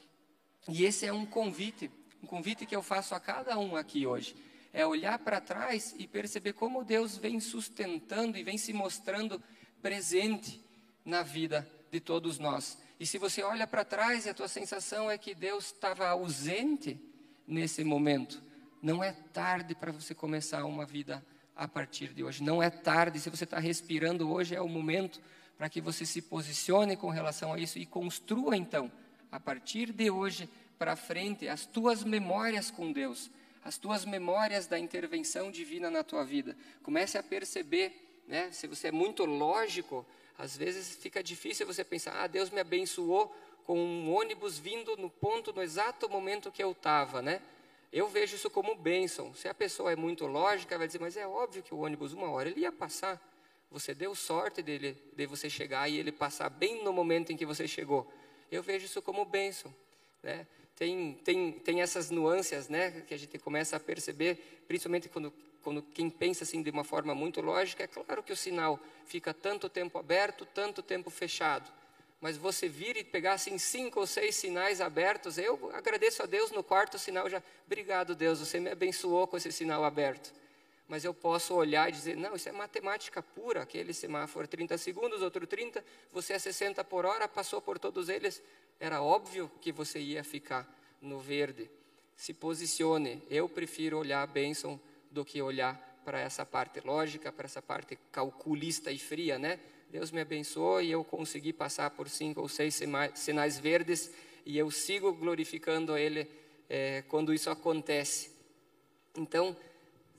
E 0.68 0.84
esse 0.84 1.06
é 1.06 1.12
um 1.12 1.24
convite, 1.24 1.90
um 2.22 2.26
convite 2.26 2.66
que 2.66 2.74
eu 2.74 2.82
faço 2.82 3.14
a 3.14 3.20
cada 3.20 3.58
um 3.58 3.76
aqui 3.76 4.06
hoje. 4.06 4.34
É 4.72 4.84
olhar 4.84 5.18
para 5.18 5.40
trás 5.40 5.94
e 5.98 6.06
perceber 6.06 6.52
como 6.52 6.84
Deus 6.84 7.16
vem 7.16 7.40
sustentando 7.40 8.36
e 8.36 8.42
vem 8.42 8.58
se 8.58 8.72
mostrando 8.72 9.40
presente 9.80 10.60
na 11.04 11.22
vida 11.22 11.66
de 11.90 12.00
todos 12.00 12.38
nós. 12.38 12.78
E 12.98 13.06
se 13.06 13.16
você 13.16 13.42
olha 13.42 13.66
para 13.66 13.84
trás 13.84 14.26
e 14.26 14.30
a 14.30 14.34
tua 14.34 14.48
sensação 14.48 15.10
é 15.10 15.16
que 15.16 15.34
Deus 15.34 15.66
estava 15.66 16.08
ausente 16.08 17.00
nesse 17.46 17.84
momento, 17.84 18.42
não 18.82 19.02
é 19.02 19.12
tarde 19.12 19.74
para 19.74 19.92
você 19.92 20.14
começar 20.14 20.64
uma 20.64 20.84
vida 20.84 21.24
a 21.54 21.68
partir 21.68 22.08
de 22.08 22.24
hoje. 22.24 22.42
Não 22.42 22.62
é 22.62 22.68
tarde, 22.68 23.20
se 23.20 23.30
você 23.30 23.44
está 23.44 23.58
respirando 23.58 24.30
hoje, 24.30 24.54
é 24.54 24.60
o 24.60 24.68
momento 24.68 25.20
para 25.56 25.70
que 25.70 25.80
você 25.80 26.04
se 26.04 26.20
posicione 26.20 26.96
com 26.96 27.08
relação 27.08 27.52
a 27.52 27.58
isso 27.58 27.78
e 27.78 27.86
construa 27.86 28.56
então 28.56 28.90
a 29.36 29.40
partir 29.40 29.92
de 29.92 30.10
hoje 30.10 30.48
para 30.78 30.96
frente, 30.96 31.46
as 31.46 31.66
tuas 31.66 32.02
memórias 32.02 32.70
com 32.70 32.90
Deus, 32.90 33.30
as 33.62 33.76
tuas 33.76 34.06
memórias 34.06 34.66
da 34.66 34.78
intervenção 34.78 35.50
divina 35.50 35.90
na 35.90 36.02
tua 36.02 36.24
vida. 36.24 36.56
Comece 36.82 37.18
a 37.18 37.22
perceber, 37.22 38.22
né? 38.26 38.50
Se 38.50 38.66
você 38.66 38.88
é 38.88 38.92
muito 38.92 39.26
lógico, 39.26 40.06
às 40.38 40.56
vezes 40.56 40.96
fica 40.96 41.22
difícil 41.22 41.66
você 41.66 41.84
pensar: 41.84 42.18
ah, 42.18 42.26
Deus 42.26 42.48
me 42.48 42.60
abençoou 42.60 43.30
com 43.64 43.78
um 43.78 44.10
ônibus 44.10 44.58
vindo 44.58 44.96
no 44.96 45.10
ponto, 45.10 45.52
no 45.52 45.62
exato 45.62 46.08
momento 46.08 46.50
que 46.50 46.64
eu 46.64 46.72
estava, 46.72 47.20
né? 47.20 47.42
Eu 47.92 48.08
vejo 48.08 48.36
isso 48.36 48.48
como 48.48 48.74
bênção. 48.74 49.34
Se 49.34 49.48
a 49.48 49.54
pessoa 49.54 49.92
é 49.92 49.96
muito 49.96 50.26
lógica, 50.26 50.78
vai 50.78 50.86
dizer: 50.86 50.98
mas 50.98 51.14
é 51.14 51.26
óbvio 51.26 51.62
que 51.62 51.74
o 51.74 51.80
ônibus, 51.80 52.14
uma 52.14 52.30
hora, 52.30 52.48
ele 52.48 52.60
ia 52.60 52.72
passar. 52.72 53.20
Você 53.70 53.94
deu 53.94 54.14
sorte 54.14 54.62
dele, 54.62 54.96
de 55.14 55.26
você 55.26 55.50
chegar 55.50 55.90
e 55.90 55.98
ele 55.98 56.10
passar 56.10 56.48
bem 56.48 56.82
no 56.82 56.90
momento 56.90 57.32
em 57.32 57.36
que 57.36 57.44
você 57.44 57.68
chegou. 57.68 58.10
Eu 58.50 58.62
vejo 58.62 58.86
isso 58.86 59.02
como 59.02 59.24
bênção. 59.24 59.74
Né? 60.22 60.46
tem, 60.76 61.14
tem, 61.24 61.52
tem 61.52 61.80
essas 61.80 62.10
nuances, 62.10 62.68
né, 62.68 63.02
que 63.06 63.14
a 63.14 63.18
gente 63.18 63.38
começa 63.38 63.76
a 63.76 63.80
perceber, 63.80 64.62
principalmente 64.68 65.08
quando, 65.08 65.32
quando 65.62 65.82
quem 65.82 66.10
pensa 66.10 66.44
assim 66.44 66.62
de 66.62 66.70
uma 66.70 66.84
forma 66.84 67.14
muito 67.14 67.40
lógica, 67.40 67.82
é 67.82 67.86
claro 67.86 68.22
que 68.22 68.32
o 68.32 68.36
sinal 68.36 68.78
fica 69.06 69.32
tanto 69.32 69.68
tempo 69.68 69.98
aberto, 69.98 70.44
tanto 70.44 70.82
tempo 70.82 71.10
fechado. 71.10 71.70
Mas 72.20 72.36
você 72.36 72.68
vir 72.68 72.96
e 72.96 73.04
pegar 73.04 73.34
assim 73.34 73.58
cinco 73.58 74.00
ou 74.00 74.06
seis 74.06 74.36
sinais 74.36 74.80
abertos, 74.80 75.38
eu 75.38 75.70
agradeço 75.72 76.22
a 76.22 76.26
Deus 76.26 76.50
no 76.50 76.62
quarto 76.62 76.98
sinal 76.98 77.28
já, 77.28 77.42
obrigado 77.66 78.14
Deus, 78.14 78.40
você 78.40 78.60
me 78.60 78.70
abençoou 78.70 79.26
com 79.26 79.36
esse 79.36 79.50
sinal 79.50 79.82
aberto. 79.84 80.32
Mas 80.88 81.04
eu 81.04 81.12
posso 81.12 81.54
olhar 81.54 81.88
e 81.88 81.92
dizer, 81.92 82.16
não, 82.16 82.36
isso 82.36 82.48
é 82.48 82.52
matemática 82.52 83.22
pura, 83.22 83.62
aquele 83.62 83.92
semáforo 83.92 84.46
30 84.46 84.78
segundos, 84.78 85.20
outro 85.20 85.46
30, 85.46 85.84
você 86.12 86.34
é 86.34 86.38
60 86.38 86.84
por 86.84 87.04
hora, 87.04 87.26
passou 87.26 87.60
por 87.60 87.78
todos 87.78 88.08
eles, 88.08 88.42
era 88.78 89.02
óbvio 89.02 89.50
que 89.60 89.72
você 89.72 89.98
ia 89.98 90.22
ficar 90.22 90.68
no 91.00 91.18
verde. 91.18 91.68
Se 92.14 92.32
posicione. 92.32 93.22
Eu 93.28 93.48
prefiro 93.48 93.98
olhar 93.98 94.22
a 94.22 94.26
bênção 94.26 94.80
do 95.10 95.24
que 95.24 95.42
olhar 95.42 96.00
para 96.04 96.20
essa 96.20 96.46
parte 96.46 96.80
lógica, 96.80 97.32
para 97.32 97.46
essa 97.46 97.60
parte 97.60 97.98
calculista 98.12 98.92
e 98.92 98.98
fria, 98.98 99.38
né? 99.38 99.58
Deus 99.90 100.10
me 100.10 100.20
abençoou 100.20 100.80
e 100.80 100.90
eu 100.90 101.04
consegui 101.04 101.52
passar 101.52 101.90
por 101.90 102.08
cinco 102.08 102.40
ou 102.40 102.48
seis 102.48 102.80
sinais 103.14 103.58
verdes 103.58 104.10
e 104.44 104.56
eu 104.56 104.70
sigo 104.70 105.12
glorificando 105.12 105.92
a 105.92 106.00
Ele 106.00 106.28
é, 106.68 107.02
quando 107.08 107.34
isso 107.34 107.50
acontece. 107.50 108.30
Então, 109.16 109.56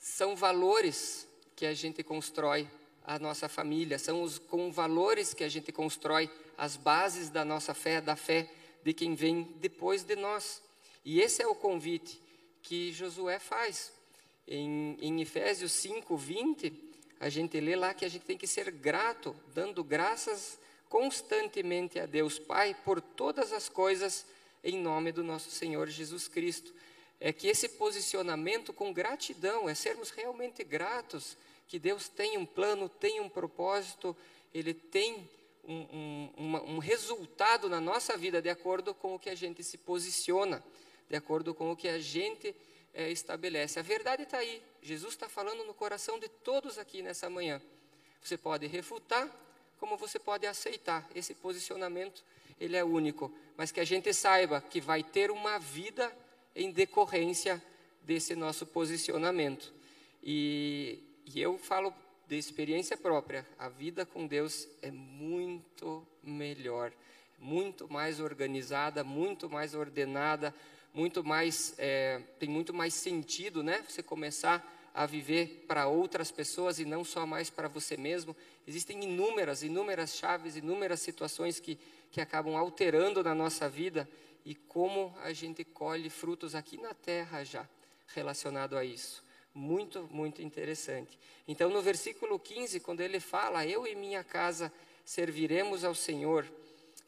são 0.07 0.35
valores 0.35 1.27
que 1.55 1.65
a 1.65 1.73
gente 1.73 2.01
constrói 2.01 2.67
a 3.05 3.19
nossa 3.19 3.49
família, 3.49 3.99
são 3.99 4.23
os 4.23 4.39
com 4.39 4.71
valores 4.71 5.33
que 5.33 5.43
a 5.43 5.49
gente 5.49 5.71
constrói 5.71 6.29
as 6.57 6.77
bases 6.77 7.29
da 7.29 7.43
nossa 7.43 7.73
fé, 7.73 7.99
da 7.99 8.15
fé 8.15 8.49
de 8.83 8.93
quem 8.93 9.15
vem 9.15 9.43
depois 9.59 10.03
de 10.03 10.15
nós. 10.15 10.61
E 11.03 11.19
esse 11.19 11.41
é 11.41 11.47
o 11.47 11.53
convite 11.53 12.19
que 12.63 12.91
Josué 12.93 13.37
faz. 13.37 13.91
Em, 14.47 14.97
em 15.01 15.21
Efésios 15.21 15.73
5, 15.73 16.15
20, 16.15 16.73
a 17.19 17.29
gente 17.29 17.59
lê 17.59 17.75
lá 17.75 17.93
que 17.93 18.05
a 18.05 18.09
gente 18.09 18.25
tem 18.25 18.37
que 18.37 18.47
ser 18.47 18.71
grato, 18.71 19.35
dando 19.53 19.83
graças 19.83 20.57
constantemente 20.89 21.99
a 21.99 22.05
Deus 22.05 22.39
Pai 22.39 22.75
por 22.85 23.01
todas 23.01 23.51
as 23.51 23.67
coisas 23.67 24.25
em 24.63 24.77
nome 24.81 25.11
do 25.11 25.23
nosso 25.23 25.51
Senhor 25.51 25.87
Jesus 25.89 26.27
Cristo. 26.27 26.73
É 27.19 27.33
que 27.33 27.47
esse 27.47 27.69
posicionamento 27.69 28.71
com 28.71 28.93
gratidão, 28.93 29.67
é 29.67 29.73
sermos 29.73 30.09
realmente 30.11 30.63
gratos, 30.63 31.35
que 31.67 31.79
Deus 31.79 32.07
tem 32.07 32.37
um 32.37 32.45
plano, 32.45 32.87
tem 32.87 33.19
um 33.19 33.27
propósito, 33.27 34.15
Ele 34.53 34.73
tem 34.73 35.29
um, 35.67 36.29
um, 36.37 36.75
um, 36.75 36.77
resultado 36.77 37.67
na 37.67 37.81
nossa 37.81 38.15
vida 38.15 38.41
de 38.41 38.49
acordo 38.49 38.93
com 38.93 39.15
o 39.15 39.19
que 39.19 39.29
a 39.29 39.35
gente 39.35 39.63
se 39.63 39.77
posiciona, 39.77 40.63
de 41.09 41.15
acordo 41.15 41.53
com 41.53 41.71
o 41.71 41.75
que 41.75 41.89
a 41.89 41.99
gente 41.99 42.55
é, 42.93 43.11
estabelece. 43.11 43.79
A 43.79 43.83
verdade 43.83 44.23
está 44.23 44.37
aí. 44.37 44.61
Jesus 44.81 45.13
está 45.13 45.27
falando 45.27 45.65
no 45.65 45.73
coração 45.73 46.17
de 46.19 46.29
todos 46.29 46.77
aqui 46.77 47.01
nessa 47.01 47.29
manhã. 47.29 47.61
Você 48.21 48.37
pode 48.37 48.65
refutar, 48.67 49.29
como 49.77 49.97
você 49.97 50.17
pode 50.17 50.47
aceitar. 50.47 51.07
Esse 51.13 51.33
posicionamento 51.33 52.23
ele 52.59 52.77
é 52.77 52.83
único, 52.83 53.31
mas 53.55 53.71
que 53.71 53.79
a 53.79 53.85
gente 53.85 54.13
saiba 54.13 54.61
que 54.61 54.79
vai 54.79 55.03
ter 55.03 55.29
uma 55.29 55.59
vida 55.59 56.11
em 56.57 56.71
decorrência 56.71 57.63
desse 58.01 58.35
nosso 58.35 58.65
posicionamento. 58.65 59.73
E, 60.23 60.99
e 61.25 61.39
eu 61.39 61.57
falo 61.57 61.93
de 62.27 62.37
experiência 62.37 62.97
própria, 62.97 63.45
a 63.57 63.69
vida 63.69 64.05
com 64.05 64.27
Deus 64.27 64.67
é 64.81 64.91
muito 64.91 66.05
melhor, 66.21 66.91
muito 67.39 67.87
mais 67.91 68.19
organizada, 68.19 69.03
muito 69.03 69.49
mais 69.49 69.73
ordenada, 69.75 70.53
muito 70.93 71.23
mais 71.23 71.75
é, 71.77 72.21
tem 72.39 72.49
muito 72.49 72.73
mais 72.73 72.93
sentido, 72.93 73.63
né? 73.63 73.85
Você 73.87 74.01
começar 74.01 74.73
a 74.93 75.05
viver 75.05 75.65
para 75.67 75.87
outras 75.87 76.31
pessoas 76.31 76.79
e 76.79 76.85
não 76.85 77.03
só 77.03 77.25
mais 77.25 77.51
para 77.51 77.67
você 77.67 77.95
mesmo. 77.95 78.35
Existem 78.67 79.03
inúmeras, 79.03 79.61
inúmeras 79.61 80.15
chaves, 80.15 80.57
inúmeras 80.57 80.99
situações 80.99 81.59
que 81.59 81.77
que 82.11 82.21
acabam 82.21 82.55
alterando 82.55 83.23
na 83.23 83.35
nossa 83.35 83.69
vida 83.69 84.07
e 84.47 84.55
como 84.55 85.13
a 85.25 85.33
gente 85.33 85.65
colhe 85.65 86.09
frutos 86.09 86.55
aqui 86.55 86.77
na 86.77 86.93
terra 86.93 87.43
já 87.43 87.67
relacionado 88.15 88.77
a 88.77 88.85
isso. 88.85 89.21
Muito, 89.53 90.07
muito 90.09 90.41
interessante. 90.41 91.19
Então, 91.45 91.69
no 91.69 91.81
versículo 91.81 92.39
15, 92.39 92.79
quando 92.79 93.01
ele 93.01 93.19
fala, 93.19 93.67
Eu 93.67 93.85
e 93.85 93.93
minha 93.93 94.23
casa 94.23 94.71
serviremos 95.03 95.83
ao 95.83 95.93
Senhor, 95.93 96.49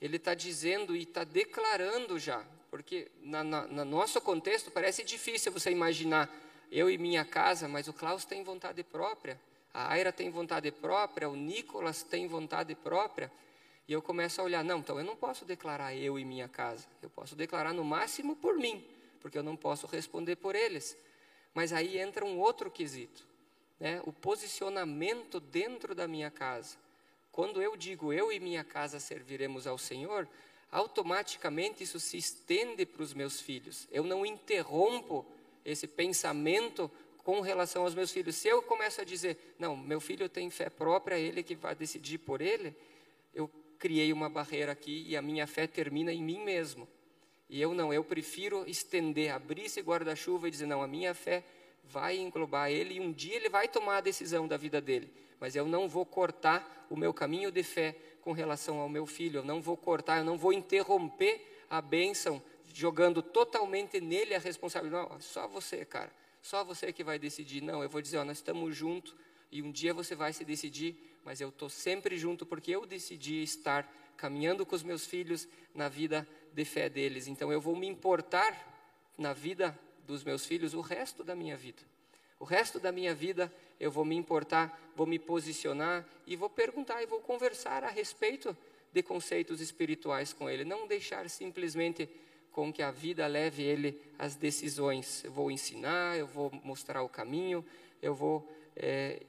ele 0.01 0.17
está 0.17 0.33
dizendo 0.33 0.93
e 0.97 1.03
está 1.03 1.23
declarando 1.23 2.19
já, 2.19 2.43
porque 2.69 3.09
na, 3.21 3.41
na, 3.41 3.67
no 3.67 3.85
nosso 3.85 4.19
contexto 4.19 4.69
parece 4.69 5.01
difícil 5.05 5.49
você 5.49 5.71
imaginar 5.71 6.29
eu 6.69 6.89
e 6.89 6.97
minha 6.97 7.23
casa, 7.23 7.69
mas 7.69 7.87
o 7.87 7.93
Klaus 7.93 8.25
tem 8.25 8.43
vontade 8.43 8.83
própria, 8.83 9.39
a 9.73 9.93
Aira 9.93 10.11
tem 10.11 10.29
vontade 10.29 10.69
própria, 10.71 11.29
o 11.29 11.37
Nicolas 11.37 12.03
tem 12.03 12.27
vontade 12.27 12.75
própria, 12.75 13.31
e 13.89 13.91
eu 13.91 14.03
começo 14.03 14.39
a 14.39 14.43
olhar, 14.43 14.63
não, 14.63 14.77
então 14.77 14.99
eu 14.99 15.03
não 15.03 15.15
posso 15.15 15.43
declarar 15.43 15.95
eu 15.95 16.19
e 16.19 16.23
minha 16.23 16.47
casa, 16.47 16.85
eu 17.01 17.09
posso 17.09 17.35
declarar 17.35 17.73
no 17.73 17.83
máximo 17.83 18.35
por 18.35 18.55
mim, 18.55 18.85
porque 19.19 19.35
eu 19.35 19.41
não 19.41 19.55
posso 19.55 19.87
responder 19.87 20.35
por 20.35 20.53
eles. 20.55 20.95
Mas 21.55 21.73
aí 21.73 21.97
entra 21.97 22.23
um 22.23 22.37
outro 22.37 22.69
quesito, 22.69 23.25
né? 23.79 23.99
o 24.05 24.13
posicionamento 24.13 25.39
dentro 25.39 25.95
da 25.95 26.07
minha 26.07 26.29
casa. 26.29 26.77
Quando 27.31 27.63
eu 27.63 27.75
digo 27.75 28.13
eu 28.13 28.31
e 28.31 28.39
minha 28.39 28.63
casa 28.63 28.99
serviremos 28.99 29.65
ao 29.65 29.79
Senhor, 29.79 30.29
automaticamente 30.71 31.81
isso 31.81 31.99
se 31.99 32.15
estende 32.15 32.85
para 32.85 33.01
os 33.01 33.15
meus 33.15 33.41
filhos. 33.41 33.87
Eu 33.91 34.03
não 34.03 34.23
interrompo 34.23 35.25
esse 35.65 35.87
pensamento 35.87 36.91
com 37.23 37.41
relação 37.41 37.81
aos 37.81 37.95
meus 37.95 38.11
filhos. 38.11 38.35
Se 38.35 38.49
eu 38.49 38.61
começo 38.61 39.01
a 39.01 39.03
dizer, 39.03 39.55
não, 39.57 39.75
meu 39.75 39.99
filho 39.99 40.29
tem 40.29 40.47
fé 40.51 40.69
própria, 40.69 41.17
ele 41.17 41.41
que 41.41 41.55
vai 41.55 41.73
decidir 41.73 42.19
por 42.19 42.39
ele, 42.39 42.75
eu 43.33 43.49
criei 43.79 44.11
uma 44.11 44.29
barreira 44.29 44.73
aqui 44.73 45.05
e 45.07 45.15
a 45.15 45.21
minha 45.21 45.47
fé 45.47 45.65
termina 45.65 46.11
em 46.11 46.21
mim 46.21 46.43
mesmo. 46.43 46.87
E 47.49 47.59
eu 47.59 47.73
não, 47.73 47.91
eu 47.91 48.03
prefiro 48.03 48.69
estender, 48.69 49.33
abrir 49.33 49.63
esse 49.63 49.81
guarda-chuva 49.81 50.47
e 50.47 50.51
dizer: 50.51 50.67
não, 50.67 50.83
a 50.83 50.87
minha 50.87 51.15
fé 51.15 51.43
vai 51.85 52.17
englobar 52.17 52.69
ele 52.69 52.95
e 52.95 52.99
um 52.99 53.11
dia 53.11 53.35
ele 53.35 53.49
vai 53.49 53.67
tomar 53.67 53.97
a 53.97 54.01
decisão 54.01 54.47
da 54.47 54.57
vida 54.57 54.79
dele. 54.79 55.11
Mas 55.39 55.55
eu 55.55 55.65
não 55.65 55.87
vou 55.87 56.05
cortar 56.05 56.85
o 56.89 56.95
meu 56.95 57.13
caminho 57.13 57.51
de 57.51 57.63
fé 57.63 57.95
com 58.21 58.33
relação 58.33 58.79
ao 58.79 58.89
meu 58.89 59.05
filho, 59.05 59.39
eu 59.39 59.45
não 59.45 59.61
vou 59.61 59.77
cortar, 59.77 60.19
eu 60.19 60.25
não 60.25 60.37
vou 60.37 60.51
interromper 60.51 61.63
a 61.69 61.81
bênção, 61.81 62.41
jogando 62.73 63.21
totalmente 63.21 63.99
nele 64.01 64.35
a 64.35 64.39
responsabilidade. 64.39 65.09
Não, 65.09 65.21
só 65.21 65.47
você, 65.47 65.85
cara, 65.85 66.11
só 66.41 66.63
você 66.63 66.91
que 66.91 67.03
vai 67.03 67.17
decidir. 67.17 67.61
Não, 67.61 67.81
eu 67.81 67.89
vou 67.89 68.01
dizer: 68.01 68.17
ó, 68.17 68.23
nós 68.23 68.37
estamos 68.37 68.75
juntos 68.75 69.15
e 69.51 69.63
um 69.63 69.71
dia 69.71 69.93
você 69.93 70.13
vai 70.13 70.33
se 70.33 70.45
decidir, 70.45 71.08
mas 71.23 71.41
eu 71.41 71.49
estou 71.49 71.69
sempre 71.69 72.17
junto 72.17 72.45
porque 72.45 72.71
eu 72.71 72.85
decidi 72.85 73.41
estar 73.43 73.89
caminhando 74.17 74.65
com 74.65 74.75
os 74.75 74.83
meus 74.83 75.05
filhos 75.05 75.47
na 75.73 75.87
vida 75.87 76.27
de 76.53 76.65
fé 76.65 76.89
deles. 76.89 77.27
Então 77.27 77.51
eu 77.51 77.61
vou 77.61 77.75
me 77.75 77.87
importar 77.87 78.53
na 79.17 79.33
vida 79.33 79.77
dos 80.05 80.23
meus 80.23 80.45
filhos 80.45 80.73
o 80.73 80.81
resto 80.81 81.23
da 81.23 81.35
minha 81.35 81.55
vida. 81.55 81.81
O 82.39 82.45
resto 82.45 82.79
da 82.79 82.91
minha 82.91 83.13
vida 83.13 83.53
eu 83.79 83.91
vou 83.91 84.03
me 84.03 84.15
importar, 84.15 84.91
vou 84.95 85.07
me 85.07 85.17
posicionar 85.17 86.05
e 86.27 86.35
vou 86.35 86.49
perguntar 86.49 87.01
e 87.01 87.05
vou 87.05 87.21
conversar 87.21 87.83
a 87.83 87.89
respeito 87.89 88.55
de 88.91 89.01
conceitos 89.03 89.61
espirituais 89.61 90.33
com 90.33 90.49
ele. 90.49 90.65
Não 90.65 90.87
deixar 90.87 91.29
simplesmente 91.29 92.09
com 92.51 92.73
que 92.73 92.81
a 92.81 92.91
vida 92.91 93.25
leve 93.27 93.63
ele 93.63 94.01
às 94.17 94.35
decisões. 94.35 95.23
Eu 95.23 95.31
vou 95.31 95.51
ensinar, 95.51 96.17
eu 96.17 96.27
vou 96.27 96.51
mostrar 96.63 97.03
o 97.03 97.09
caminho, 97.09 97.63
eu 98.01 98.13
vou 98.13 98.49
é, 98.75 99.21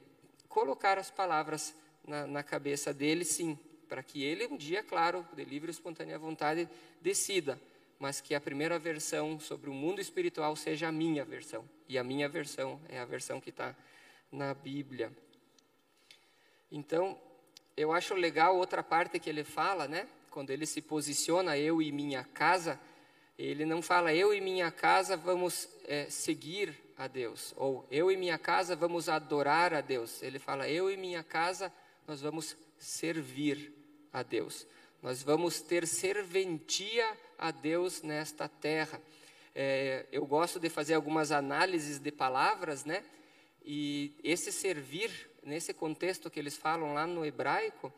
colocar 0.51 0.99
as 0.99 1.09
palavras 1.09 1.73
na, 2.05 2.27
na 2.27 2.43
cabeça 2.43 2.93
dele, 2.93 3.25
sim, 3.25 3.57
para 3.87 4.03
que 4.03 4.23
ele 4.23 4.45
um 4.47 4.57
dia, 4.57 4.83
claro, 4.83 5.25
de 5.33 5.43
livre 5.43 5.71
espontânea 5.71 6.19
vontade, 6.19 6.69
decida, 7.01 7.59
mas 7.97 8.21
que 8.21 8.35
a 8.35 8.41
primeira 8.41 8.77
versão 8.77 9.39
sobre 9.39 9.69
o 9.69 9.73
mundo 9.73 9.99
espiritual 9.99 10.55
seja 10.55 10.89
a 10.89 10.91
minha 10.91 11.23
versão. 11.23 11.67
E 11.87 11.97
a 11.97 12.03
minha 12.03 12.27
versão 12.27 12.79
é 12.89 12.99
a 12.99 13.05
versão 13.05 13.39
que 13.39 13.49
está 13.49 13.75
na 14.31 14.53
Bíblia. 14.53 15.11
Então, 16.71 17.19
eu 17.75 17.91
acho 17.91 18.13
legal 18.13 18.57
outra 18.57 18.83
parte 18.83 19.19
que 19.19 19.29
ele 19.29 19.43
fala, 19.43 19.87
né? 19.87 20.07
Quando 20.29 20.49
ele 20.49 20.65
se 20.65 20.81
posiciona, 20.81 21.57
eu 21.57 21.81
e 21.81 21.91
minha 21.91 22.23
casa, 22.23 22.79
ele 23.37 23.65
não 23.65 23.81
fala 23.81 24.13
eu 24.13 24.33
e 24.33 24.41
minha 24.41 24.71
casa 24.71 25.15
vamos 25.17 25.67
é, 25.85 26.09
seguir 26.09 26.80
a 26.97 27.07
Deus, 27.07 27.53
ou 27.57 27.85
eu 27.89 28.11
e 28.11 28.17
minha 28.17 28.37
casa 28.37 28.75
vamos 28.75 29.09
adorar 29.09 29.73
a 29.73 29.81
Deus. 29.81 30.21
Ele 30.21 30.39
fala 30.39 30.69
eu 30.69 30.89
e 30.89 30.97
minha 30.97 31.23
casa 31.23 31.71
nós 32.07 32.21
vamos 32.21 32.55
servir 32.77 33.73
a 34.11 34.23
Deus. 34.23 34.67
Nós 35.01 35.23
vamos 35.23 35.61
ter 35.61 35.87
serventia 35.87 37.17
a 37.37 37.51
Deus 37.51 38.01
nesta 38.01 38.47
terra. 38.47 39.01
É, 39.55 40.05
eu 40.11 40.25
gosto 40.25 40.59
de 40.59 40.69
fazer 40.69 40.93
algumas 40.93 41.31
análises 41.31 41.99
de 41.99 42.11
palavras, 42.11 42.85
né? 42.85 43.03
E 43.65 44.13
esse 44.23 44.51
servir, 44.51 45.11
nesse 45.43 45.73
contexto 45.73 46.29
que 46.29 46.39
eles 46.39 46.55
falam 46.55 46.93
lá 46.93 47.05
no 47.05 47.25
hebraico, 47.25 47.91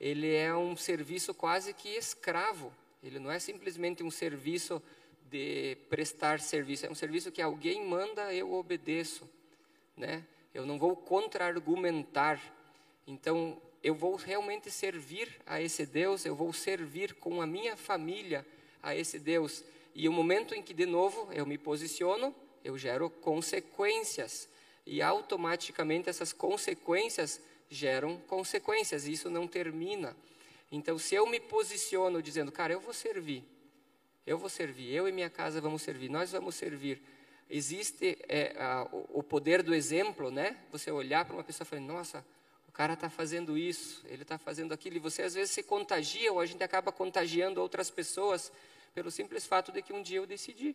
ele 0.00 0.34
é 0.34 0.54
um 0.54 0.76
serviço 0.76 1.34
quase 1.34 1.72
que 1.72 1.88
escravo. 1.90 2.72
Ele 3.02 3.18
não 3.18 3.30
é 3.30 3.38
simplesmente 3.38 4.02
um 4.02 4.10
serviço 4.10 4.82
de 5.30 5.76
prestar 5.88 6.40
serviço. 6.40 6.86
É 6.86 6.90
um 6.90 6.94
serviço 6.94 7.32
que 7.32 7.42
alguém 7.42 7.84
manda, 7.84 8.32
eu 8.32 8.52
obedeço, 8.52 9.28
né? 9.96 10.24
Eu 10.54 10.64
não 10.64 10.78
vou 10.78 10.96
contra-argumentar. 10.96 12.40
Então, 13.06 13.60
eu 13.82 13.94
vou 13.94 14.16
realmente 14.16 14.70
servir 14.70 15.28
a 15.46 15.60
esse 15.60 15.86
Deus, 15.86 16.24
eu 16.24 16.34
vou 16.34 16.52
servir 16.52 17.14
com 17.14 17.40
a 17.40 17.46
minha 17.46 17.76
família 17.76 18.44
a 18.82 18.96
esse 18.96 19.18
Deus. 19.18 19.62
E 19.94 20.08
o 20.08 20.12
momento 20.12 20.54
em 20.54 20.62
que, 20.62 20.74
de 20.74 20.86
novo, 20.86 21.28
eu 21.32 21.46
me 21.46 21.56
posiciono, 21.56 22.34
eu 22.64 22.76
gero 22.76 23.08
consequências. 23.08 24.48
E 24.84 25.02
automaticamente 25.02 26.08
essas 26.08 26.32
consequências 26.32 27.40
geram 27.68 28.18
consequências. 28.26 29.06
E 29.06 29.12
isso 29.12 29.30
não 29.30 29.46
termina. 29.46 30.16
Então, 30.70 30.98
se 30.98 31.14
eu 31.14 31.26
me 31.26 31.40
posiciono 31.40 32.22
dizendo, 32.22 32.50
cara, 32.50 32.72
eu 32.72 32.80
vou 32.80 32.92
servir, 32.92 33.44
eu 34.26 34.36
vou 34.36 34.48
servir, 34.48 34.92
eu 34.92 35.08
e 35.08 35.12
minha 35.12 35.30
casa 35.30 35.60
vamos 35.60 35.82
servir, 35.82 36.10
nós 36.10 36.32
vamos 36.32 36.54
servir. 36.54 37.00
Existe 37.48 38.18
é, 38.28 38.56
a, 38.58 38.88
o 38.90 39.22
poder 39.22 39.62
do 39.62 39.72
exemplo, 39.72 40.30
né? 40.30 40.56
Você 40.72 40.90
olhar 40.90 41.24
para 41.24 41.34
uma 41.36 41.44
pessoa 41.44 41.64
e 41.64 41.68
falar, 41.68 41.82
nossa, 41.82 42.26
o 42.68 42.72
cara 42.72 42.94
está 42.94 43.08
fazendo 43.08 43.56
isso, 43.56 44.04
ele 44.08 44.22
está 44.22 44.36
fazendo 44.36 44.74
aquilo, 44.74 44.96
e 44.96 44.98
você 44.98 45.22
às 45.22 45.34
vezes 45.34 45.52
se 45.52 45.62
contagia, 45.62 46.32
ou 46.32 46.40
a 46.40 46.46
gente 46.46 46.62
acaba 46.64 46.90
contagiando 46.90 47.60
outras 47.62 47.88
pessoas, 47.88 48.50
pelo 48.92 49.10
simples 49.10 49.46
fato 49.46 49.70
de 49.70 49.80
que 49.80 49.92
um 49.92 50.02
dia 50.02 50.18
eu 50.18 50.26
decidi. 50.26 50.74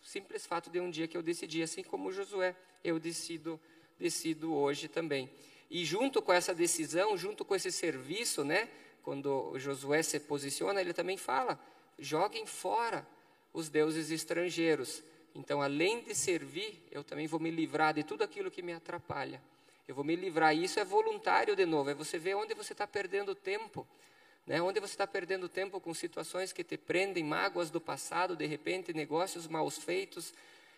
Simples 0.00 0.46
fato 0.46 0.70
de 0.70 0.78
um 0.78 0.90
dia 0.90 1.08
que 1.08 1.16
eu 1.16 1.22
decidi, 1.22 1.62
assim 1.62 1.82
como 1.82 2.12
Josué, 2.12 2.54
eu 2.84 3.00
decido, 3.00 3.58
decido 3.98 4.54
hoje 4.54 4.86
também. 4.86 5.28
E 5.70 5.84
junto 5.84 6.22
com 6.22 6.32
essa 6.32 6.54
decisão, 6.54 7.16
junto 7.16 7.44
com 7.44 7.54
esse 7.54 7.72
serviço, 7.72 8.44
né? 8.44 8.68
Quando 9.02 9.58
Josué 9.58 10.02
se 10.02 10.20
posiciona, 10.20 10.80
ele 10.80 10.92
também 10.92 11.16
fala: 11.16 11.58
joguem 12.02 12.46
fora 12.46 13.06
os 13.52 13.68
deuses 13.68 14.10
estrangeiros. 14.10 15.02
Então, 15.34 15.62
além 15.62 16.02
de 16.02 16.14
servir, 16.14 16.86
eu 16.90 17.02
também 17.02 17.26
vou 17.26 17.40
me 17.40 17.50
livrar 17.50 17.94
de 17.94 18.02
tudo 18.02 18.22
aquilo 18.22 18.50
que 18.50 18.62
me 18.62 18.72
atrapalha. 18.72 19.40
Eu 19.86 19.94
vou 19.94 20.04
me 20.04 20.14
livrar. 20.14 20.54
E 20.54 20.64
isso 20.64 20.78
é 20.78 20.84
voluntário 20.84 21.56
de 21.56 21.64
novo. 21.64 21.90
É 21.90 21.94
você 21.94 22.18
ver 22.18 22.34
onde 22.34 22.54
você 22.54 22.72
está 22.72 22.86
perdendo 22.86 23.34
tempo. 23.34 23.86
Né? 24.46 24.60
Onde 24.60 24.80
você 24.80 24.94
está 24.94 25.06
perdendo 25.06 25.48
tempo 25.48 25.80
com 25.80 25.94
situações 25.94 26.52
que 26.52 26.64
te 26.64 26.76
prendem, 26.76 27.24
mágoas 27.24 27.70
do 27.70 27.80
passado, 27.80 28.36
de 28.36 28.46
repente, 28.46 28.92
negócios 28.92 29.46
mal 29.46 29.68
feitos, 29.70 30.34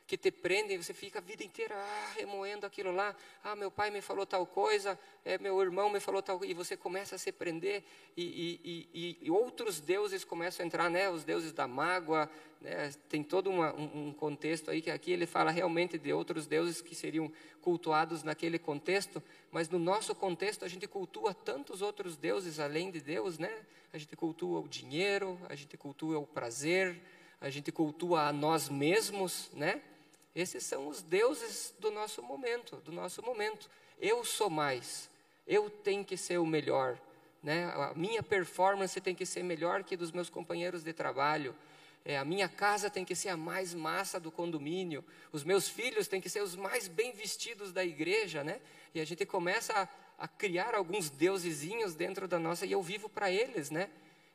que 0.07 0.19
te 0.19 0.31
prendem, 0.31 0.77
você 0.77 0.93
fica 0.93 1.19
a 1.19 1.23
vida 1.23 1.43
inteira 1.43 1.75
ah, 1.75 2.13
remoendo 2.17 2.67
aquilo 2.67 2.93
lá. 2.93 3.17
Ah, 3.43 3.57
meu 3.57 3.71
pai 3.71 3.91
me 3.91 4.03
falou 4.03 4.27
tal 4.27 4.47
coisa, 4.47 4.99
é, 5.25 5.39
meu 5.39 5.61
irmão 5.63 5.89
me 5.89 5.99
falou 5.99 6.23
tal 6.23 6.39
coisa, 6.39 6.51
e 6.51 6.55
você 6.55 6.77
começa 6.77 7.15
a 7.15 7.19
se 7.19 7.33
prender, 7.33 7.83
e, 8.15 8.23
e, 8.23 8.89
e, 8.95 9.19
e 9.23 9.31
outros 9.31 9.81
deuses 9.81 10.23
começam 10.23 10.63
a 10.63 10.67
entrar, 10.67 10.91
né? 10.91 11.09
Os 11.09 11.25
deuses 11.25 11.53
da 11.53 11.67
mágoa, 11.67 12.31
né? 12.61 12.93
tem 13.09 13.23
todo 13.23 13.49
uma, 13.49 13.75
um, 13.75 14.09
um 14.09 14.13
contexto 14.13 14.71
aí 14.71 14.83
que 14.83 14.91
aqui 14.91 15.11
ele 15.11 15.27
fala 15.27 15.51
realmente 15.51 15.97
de 15.97 16.13
outros 16.13 16.47
deuses 16.47 16.83
que 16.83 16.95
seriam 16.95 17.33
cultuados 17.63 18.23
naquele 18.23 18.59
contexto, 18.59 19.23
mas 19.51 19.71
no 19.71 19.79
nosso 19.79 20.15
contexto 20.15 20.67
a 20.67 20.69
gente 20.69 20.87
cultua 20.87 21.33
tantos 21.33 21.81
outros 21.81 22.15
deuses 22.15 22.61
além 22.61 22.91
de 22.91 23.01
Deus, 23.01 23.39
né? 23.39 23.53
A 23.91 23.97
gente 23.97 24.15
cultua 24.17 24.61
o 24.61 24.69
dinheiro, 24.69 25.39
a 25.49 25.55
gente 25.55 25.79
cultua 25.79 26.19
o 26.19 26.27
prazer, 26.27 27.01
a 27.41 27.49
gente 27.49 27.73
cultua 27.73 28.29
a 28.29 28.33
nós 28.33 28.69
mesmos, 28.69 29.51
né? 29.55 29.81
Esses 30.35 30.64
são 30.64 30.89
os 30.89 31.01
deuses 31.01 31.74
do 31.78 31.91
nosso 31.91 32.22
momento, 32.22 32.76
do 32.76 32.91
nosso 32.91 33.22
momento. 33.22 33.70
Eu 34.01 34.24
sou 34.24 34.51
mais. 34.51 35.09
Eu 35.47 35.70
tenho 35.70 36.05
que 36.05 36.16
ser 36.16 36.39
o 36.39 36.47
melhor, 36.47 36.99
né? 37.43 37.66
A 37.66 37.93
minha 37.95 38.22
performance 38.22 39.01
tem 39.01 39.14
que 39.14 39.24
ser 39.24 39.45
melhor 39.45 39.85
que 39.85 39.97
dos 39.97 40.11
meus 40.11 40.28
companheiros 40.28 40.82
de 40.82 40.93
trabalho. 40.93 41.55
É, 42.05 42.18
a 42.18 42.24
minha 42.24 42.49
casa 42.49 42.91
tem 42.91 43.05
que 43.05 43.14
ser 43.14 43.28
a 43.28 43.37
mais 43.37 43.72
massa 43.72 44.18
do 44.18 44.30
condomínio. 44.30 45.05
Os 45.32 45.45
meus 45.45 45.68
filhos 45.68 46.09
têm 46.09 46.20
que 46.20 46.28
ser 46.28 46.43
os 46.43 46.57
mais 46.57 46.89
bem 46.89 47.12
vestidos 47.12 47.72
da 47.72 47.85
igreja, 47.85 48.43
né? 48.43 48.61
E 48.95 49.01
a 49.01 49.05
gente 49.05 49.24
começa 49.24 49.72
a, 49.72 49.89
a 50.24 50.28
criar 50.28 50.74
alguns 50.74 51.09
deusezinhos 51.09 51.95
dentro 51.95 52.26
da 52.26 52.39
nossa 52.39 52.66
e 52.66 52.72
eu 52.72 52.82
vivo 52.82 53.09
para 53.09 53.30
eles, 53.30 53.70
né? 53.70 53.89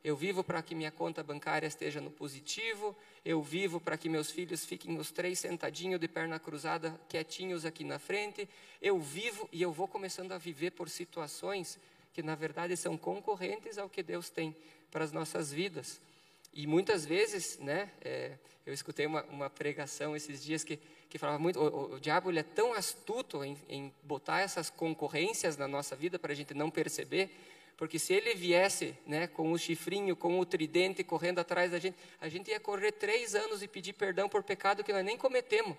Eu 0.04 0.16
vivo 0.16 0.44
para 0.44 0.62
que 0.62 0.74
minha 0.74 0.92
conta 0.92 1.22
bancária 1.22 1.68
esteja 1.68 2.00
no 2.00 2.10
positivo. 2.10 2.96
Eu 3.26 3.42
vivo 3.42 3.82
para 3.82 3.98
que 3.98 4.08
meus 4.08 4.32
filhos 4.32 4.64
fiquem 4.64 4.98
os 4.98 5.12
três 5.12 5.40
sentadinhos 5.40 6.00
de 6.00 6.08
perna 6.08 6.40
cruzada, 6.40 7.00
quietinhos 7.10 7.66
aqui 7.66 7.84
na 7.84 8.00
frente. 8.00 8.48
Eu 8.82 9.00
vivo 9.00 9.50
e 9.52 9.62
eu 9.62 9.74
vou 9.74 9.88
começando 9.88 10.32
a 10.32 10.38
viver 10.38 10.72
por 10.72 10.90
situações 10.90 11.78
que, 12.14 12.24
na 12.24 12.34
verdade, 12.34 12.78
são 12.78 12.98
concorrentes 12.98 13.78
ao 13.78 13.90
que 13.90 14.02
Deus 14.02 14.30
tem 14.30 14.56
para 14.90 15.04
as 15.04 15.12
nossas 15.12 15.52
vidas. 15.52 16.00
E 16.54 16.66
muitas 16.66 17.06
vezes, 17.06 17.60
né, 17.60 17.92
é, 18.02 18.38
eu 18.66 18.74
escutei 18.74 19.06
uma, 19.06 19.24
uma, 19.26 19.50
pregação 19.50 20.16
esses 20.16 20.44
dias 20.44 20.64
que, 20.64 20.80
que 21.10 21.18
falava 21.18 21.38
muito, 21.38 21.60
o, 21.60 21.96
o 21.96 22.00
diabo 22.00 22.32
ele 22.32 22.40
é 22.40 22.44
tão 22.44 22.74
astuto 22.74 23.44
em, 23.44 23.58
em 23.68 23.94
botar 24.04 24.42
essas 24.42 24.70
concorrências 24.70 25.58
na 25.58 25.68
nossa 25.68 25.96
vida 25.96 26.18
para 26.18 26.32
a 26.32 26.36
gente 26.36 26.54
não 26.54 26.72
perceber, 26.72 27.30
porque 27.80 27.98
se 27.98 28.14
ele 28.14 28.36
viesse 28.36 28.94
né, 29.08 29.26
com 29.26 29.54
o 29.54 29.58
chifrinho, 29.58 30.14
com 30.14 30.38
o 30.38 30.46
tridente, 30.46 31.02
correndo 31.02 31.40
atrás 31.40 31.72
da 31.72 31.80
gente, 31.80 31.98
a 32.20 32.28
gente 32.28 32.52
ia 32.52 32.60
correr 32.60 32.92
três 32.92 33.36
anos 33.36 33.64
e 33.64 33.70
pedir 33.70 33.94
perdão 33.94 34.28
por 34.28 34.44
pecado 34.44 34.84
que 34.84 34.92
nós 34.92 35.06
nem 35.06 35.18
cometemos. 35.18 35.78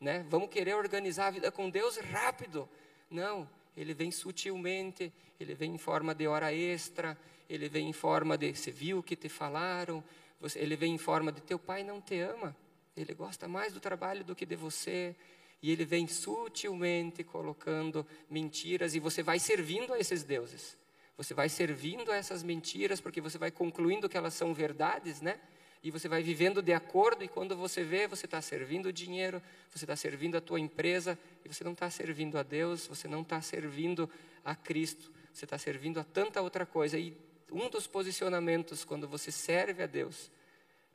Né? 0.00 0.24
Vamos 0.30 0.48
querer 0.48 0.74
organizar 0.74 1.26
a 1.26 1.30
vida 1.30 1.52
com 1.52 1.68
Deus 1.68 1.98
rápido. 1.98 2.66
Não, 3.10 3.46
ele 3.76 3.92
vem 3.92 4.10
sutilmente, 4.10 5.12
ele 5.38 5.54
vem 5.54 5.74
em 5.74 5.78
forma 5.78 6.14
de 6.14 6.26
hora 6.26 6.54
extra, 6.54 7.18
ele 7.50 7.68
vem 7.68 7.90
em 7.90 7.92
forma 7.92 8.38
de, 8.38 8.56
você 8.56 8.70
viu 8.70 9.00
o 9.00 9.02
que 9.02 9.14
te 9.14 9.28
falaram, 9.28 10.02
você, 10.40 10.58
ele 10.58 10.74
vem 10.74 10.94
em 10.94 10.98
forma 10.98 11.30
de 11.30 11.42
teu 11.42 11.58
pai 11.58 11.84
não 11.84 12.00
te 12.00 12.18
ama, 12.18 12.56
ele 12.96 13.12
gosta 13.12 13.46
mais 13.46 13.74
do 13.74 13.78
trabalho 13.78 14.24
do 14.24 14.34
que 14.34 14.46
de 14.46 14.56
você, 14.56 15.14
e 15.62 15.70
ele 15.70 15.84
vem 15.84 16.08
sutilmente 16.08 17.22
colocando 17.22 18.06
mentiras, 18.30 18.94
e 18.94 18.98
você 18.98 19.22
vai 19.22 19.38
servindo 19.38 19.92
a 19.92 19.98
esses 19.98 20.22
deuses. 20.22 20.78
Você 21.16 21.32
vai 21.32 21.48
servindo 21.48 22.12
a 22.12 22.16
essas 22.16 22.42
mentiras 22.42 23.00
porque 23.00 23.20
você 23.20 23.38
vai 23.38 23.50
concluindo 23.50 24.08
que 24.08 24.16
elas 24.16 24.34
são 24.34 24.52
verdades, 24.52 25.20
né? 25.20 25.40
E 25.82 25.90
você 25.90 26.08
vai 26.08 26.22
vivendo 26.22 26.60
de 26.60 26.72
acordo, 26.72 27.22
e 27.22 27.28
quando 27.28 27.56
você 27.56 27.84
vê, 27.84 28.08
você 28.08 28.26
está 28.26 28.42
servindo 28.42 28.86
o 28.86 28.92
dinheiro, 28.92 29.40
você 29.70 29.84
está 29.84 29.94
servindo 29.94 30.36
a 30.36 30.40
tua 30.40 30.58
empresa, 30.58 31.18
e 31.44 31.48
você 31.48 31.62
não 31.62 31.72
está 31.72 31.88
servindo 31.88 32.36
a 32.38 32.42
Deus, 32.42 32.86
você 32.86 33.06
não 33.06 33.22
está 33.22 33.40
servindo 33.40 34.10
a 34.44 34.54
Cristo, 34.54 35.12
você 35.32 35.44
está 35.44 35.56
servindo 35.56 36.00
a 36.00 36.04
tanta 36.04 36.42
outra 36.42 36.66
coisa. 36.66 36.98
E 36.98 37.16
um 37.52 37.70
dos 37.70 37.86
posicionamentos 37.86 38.84
quando 38.84 39.06
você 39.06 39.30
serve 39.30 39.82
a 39.82 39.86
Deus 39.86 40.30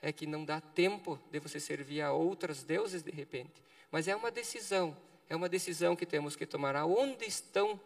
é 0.01 0.11
que 0.11 0.26
não 0.26 0.43
dá 0.43 0.59
tempo 0.59 1.17
de 1.32 1.39
você 1.39 1.59
servir 1.59 2.01
a 2.01 2.11
outros 2.11 2.63
deuses 2.63 3.01
de 3.01 3.11
repente, 3.11 3.63
mas 3.91 4.07
é 4.07 4.15
uma 4.15 4.32
decisão, 4.32 4.97
é 5.30 5.36
uma 5.36 5.47
decisão 5.47 5.95
que 5.95 6.05
temos 6.05 6.36
que 6.36 6.45
tomar. 6.45 6.76
Aonde 6.76 7.26
estão 7.26 7.80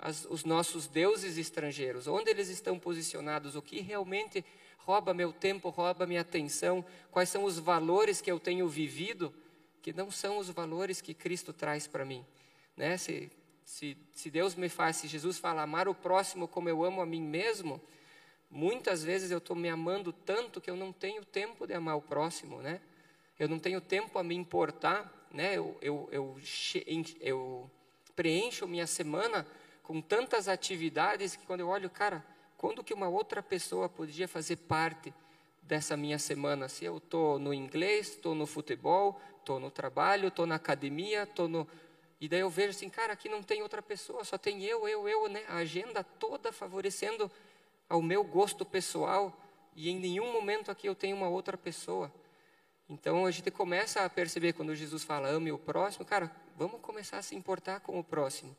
as, 0.00 0.26
os 0.28 0.44
nossos 0.44 0.86
deuses 0.86 1.36
estrangeiros, 1.36 2.06
onde 2.06 2.30
eles 2.30 2.48
estão 2.48 2.78
posicionados, 2.78 3.54
o 3.54 3.62
que 3.62 3.80
realmente 3.80 4.44
rouba 4.78 5.12
meu 5.12 5.32
tempo, 5.32 5.68
rouba 5.68 6.06
minha 6.06 6.22
atenção, 6.22 6.84
quais 7.10 7.28
são 7.28 7.44
os 7.44 7.58
valores 7.58 8.20
que 8.20 8.30
eu 8.30 8.40
tenho 8.40 8.66
vivido, 8.68 9.32
que 9.82 9.92
não 9.92 10.10
são 10.10 10.38
os 10.38 10.48
valores 10.48 11.00
que 11.00 11.14
Cristo 11.14 11.52
traz 11.52 11.86
para 11.86 12.04
mim. 12.04 12.24
Né? 12.76 12.96
Se, 12.96 13.30
se, 13.64 13.96
se 14.12 14.30
Deus 14.30 14.54
me 14.54 14.68
faz, 14.68 14.96
se 14.96 15.06
Jesus 15.06 15.38
fala 15.38 15.62
amar 15.62 15.86
o 15.86 15.94
próximo 15.94 16.48
como 16.48 16.68
eu 16.68 16.82
amo 16.82 17.02
a 17.02 17.06
mim 17.06 17.22
mesmo, 17.22 17.80
muitas 18.50 19.04
vezes 19.04 19.30
eu 19.30 19.38
estou 19.38 19.54
me 19.54 19.68
amando 19.68 20.12
tanto 20.12 20.60
que 20.60 20.70
eu 20.70 20.76
não 20.76 20.92
tenho 20.92 21.24
tempo 21.24 21.66
de 21.66 21.74
amar 21.74 21.96
o 21.96 22.02
próximo, 22.02 22.60
né? 22.60 22.80
Eu 23.38 23.48
não 23.48 23.58
tenho 23.58 23.80
tempo 23.80 24.18
a 24.18 24.22
me 24.22 24.34
importar, 24.34 25.28
né? 25.30 25.56
Eu, 25.56 25.78
eu, 25.80 26.08
eu, 26.10 26.36
eu 27.20 27.70
preencho 28.14 28.66
minha 28.66 28.86
semana 28.86 29.46
com 29.90 30.00
tantas 30.00 30.46
atividades 30.46 31.34
que 31.34 31.44
quando 31.44 31.62
eu 31.62 31.68
olho, 31.68 31.90
cara, 31.90 32.24
quando 32.56 32.84
que 32.84 32.94
uma 32.94 33.08
outra 33.08 33.42
pessoa 33.42 33.88
podia 33.88 34.28
fazer 34.28 34.54
parte 34.54 35.12
dessa 35.62 35.96
minha 35.96 36.16
semana? 36.16 36.68
Se 36.68 36.84
eu 36.84 36.98
estou 36.98 37.40
no 37.40 37.52
inglês, 37.52 38.10
estou 38.10 38.32
no 38.32 38.46
futebol, 38.46 39.20
estou 39.40 39.58
no 39.58 39.68
trabalho, 39.68 40.28
estou 40.28 40.46
na 40.46 40.54
academia, 40.54 41.24
estou 41.24 41.48
no... 41.48 41.66
E 42.20 42.28
daí 42.28 42.38
eu 42.38 42.48
vejo 42.48 42.70
assim, 42.70 42.88
cara, 42.88 43.14
aqui 43.14 43.28
não 43.28 43.42
tem 43.42 43.62
outra 43.62 43.82
pessoa, 43.82 44.22
só 44.22 44.38
tem 44.38 44.62
eu, 44.62 44.86
eu, 44.86 45.08
eu, 45.08 45.28
né? 45.28 45.42
A 45.48 45.56
agenda 45.56 46.04
toda 46.04 46.52
favorecendo 46.52 47.28
ao 47.88 48.00
meu 48.00 48.22
gosto 48.22 48.64
pessoal 48.64 49.36
e 49.74 49.90
em 49.90 49.98
nenhum 49.98 50.32
momento 50.32 50.70
aqui 50.70 50.86
eu 50.86 50.94
tenho 50.94 51.16
uma 51.16 51.28
outra 51.28 51.58
pessoa. 51.58 52.12
Então 52.88 53.26
a 53.26 53.30
gente 53.32 53.50
começa 53.50 54.04
a 54.04 54.08
perceber 54.08 54.52
quando 54.52 54.72
Jesus 54.72 55.02
fala 55.02 55.26
ame 55.26 55.50
o 55.50 55.58
próximo, 55.58 56.04
cara, 56.04 56.30
vamos 56.56 56.80
começar 56.80 57.18
a 57.18 57.22
se 57.22 57.34
importar 57.34 57.80
com 57.80 57.98
o 57.98 58.04
próximo. 58.04 58.54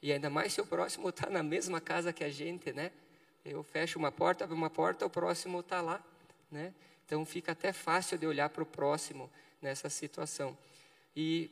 E 0.00 0.12
ainda 0.12 0.30
mais 0.30 0.52
se 0.52 0.60
o 0.60 0.66
próximo 0.66 1.08
está 1.08 1.28
na 1.28 1.42
mesma 1.42 1.80
casa 1.80 2.12
que 2.12 2.22
a 2.22 2.30
gente, 2.30 2.72
né? 2.72 2.92
Eu 3.44 3.62
fecho 3.62 3.98
uma 3.98 4.12
porta, 4.12 4.44
abro 4.44 4.56
uma 4.56 4.70
porta, 4.70 5.06
o 5.06 5.10
próximo 5.10 5.60
está 5.60 5.80
lá, 5.80 6.04
né? 6.50 6.72
Então 7.04 7.24
fica 7.24 7.52
até 7.52 7.72
fácil 7.72 8.18
de 8.18 8.26
olhar 8.26 8.48
para 8.50 8.62
o 8.62 8.66
próximo 8.66 9.30
nessa 9.60 9.88
situação. 9.88 10.56
E, 11.16 11.50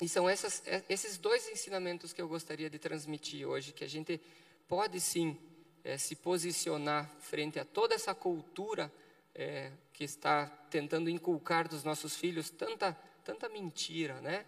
e 0.00 0.08
são 0.08 0.28
essas, 0.28 0.62
é, 0.66 0.82
esses 0.88 1.16
dois 1.16 1.48
ensinamentos 1.48 2.12
que 2.12 2.20
eu 2.20 2.28
gostaria 2.28 2.68
de 2.68 2.78
transmitir 2.78 3.46
hoje, 3.46 3.72
que 3.72 3.84
a 3.84 3.88
gente 3.88 4.20
pode 4.68 5.00
sim 5.00 5.38
é, 5.82 5.96
se 5.96 6.14
posicionar 6.14 7.10
frente 7.20 7.58
a 7.58 7.64
toda 7.64 7.94
essa 7.94 8.14
cultura 8.14 8.92
é, 9.34 9.70
que 9.92 10.04
está 10.04 10.46
tentando 10.70 11.08
inculcar 11.08 11.68
dos 11.68 11.84
nossos 11.84 12.16
filhos 12.16 12.50
tanta, 12.50 12.92
tanta 13.24 13.48
mentira, 13.48 14.20
né? 14.20 14.44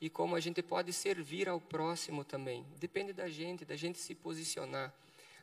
E 0.00 0.08
como 0.08 0.36
a 0.36 0.40
gente 0.40 0.62
pode 0.62 0.92
servir 0.92 1.48
ao 1.48 1.60
próximo 1.60 2.24
também. 2.24 2.64
Depende 2.78 3.12
da 3.12 3.28
gente, 3.28 3.64
da 3.64 3.76
gente 3.76 3.98
se 3.98 4.14
posicionar, 4.14 4.92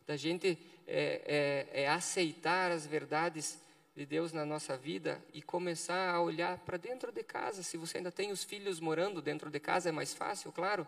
da 0.07 0.15
gente 0.15 0.57
é, 0.87 1.67
é, 1.73 1.83
é 1.83 1.89
aceitar 1.89 2.71
as 2.71 2.85
verdades 2.85 3.59
de 3.95 4.05
Deus 4.05 4.33
na 4.33 4.45
nossa 4.45 4.75
vida 4.75 5.21
e 5.33 5.41
começar 5.41 6.13
a 6.13 6.21
olhar 6.21 6.57
para 6.59 6.77
dentro 6.77 7.11
de 7.11 7.23
casa. 7.23 7.63
Se 7.63 7.77
você 7.77 7.97
ainda 7.97 8.11
tem 8.11 8.31
os 8.31 8.43
filhos 8.43 8.79
morando 8.79 9.21
dentro 9.21 9.49
de 9.49 9.59
casa, 9.59 9.89
é 9.89 9.91
mais 9.91 10.13
fácil, 10.13 10.51
claro. 10.51 10.85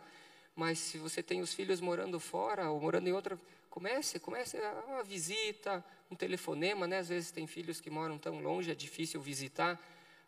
Mas 0.55 0.79
se 0.79 0.97
você 0.97 1.23
tem 1.23 1.39
os 1.39 1.53
filhos 1.53 1.79
morando 1.79 2.19
fora 2.19 2.69
ou 2.69 2.81
morando 2.81 3.07
em 3.07 3.13
outra, 3.13 3.39
comece, 3.69 4.19
comece 4.19 4.57
uma 4.87 5.03
visita, 5.03 5.83
um 6.11 6.15
telefonema, 6.15 6.85
né? 6.85 6.97
Às 6.97 7.07
vezes 7.09 7.31
tem 7.31 7.47
filhos 7.47 7.79
que 7.79 7.89
moram 7.89 8.17
tão 8.17 8.39
longe, 8.41 8.71
é 8.71 8.75
difícil 8.75 9.21
visitar, 9.21 9.79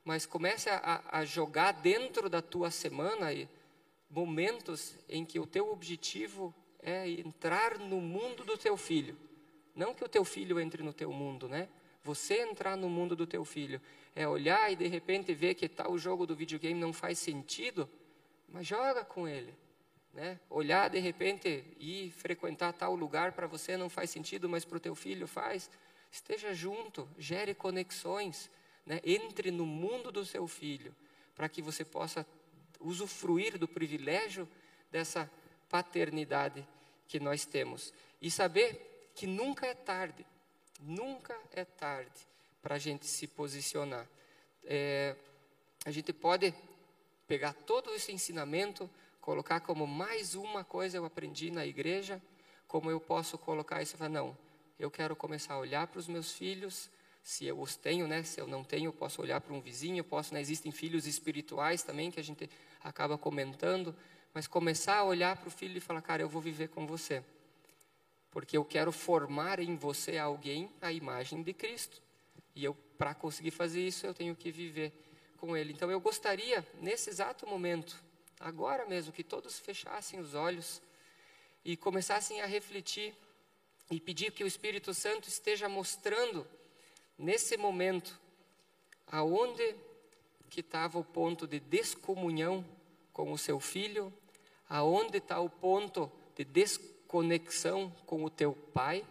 mas 0.04 0.26
comece 0.26 0.70
a, 0.70 1.04
a 1.10 1.26
jogar 1.26 1.72
dentro 1.74 2.30
da 2.30 2.42
tua 2.42 2.72
semana 2.72 3.28
momentos 4.10 4.96
em 5.08 5.24
que 5.24 5.40
o 5.40 5.46
teu 5.46 5.72
objetivo 5.72 6.54
é 6.82 7.08
entrar 7.10 7.78
no 7.78 8.02
mundo 8.02 8.44
do 8.44 8.58
teu 8.58 8.76
filho. 8.76 9.18
Não 9.76 9.94
que 9.94 10.04
o 10.04 10.10
teu 10.10 10.26
filho 10.26 10.60
entre 10.60 10.82
no 10.84 10.94
teu 10.94 11.12
mundo, 11.12 11.48
né? 11.48 11.70
Você 12.04 12.42
entrar 12.42 12.76
no 12.76 12.90
mundo 12.90 13.16
do 13.16 13.28
teu 13.28 13.46
filho 13.46 13.82
é 14.16 14.28
olhar 14.28 14.72
e 14.72 14.76
de 14.76 14.88
repente 14.88 15.34
ver 15.34 15.54
que 15.54 15.70
tal 15.70 15.98
jogo 15.98 16.26
do 16.26 16.36
videogame 16.36 16.80
não 16.80 16.92
faz 16.92 17.20
sentido, 17.20 17.90
mas 18.48 18.66
joga 18.66 19.04
com 19.04 19.28
ele. 19.28 19.54
Né? 20.14 20.40
Olhar 20.50 20.90
de 20.90 21.00
repente 21.00 21.64
e 21.80 22.12
frequentar 22.12 22.74
tal 22.74 22.96
lugar 22.96 23.34
para 23.34 23.48
você 23.48 23.78
não 23.78 23.90
faz 23.90 24.10
sentido, 24.10 24.50
mas 24.50 24.66
para 24.66 24.78
o 24.78 24.82
teu 24.82 24.96
filho 24.96 25.28
faz. 25.28 25.70
Esteja 26.12 26.54
junto, 26.54 27.08
gere 27.18 27.54
conexões, 27.54 28.50
né? 28.90 29.00
entre 29.06 29.52
no 29.52 29.66
mundo 29.66 30.12
do 30.12 30.26
seu 30.26 30.46
filho, 30.50 30.94
para 31.34 31.48
que 31.48 31.62
você 31.62 31.86
possa 31.86 32.28
usufruir 32.82 33.58
do 33.58 33.70
privilégio 33.70 34.46
dessa 34.92 35.32
paternidade 35.70 36.68
que 37.08 37.22
nós 37.22 37.46
temos. 37.46 37.94
E 38.22 38.30
saber 38.30 39.12
que 39.16 39.26
nunca 39.26 39.66
é 39.66 39.74
tarde 39.74 40.26
Nunca 40.82 41.38
é 41.52 41.66
tarde 41.66 42.26
para 42.62 42.76
a 42.76 42.80
gente 42.80 43.06
se 43.06 43.28
posicionar. 43.28 44.08
É, 44.64 45.16
a 45.86 45.92
gente 45.92 46.14
pode 46.14 46.54
pegar 47.28 47.54
todo 47.54 47.94
esse 47.94 48.14
ensinamento, 48.14 48.90
colocar 49.20 49.60
como 49.60 49.86
mais 49.86 50.36
uma 50.36 50.64
coisa 50.64 50.98
eu 50.98 51.06
aprendi 51.06 51.52
na 51.52 51.66
igreja, 51.66 52.22
como 52.66 52.90
eu 52.90 53.00
posso 53.00 53.38
colocar 53.38 53.82
isso 53.82 53.96
e 53.96 53.98
falar, 53.98 54.10
não, 54.10 54.38
eu 54.80 54.90
quero 54.90 55.16
começar 55.18 55.56
a 55.56 55.60
olhar 55.60 55.86
para 55.88 56.00
os 56.00 56.08
meus 56.08 56.32
filhos, 56.32 56.90
se 57.30 57.46
eu 57.46 57.60
os 57.60 57.76
tenho, 57.76 58.08
né? 58.08 58.24
Se 58.24 58.40
eu 58.42 58.48
não 58.48 58.64
tenho, 58.64 58.88
eu 58.88 58.94
posso 58.94 59.22
olhar 59.22 59.40
para 59.40 59.54
um 59.54 59.62
vizinho, 59.62 60.04
posso, 60.04 60.34
né? 60.34 60.42
Existem 60.42 60.72
filhos 60.72 61.06
espirituais 61.06 61.84
também 61.84 62.10
que 62.10 62.20
a 62.20 62.24
gente 62.24 62.50
acaba 62.84 63.18
comentando, 63.18 63.96
mas 64.34 64.48
começar 64.48 64.96
a 64.96 65.04
olhar 65.04 65.38
para 65.38 65.48
o 65.48 65.52
filho 65.52 65.78
e 65.78 65.80
falar, 65.80 66.02
cara, 66.02 66.22
eu 66.24 66.30
vou 66.30 66.42
viver 66.42 66.70
com 66.70 66.88
você 66.88 67.24
porque 68.32 68.56
eu 68.56 68.64
quero 68.64 68.92
formar 68.92 69.60
em 69.60 69.76
você 69.76 70.18
alguém 70.18 70.72
à 70.82 70.92
imagem 70.92 71.42
de 71.42 71.54
Cristo. 71.54 72.02
E 72.56 72.64
eu, 72.64 72.76
para 72.98 73.14
conseguir 73.14 73.52
fazer 73.52 73.86
isso, 73.86 74.06
eu 74.06 74.14
tenho 74.14 74.36
que 74.36 74.52
viver 74.52 74.94
com 75.38 75.56
Ele. 75.56 75.74
Então, 75.74 75.90
eu 75.90 76.00
gostaria, 76.00 76.66
nesse 76.76 77.10
exato 77.10 77.48
momento, 77.48 78.02
agora 78.40 78.86
mesmo, 78.86 79.12
que 79.12 79.24
todos 79.24 79.60
fechassem 79.60 80.20
os 80.20 80.36
olhos 80.36 80.82
e 81.66 81.76
começassem 81.76 82.42
a 82.42 82.46
refletir 82.46 83.14
e 83.90 84.00
pedir 84.00 84.32
que 84.32 84.44
o 84.44 84.48
Espírito 84.48 84.94
Santo 84.94 85.28
esteja 85.28 85.68
mostrando 85.68 86.46
nesse 87.20 87.56
momento 87.58 88.20
aonde 89.06 89.76
que 90.50 90.62
estava 90.62 90.98
o 90.98 91.04
ponto 91.04 91.46
de 91.46 91.60
descomunhão 91.60 92.66
com 93.14 93.32
o 93.32 93.38
seu 93.38 93.60
filho, 93.60 94.12
aonde 94.68 95.18
está 95.18 95.40
o 95.40 95.50
ponto 95.50 96.12
de 96.36 96.44
descomunhão 96.44 97.00
conexão 97.10 97.90
com 98.06 98.24
o 98.24 98.30
teu 98.30 98.54
pai, 98.54 99.04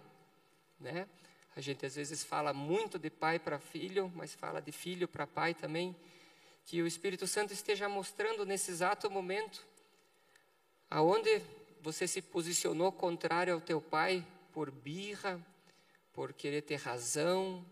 né? 0.78 1.08
A 1.56 1.60
gente 1.60 1.84
às 1.84 1.96
vezes 1.96 2.22
fala 2.22 2.52
muito 2.52 2.96
de 2.96 3.10
pai 3.10 3.40
para 3.40 3.58
filho, 3.58 4.10
mas 4.14 4.32
fala 4.32 4.62
de 4.62 4.70
filho 4.70 5.08
para 5.08 5.26
pai 5.26 5.52
também. 5.52 5.96
Que 6.64 6.80
o 6.80 6.86
Espírito 6.86 7.26
Santo 7.26 7.52
esteja 7.52 7.88
mostrando 7.88 8.46
nesse 8.46 8.70
exato 8.70 9.10
momento 9.10 9.66
aonde 10.88 11.42
você 11.82 12.06
se 12.06 12.22
posicionou 12.22 12.92
contrário 12.92 13.52
ao 13.52 13.60
teu 13.60 13.80
pai 13.80 14.24
por 14.52 14.70
birra, 14.70 15.44
por 16.12 16.32
querer 16.32 16.62
ter 16.62 16.76
razão, 16.76 17.66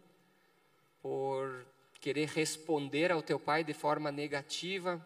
por 1.06 1.64
querer 2.00 2.26
responder 2.30 3.12
ao 3.12 3.22
teu 3.22 3.38
pai 3.38 3.62
de 3.62 3.72
forma 3.72 4.10
negativa. 4.10 5.00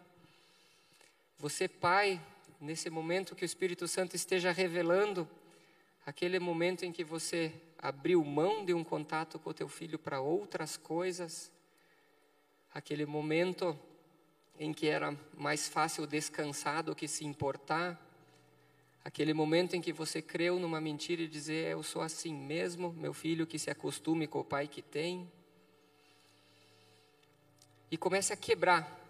Você, 1.37 1.67
pai, 1.67 2.19
nesse 2.59 2.89
momento 2.89 3.35
que 3.35 3.43
o 3.43 3.45
Espírito 3.45 3.87
Santo 3.87 4.15
esteja 4.15 4.51
revelando 4.51 5.29
aquele 6.03 6.39
momento 6.39 6.83
em 6.83 6.91
que 6.91 7.03
você 7.03 7.53
abriu 7.77 8.23
mão 8.23 8.65
de 8.65 8.73
um 8.73 8.83
contato 8.83 9.37
com 9.37 9.51
o 9.51 9.53
teu 9.53 9.69
filho 9.69 9.99
para 9.99 10.19
outras 10.19 10.75
coisas, 10.75 11.51
aquele 12.73 13.05
momento 13.05 13.77
em 14.57 14.73
que 14.73 14.87
era 14.87 15.15
mais 15.37 15.67
fácil 15.67 16.07
descansar 16.07 16.81
do 16.81 16.95
que 16.95 17.07
se 17.07 17.23
importar, 17.23 17.95
aquele 19.05 19.35
momento 19.35 19.75
em 19.75 19.81
que 19.81 19.93
você 19.93 20.19
creu 20.19 20.59
numa 20.59 20.81
mentira 20.81 21.21
e 21.21 21.27
dizer 21.27 21.69
eu 21.69 21.83
sou 21.83 22.01
assim 22.01 22.33
mesmo, 22.33 22.91
meu 22.91 23.13
filho 23.13 23.45
que 23.45 23.59
se 23.59 23.69
acostume 23.69 24.25
com 24.25 24.39
o 24.39 24.43
pai 24.43 24.67
que 24.67 24.81
tem, 24.81 25.29
e 27.91 27.97
comece 27.97 28.33
a 28.33 28.37
quebrar 28.37 29.01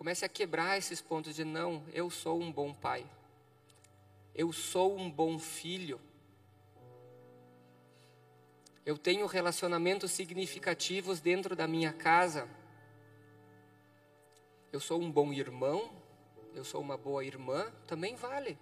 Comece 0.00 0.24
a 0.24 0.30
quebrar 0.30 0.78
esses 0.78 0.98
pontos 1.02 1.34
de 1.34 1.44
não, 1.44 1.84
eu 1.92 2.08
sou 2.08 2.40
um 2.40 2.50
bom 2.50 2.72
pai. 2.72 3.04
Eu 4.34 4.50
sou 4.50 4.96
um 4.98 5.10
bom 5.10 5.38
filho. 5.38 6.00
Eu 8.86 8.96
tenho 8.96 9.26
relacionamentos 9.26 10.10
significativos 10.10 11.20
dentro 11.20 11.54
da 11.54 11.68
minha 11.68 11.92
casa. 11.92 12.48
Eu 14.72 14.80
sou 14.80 14.98
um 14.98 15.12
bom 15.12 15.34
irmão, 15.34 15.92
eu 16.54 16.64
sou 16.64 16.80
uma 16.80 16.96
boa 16.96 17.22
irmã, 17.22 17.70
também 17.86 18.16
vale. 18.16 18.58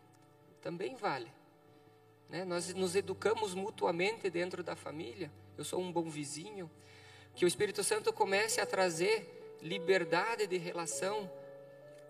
Também 0.60 0.96
vale. 0.96 1.30
Né? 2.28 2.44
Nós 2.44 2.74
nos 2.74 2.96
educamos 2.96 3.54
mutuamente 3.54 4.28
dentro 4.28 4.64
da 4.64 4.74
família. 4.74 5.30
Eu 5.56 5.62
sou 5.62 5.80
um 5.80 5.92
bom 5.92 6.10
vizinho. 6.10 6.68
Que 7.36 7.44
o 7.44 7.48
Espírito 7.48 7.84
Santo 7.84 8.12
comece 8.12 8.60
a 8.60 8.66
trazer 8.66 9.37
liberdade 9.62 10.46
de 10.46 10.56
relação, 10.56 11.30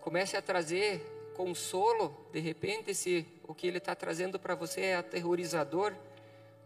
comece 0.01 0.37
a 0.37 0.41
trazer 0.41 1.01
consolo, 1.35 2.15
de 2.31 2.39
repente, 2.39 2.93
se 2.93 3.25
o 3.47 3.53
que 3.55 3.65
ele 3.65 3.77
está 3.77 3.95
trazendo 3.95 4.39
para 4.39 4.55
você 4.55 4.81
é 4.81 4.95
aterrorizador, 4.95 5.95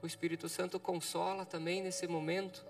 o 0.01 0.07
Espírito 0.07 0.49
Santo 0.49 0.79
consola 0.79 1.45
também 1.45 1.81
nesse 1.81 2.07
momento. 2.07 2.65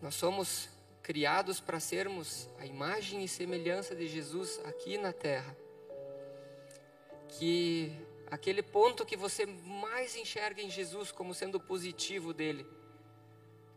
Nós 0.00 0.14
somos 0.14 0.68
criados 1.02 1.60
para 1.60 1.78
sermos 1.80 2.48
a 2.58 2.66
imagem 2.66 3.22
e 3.24 3.28
semelhança 3.28 3.94
de 3.94 4.06
Jesus 4.08 4.60
aqui 4.64 4.96
na 4.98 5.12
terra. 5.12 5.56
Que 7.28 7.92
aquele 8.30 8.62
ponto 8.62 9.04
que 9.04 9.16
você 9.16 9.46
mais 9.46 10.16
enxerga 10.16 10.62
em 10.62 10.70
Jesus 10.70 11.12
como 11.12 11.34
sendo 11.34 11.60
positivo 11.60 12.32
dele, 12.32 12.66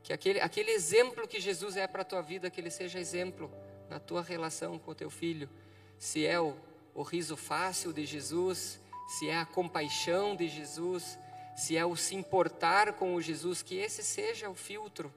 que 0.04 0.14
aquele, 0.14 0.40
aquele 0.40 0.72
exemplo 0.72 1.28
que 1.28 1.40
Jesus 1.40 1.76
é 1.78 1.88
para 1.88 2.02
a 2.02 2.06
tua 2.06 2.22
vida, 2.22 2.50
que 2.50 2.60
ele 2.60 2.72
seja 2.72 3.00
exemplo 3.00 3.52
na 3.90 4.00
tua 4.00 4.22
relação 4.22 4.78
com 4.78 4.92
o 4.92 4.96
teu 4.96 5.10
filho. 5.10 5.50
Se 5.98 6.26
é 6.26 6.40
o, 6.40 6.56
o 6.94 7.04
riso 7.04 7.36
fácil 7.36 7.92
de 7.92 8.06
Jesus, 8.06 8.80
se 9.08 9.30
é 9.30 9.38
a 9.38 9.46
compaixão 9.46 10.36
de 10.36 10.48
Jesus, 10.48 11.18
se 11.56 11.76
é 11.76 11.86
o 11.86 11.96
se 11.96 12.16
importar 12.16 12.94
com 12.94 13.16
o 13.16 13.22
Jesus, 13.22 13.62
que 13.62 13.76
esse 13.76 14.04
seja 14.04 14.50
o 14.50 14.56
filtro 14.56 15.14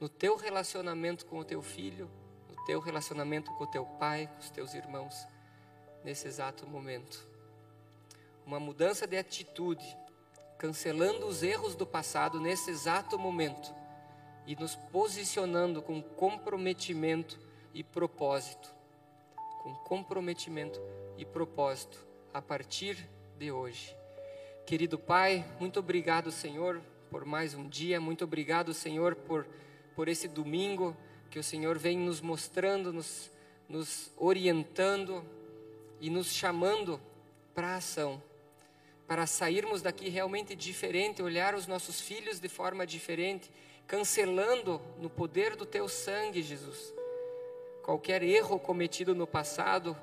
no 0.00 0.08
teu 0.08 0.36
relacionamento 0.36 1.24
com 1.26 1.38
o 1.38 1.44
teu 1.44 1.62
filho, 1.62 2.10
no 2.48 2.64
teu 2.66 2.80
relacionamento 2.80 3.50
com 3.52 3.64
o 3.64 3.70
teu 3.70 3.84
pai, 3.84 4.26
com 4.26 4.40
os 4.40 4.50
teus 4.50 4.74
irmãos, 4.74 5.26
nesse 6.04 6.26
exato 6.26 6.66
momento. 6.66 7.26
Uma 8.44 8.60
mudança 8.60 9.06
de 9.06 9.16
atitude, 9.16 9.96
cancelando 10.58 11.26
os 11.26 11.42
erros 11.42 11.74
do 11.74 11.86
passado 11.86 12.38
nesse 12.38 12.70
exato 12.70 13.18
momento 13.18 13.83
e 14.46 14.54
nos 14.56 14.76
posicionando 14.76 15.82
com 15.82 16.02
comprometimento 16.02 17.38
e 17.72 17.82
propósito. 17.82 18.68
Com 19.62 19.74
comprometimento 19.76 20.80
e 21.16 21.24
propósito 21.24 21.98
a 22.32 22.42
partir 22.42 23.08
de 23.38 23.50
hoje. 23.50 23.96
Querido 24.66 24.98
Pai, 24.98 25.44
muito 25.60 25.78
obrigado, 25.78 26.30
Senhor, 26.30 26.80
por 27.10 27.24
mais 27.24 27.54
um 27.54 27.68
dia. 27.68 28.00
Muito 28.00 28.24
obrigado, 28.24 28.72
Senhor, 28.74 29.14
por, 29.14 29.46
por 29.94 30.08
esse 30.08 30.26
domingo 30.26 30.96
que 31.30 31.38
o 31.38 31.44
Senhor 31.44 31.78
vem 31.78 31.98
nos 31.98 32.20
mostrando, 32.20 32.92
nos, 32.92 33.30
nos 33.68 34.10
orientando 34.16 35.24
e 36.00 36.10
nos 36.10 36.32
chamando 36.32 37.00
para 37.54 37.68
a 37.68 37.76
ação. 37.76 38.22
para 39.06 39.26
sairmos 39.26 39.82
daqui 39.82 40.08
realmente 40.08 40.54
diferente, 40.56 41.22
olhar 41.22 41.54
os 41.54 41.66
nossos 41.66 42.00
filhos 42.00 42.40
de 42.40 42.48
forma 42.48 42.86
diferente, 42.86 43.50
cancelando 43.86 44.80
no 44.98 45.10
poder 45.10 45.56
do 45.56 45.66
teu 45.66 45.88
sangue, 45.88 46.42
Jesus. 46.42 46.94
Qualquer 47.82 48.22
erro 48.22 48.58
cometido 48.58 49.14
no 49.14 49.26
passado, 49.26 49.96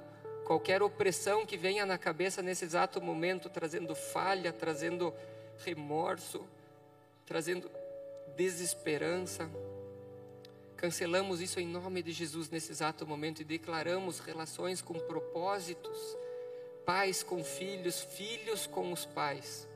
qualquer 0.46 0.84
opressão 0.84 1.46
que 1.46 1.58
venha 1.58 1.86
na 1.86 1.98
cabeça 1.98 2.42
nesse 2.42 2.66
exato 2.66 3.02
momento, 3.02 3.50
trazendo 3.50 3.96
falha, 3.96 4.54
trazendo 4.54 5.14
remorso, 5.66 6.46
trazendo 7.26 7.70
desesperança. 8.36 9.50
Cancelamos 10.76 11.42
isso 11.42 11.60
em 11.60 11.68
nome 11.68 12.02
de 12.02 12.12
Jesus 12.12 12.50
nesse 12.50 12.72
exato 12.72 13.06
momento 13.06 13.42
e 13.42 13.46
declaramos 13.46 14.20
relações 14.20 14.82
com 14.82 14.94
propósitos, 14.94 16.18
pais 16.86 17.24
com 17.24 17.44
filhos, 17.44 18.02
filhos 18.02 18.68
com 18.68 18.92
os 18.92 19.06
pais. 19.06 19.68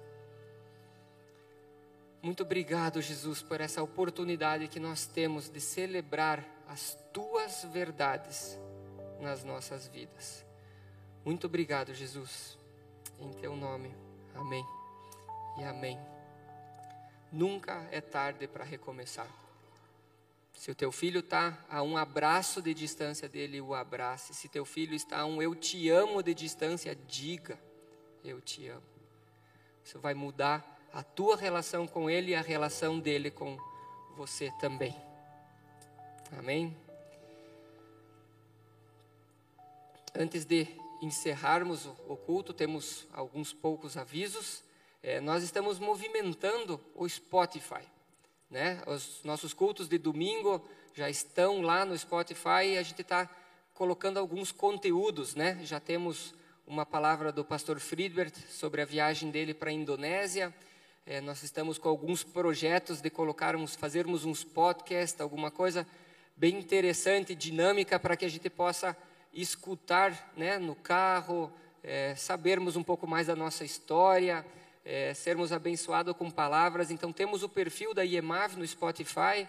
Muito 2.25 2.41
obrigado, 2.41 3.03
Jesus, 3.03 3.43
por 3.43 3.61
essa 3.61 3.83
oportunidade 3.83 4.67
que 4.67 4.79
nós 4.79 5.05
temos 5.05 5.47
de 5.47 5.61
celebrar 5.61 6.43
as 6.67 6.97
tuas 7.13 7.63
verdades 7.71 8.57
nas 9.21 9.43
nossas 9.43 9.87
vidas. 9.87 10.43
Muito 11.23 11.45
obrigado, 11.45 11.93
Jesus. 11.93 12.57
Em 13.19 13.31
teu 13.33 13.55
nome. 13.55 13.93
Amém. 14.33 14.65
E 15.59 15.65
amém. 15.65 15.99
Nunca 17.31 17.87
é 17.91 18.01
tarde 18.01 18.47
para 18.47 18.63
recomeçar. 18.63 19.29
Se 20.51 20.71
o 20.71 20.75
teu 20.75 20.91
filho 20.91 21.19
está 21.19 21.63
a 21.69 21.83
um 21.83 21.95
abraço 21.95 22.59
de 22.59 22.73
distância 22.73 23.29
dele, 23.29 23.61
o 23.61 23.75
abrace. 23.75 24.33
Se 24.33 24.49
teu 24.49 24.65
filho 24.65 24.95
está 24.95 25.19
a 25.19 25.25
um 25.27 25.43
eu 25.43 25.53
te 25.53 25.91
amo 25.91 26.23
de 26.23 26.33
distância, 26.33 26.97
diga 27.07 27.55
eu 28.23 28.41
te 28.41 28.67
amo. 28.67 28.81
Isso 29.83 29.99
vai 29.99 30.15
mudar 30.15 30.74
a 30.95 31.03
tua 31.03 31.35
relação 31.35 31.85
com 31.85 32.09
ele 32.09 32.31
e 32.31 32.35
a 32.35 32.41
relação 32.41 33.01
dele 33.01 33.29
com 33.29 33.57
você 34.15 34.49
também. 34.61 34.95
Amém? 36.39 36.73
Antes 40.15 40.45
de 40.45 40.65
encerrarmos 41.01 41.85
o 42.07 42.15
culto, 42.15 42.53
temos 42.53 43.05
alguns 43.11 43.51
poucos 43.51 43.97
avisos. 43.97 44.63
É, 45.03 45.19
nós 45.19 45.43
estamos 45.43 45.79
movimentando 45.79 46.79
o 46.95 47.07
Spotify. 47.09 47.83
Né? 48.49 48.81
Os 48.87 49.19
nossos 49.25 49.53
cultos 49.53 49.89
de 49.89 49.97
domingo 49.97 50.65
já 50.93 51.09
estão 51.09 51.61
lá 51.61 51.83
no 51.83 51.97
Spotify 51.97 52.67
e 52.67 52.77
a 52.77 52.83
gente 52.83 53.01
está 53.01 53.29
colocando 53.73 54.17
alguns 54.17 54.49
conteúdos. 54.49 55.35
Né? 55.35 55.59
Já 55.65 55.81
temos 55.81 56.33
uma 56.65 56.85
palavra 56.85 57.33
do 57.33 57.43
pastor 57.43 57.81
Friedbert 57.81 58.33
sobre 58.49 58.81
a 58.81 58.85
viagem 58.85 59.29
dele 59.29 59.53
para 59.53 59.71
a 59.71 59.73
Indonésia. 59.73 60.55
É, 61.07 61.21
nós 61.21 61.43
estamos 61.43 61.77
com 61.77 61.87
alguns 61.87 62.23
projetos 62.23 62.99
de 62.99 63.11
colocarmos, 63.11 63.75
fazermos 63.75 64.25
uns 64.25 64.43
podcasts, 64.43 65.21
alguma 65.21 65.51
coisa 65.51 65.85
bem 66.35 66.57
interessante, 66.57 67.35
dinâmica, 67.35 67.99
para 67.99 68.17
que 68.17 68.25
a 68.25 68.29
gente 68.29 68.49
possa 68.49 68.97
escutar 69.31 70.33
né, 70.35 70.57
no 70.57 70.73
carro, 70.73 71.53
é, 71.83 72.15
sabermos 72.15 72.75
um 72.75 72.81
pouco 72.81 73.05
mais 73.05 73.27
da 73.27 73.35
nossa 73.35 73.63
história, 73.63 74.43
é, 74.83 75.13
sermos 75.13 75.51
abençoados 75.51 76.17
com 76.17 76.31
palavras. 76.31 76.89
Então, 76.89 77.13
temos 77.13 77.43
o 77.43 77.49
perfil 77.49 77.93
da 77.93 78.03
IEMAV 78.03 78.55
no 78.55 78.65
Spotify 78.65 79.47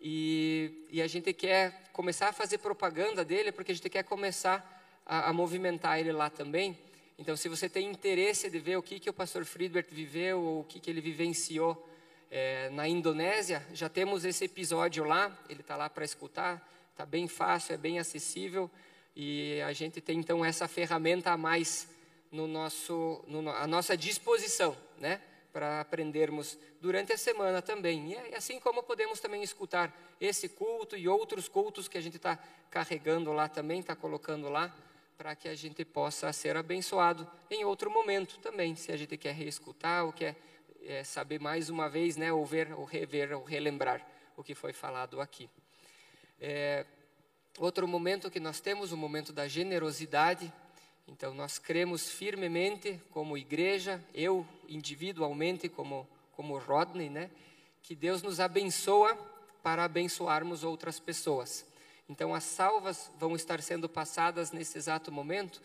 e, 0.00 0.86
e, 0.88 1.02
a 1.02 1.08
gente 1.08 1.32
quer 1.32 1.90
começar 1.92 2.28
a 2.28 2.32
fazer 2.32 2.58
propaganda 2.58 3.24
dele, 3.24 3.50
porque 3.50 3.72
a 3.72 3.74
gente 3.74 3.90
quer 3.90 4.04
começar 4.04 4.64
a, 5.04 5.30
a 5.30 5.32
movimentar 5.32 5.98
ele 5.98 6.12
lá 6.12 6.30
também. 6.30 6.78
Então, 7.18 7.34
se 7.34 7.48
você 7.48 7.66
tem 7.66 7.88
interesse 7.88 8.50
de 8.50 8.58
ver 8.58 8.76
o 8.76 8.82
que, 8.82 9.00
que 9.00 9.08
o 9.08 9.12
pastor 9.12 9.44
Friedbert 9.46 9.86
viveu, 9.90 10.38
ou 10.38 10.60
o 10.60 10.64
que, 10.64 10.78
que 10.78 10.90
ele 10.90 11.00
vivenciou 11.00 11.88
é, 12.30 12.68
na 12.70 12.86
Indonésia, 12.86 13.66
já 13.72 13.88
temos 13.88 14.24
esse 14.26 14.44
episódio 14.44 15.02
lá, 15.02 15.34
ele 15.48 15.62
está 15.62 15.76
lá 15.76 15.88
para 15.88 16.04
escutar, 16.04 16.68
está 16.90 17.06
bem 17.06 17.26
fácil, 17.26 17.74
é 17.74 17.78
bem 17.78 17.98
acessível. 17.98 18.70
E 19.14 19.62
a 19.62 19.72
gente 19.72 19.98
tem 19.98 20.18
então 20.18 20.44
essa 20.44 20.68
ferramenta 20.68 21.30
a 21.30 21.38
mais 21.38 21.88
no 22.30 22.46
nosso, 22.46 23.24
no, 23.26 23.48
a 23.48 23.66
nossa 23.66 23.96
disposição, 23.96 24.76
né? 24.98 25.18
Para 25.54 25.80
aprendermos 25.80 26.58
durante 26.82 27.14
a 27.14 27.16
semana 27.16 27.62
também. 27.62 28.14
É, 28.14 28.32
e 28.32 28.34
assim 28.34 28.60
como 28.60 28.82
podemos 28.82 29.20
também 29.20 29.42
escutar 29.42 29.90
esse 30.20 30.50
culto 30.50 30.98
e 30.98 31.08
outros 31.08 31.48
cultos 31.48 31.88
que 31.88 31.96
a 31.96 32.00
gente 32.02 32.16
está 32.16 32.38
carregando 32.70 33.32
lá 33.32 33.48
também, 33.48 33.80
está 33.80 33.96
colocando 33.96 34.50
lá, 34.50 34.74
para 35.16 35.34
que 35.34 35.48
a 35.48 35.54
gente 35.54 35.84
possa 35.84 36.32
ser 36.32 36.56
abençoado 36.56 37.28
em 37.50 37.64
outro 37.64 37.90
momento 37.90 38.38
também, 38.38 38.74
se 38.76 38.92
a 38.92 38.96
gente 38.96 39.16
quer 39.16 39.34
reescutar 39.34 40.04
ou 40.04 40.12
quer 40.12 40.36
é, 40.82 41.02
saber 41.02 41.40
mais 41.40 41.70
uma 41.70 41.88
vez, 41.88 42.16
né? 42.16 42.32
Ou 42.32 42.44
ver, 42.44 42.72
ou 42.72 42.84
rever, 42.84 43.36
ou 43.36 43.42
relembrar 43.42 44.06
o 44.36 44.42
que 44.44 44.54
foi 44.54 44.72
falado 44.72 45.20
aqui. 45.20 45.48
É, 46.40 46.84
Outro 47.58 47.88
momento 47.88 48.30
que 48.30 48.38
nós 48.38 48.60
temos, 48.60 48.92
o 48.92 48.98
momento 48.98 49.32
da 49.32 49.48
generosidade. 49.48 50.52
Então, 51.08 51.32
nós 51.32 51.58
cremos 51.58 52.10
firmemente, 52.10 53.00
como 53.10 53.38
igreja, 53.38 54.04
eu 54.12 54.46
individualmente, 54.68 55.66
como, 55.66 56.06
como 56.32 56.58
Rodney, 56.58 57.08
né, 57.08 57.30
que 57.82 57.94
Deus 57.94 58.22
nos 58.22 58.40
abençoa 58.40 59.16
para 59.62 59.84
abençoarmos 59.84 60.64
outras 60.64 61.00
pessoas. 61.00 61.64
Então, 62.08 62.34
as 62.34 62.44
salvas 62.44 63.10
vão 63.18 63.34
estar 63.34 63.60
sendo 63.60 63.88
passadas 63.88 64.52
nesse 64.52 64.78
exato 64.78 65.10
momento, 65.10 65.60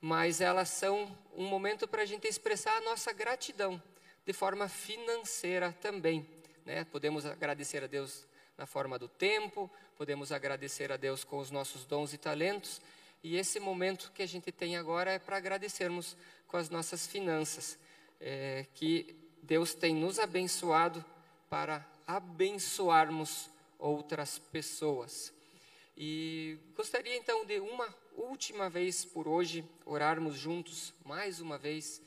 mas 0.00 0.40
elas 0.40 0.68
são 0.68 1.16
um 1.34 1.44
momento 1.44 1.86
para 1.86 2.02
a 2.02 2.06
gente 2.06 2.26
expressar 2.26 2.76
a 2.76 2.80
nossa 2.80 3.12
gratidão 3.12 3.80
de 4.26 4.32
forma 4.32 4.68
financeira 4.68 5.72
também. 5.80 6.28
Né? 6.64 6.84
Podemos 6.84 7.24
agradecer 7.24 7.84
a 7.84 7.86
Deus 7.86 8.26
na 8.58 8.66
forma 8.66 8.98
do 8.98 9.08
tempo, 9.08 9.70
podemos 9.96 10.32
agradecer 10.32 10.90
a 10.90 10.96
Deus 10.96 11.22
com 11.22 11.38
os 11.38 11.50
nossos 11.50 11.84
dons 11.84 12.12
e 12.12 12.18
talentos. 12.18 12.80
E 13.22 13.36
esse 13.36 13.60
momento 13.60 14.10
que 14.12 14.22
a 14.22 14.26
gente 14.26 14.50
tem 14.50 14.76
agora 14.76 15.12
é 15.12 15.18
para 15.18 15.36
agradecermos 15.36 16.16
com 16.48 16.56
as 16.56 16.68
nossas 16.68 17.06
finanças, 17.06 17.78
é, 18.20 18.66
que 18.74 19.16
Deus 19.42 19.74
tem 19.74 19.94
nos 19.94 20.18
abençoado 20.18 21.04
para 21.48 21.86
abençoarmos 22.06 23.48
outras 23.78 24.38
pessoas. 24.38 25.35
E 25.96 26.58
gostaria 26.76 27.16
então 27.16 27.46
de 27.46 27.58
uma 27.58 27.88
última 28.14 28.68
vez 28.68 29.02
por 29.02 29.26
hoje 29.26 29.64
orarmos 29.86 30.36
juntos, 30.36 30.92
mais 31.02 31.40
uma 31.40 31.56
vez, 31.56 32.02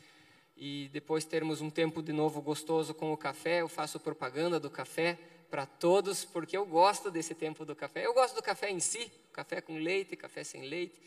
e 0.55 0.89
depois 0.93 1.25
termos 1.25 1.59
um 1.59 1.71
tempo 1.71 2.03
de 2.03 2.13
novo 2.13 2.39
gostoso 2.39 2.93
com 2.93 3.11
o 3.11 3.17
café. 3.17 3.61
Eu 3.61 3.67
faço 3.67 3.99
propaganda 3.99 4.59
do 4.59 4.69
café 4.69 5.17
para 5.49 5.65
todos, 5.65 6.23
porque 6.23 6.55
eu 6.55 6.67
gosto 6.67 7.09
desse 7.09 7.33
tempo 7.33 7.65
do 7.65 7.75
café. 7.75 8.05
Eu 8.05 8.13
gosto 8.13 8.35
do 8.35 8.43
café 8.43 8.69
em 8.69 8.79
si, 8.79 9.11
café 9.33 9.59
com 9.59 9.79
leite, 9.79 10.15
café 10.15 10.43
sem 10.43 10.67
leite, 10.67 11.01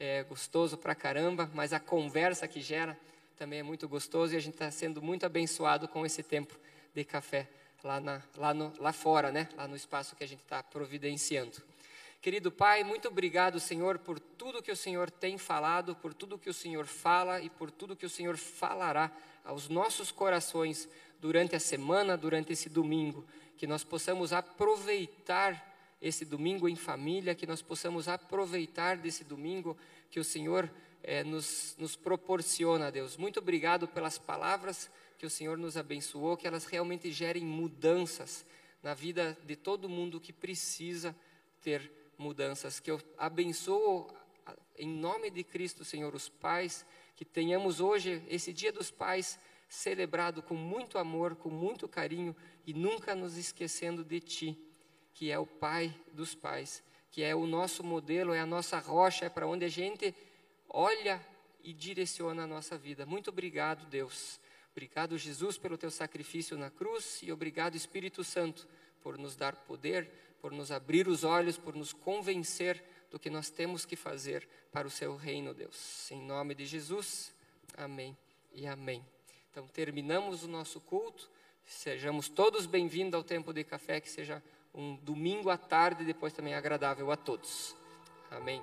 é 0.00 0.22
gostoso 0.22 0.78
pra 0.78 0.94
caramba, 0.94 1.50
mas 1.52 1.74
a 1.74 1.80
conversa 1.80 2.48
que 2.48 2.62
gera 2.62 2.98
também 3.36 3.58
é 3.58 3.62
muito 3.62 3.86
gostoso 3.86 4.32
e 4.32 4.36
a 4.38 4.40
gente 4.40 4.54
está 4.54 4.70
sendo 4.70 5.02
muito 5.02 5.26
abençoado 5.26 5.86
com 5.86 6.06
esse 6.06 6.22
tempo 6.22 6.54
de 6.94 7.04
café 7.04 7.46
lá, 7.84 8.00
na, 8.00 8.22
lá, 8.36 8.54
no, 8.54 8.72
lá 8.78 8.92
fora, 8.92 9.30
né? 9.30 9.48
lá 9.54 9.68
no 9.68 9.76
espaço 9.76 10.16
que 10.16 10.24
a 10.24 10.28
gente 10.28 10.42
está 10.42 10.62
providenciando. 10.62 11.71
Querido 12.22 12.52
Pai, 12.52 12.84
muito 12.84 13.08
obrigado, 13.08 13.58
Senhor, 13.58 13.98
por 13.98 14.20
tudo 14.20 14.62
que 14.62 14.70
o 14.70 14.76
Senhor 14.76 15.10
tem 15.10 15.36
falado, 15.36 15.96
por 15.96 16.14
tudo 16.14 16.38
que 16.38 16.48
o 16.48 16.54
Senhor 16.54 16.86
fala 16.86 17.40
e 17.40 17.50
por 17.50 17.68
tudo 17.68 17.96
que 17.96 18.06
o 18.06 18.08
Senhor 18.08 18.36
falará 18.36 19.10
aos 19.44 19.68
nossos 19.68 20.12
corações 20.12 20.88
durante 21.20 21.56
a 21.56 21.58
semana, 21.58 22.16
durante 22.16 22.52
esse 22.52 22.68
domingo 22.68 23.26
que 23.58 23.66
nós 23.66 23.82
possamos 23.82 24.32
aproveitar 24.32 25.74
esse 26.00 26.24
domingo 26.24 26.68
em 26.68 26.76
família, 26.76 27.34
que 27.34 27.44
nós 27.44 27.60
possamos 27.60 28.06
aproveitar 28.06 28.96
desse 28.96 29.24
domingo 29.24 29.76
que 30.08 30.20
o 30.20 30.24
Senhor 30.24 30.70
é, 31.02 31.24
nos, 31.24 31.74
nos 31.76 31.96
proporciona, 31.96 32.92
Deus. 32.92 33.16
Muito 33.16 33.40
obrigado 33.40 33.88
pelas 33.88 34.16
palavras 34.16 34.88
que 35.18 35.26
o 35.26 35.30
Senhor 35.30 35.58
nos 35.58 35.76
abençoou, 35.76 36.36
que 36.36 36.46
elas 36.46 36.66
realmente 36.66 37.10
gerem 37.10 37.42
mudanças 37.42 38.46
na 38.80 38.94
vida 38.94 39.36
de 39.44 39.56
todo 39.56 39.88
mundo 39.88 40.20
que 40.20 40.32
precisa 40.32 41.16
ter 41.60 42.01
mudanças. 42.18 42.80
Que 42.80 42.90
eu 42.90 43.00
abençoo 43.16 44.08
em 44.76 44.88
nome 44.88 45.30
de 45.30 45.44
Cristo, 45.44 45.84
Senhor, 45.84 46.14
os 46.14 46.28
pais, 46.28 46.84
que 47.14 47.24
tenhamos 47.24 47.80
hoje, 47.80 48.22
esse 48.28 48.52
Dia 48.52 48.72
dos 48.72 48.90
Pais, 48.90 49.38
celebrado 49.68 50.42
com 50.42 50.54
muito 50.54 50.98
amor, 50.98 51.36
com 51.36 51.48
muito 51.48 51.88
carinho 51.88 52.34
e 52.66 52.74
nunca 52.74 53.14
nos 53.14 53.36
esquecendo 53.36 54.04
de 54.04 54.20
Ti, 54.20 54.58
que 55.14 55.30
é 55.30 55.38
o 55.38 55.46
Pai 55.46 55.94
dos 56.12 56.34
pais, 56.34 56.82
que 57.10 57.22
é 57.22 57.34
o 57.34 57.46
nosso 57.46 57.84
modelo, 57.84 58.32
é 58.32 58.40
a 58.40 58.46
nossa 58.46 58.78
rocha, 58.78 59.26
é 59.26 59.28
para 59.28 59.46
onde 59.46 59.64
a 59.64 59.68
gente 59.68 60.14
olha 60.68 61.24
e 61.62 61.72
direciona 61.72 62.44
a 62.44 62.46
nossa 62.46 62.76
vida. 62.76 63.06
Muito 63.06 63.30
obrigado, 63.30 63.86
Deus. 63.86 64.40
Obrigado, 64.72 65.18
Jesus, 65.18 65.58
pelo 65.58 65.78
Teu 65.78 65.90
sacrifício 65.90 66.56
na 66.56 66.70
cruz 66.70 67.20
e 67.22 67.30
obrigado, 67.30 67.76
Espírito 67.76 68.24
Santo, 68.24 68.66
por 69.02 69.18
nos 69.18 69.36
dar 69.36 69.54
poder, 69.54 70.10
por 70.42 70.50
nos 70.50 70.72
abrir 70.72 71.06
os 71.06 71.22
olhos, 71.22 71.56
por 71.56 71.76
nos 71.76 71.92
convencer 71.92 72.82
do 73.08 73.18
que 73.18 73.30
nós 73.30 73.48
temos 73.48 73.86
que 73.86 73.94
fazer 73.94 74.46
para 74.72 74.88
o 74.88 74.90
Seu 74.90 75.14
reino, 75.14 75.54
Deus. 75.54 76.10
Em 76.10 76.20
nome 76.20 76.52
de 76.52 76.66
Jesus, 76.66 77.32
amém 77.76 78.16
e 78.52 78.66
amém. 78.66 79.06
Então, 79.52 79.68
terminamos 79.68 80.42
o 80.42 80.48
nosso 80.48 80.80
culto. 80.80 81.30
Sejamos 81.64 82.28
todos 82.28 82.66
bem-vindos 82.66 83.14
ao 83.14 83.22
Tempo 83.22 83.52
de 83.52 83.62
Café, 83.62 84.00
que 84.00 84.10
seja 84.10 84.42
um 84.74 84.96
domingo 84.96 85.48
à 85.48 85.56
tarde, 85.56 86.04
depois 86.04 86.32
também 86.32 86.54
agradável 86.54 87.12
a 87.12 87.16
todos. 87.16 87.76
Amém. 88.28 88.60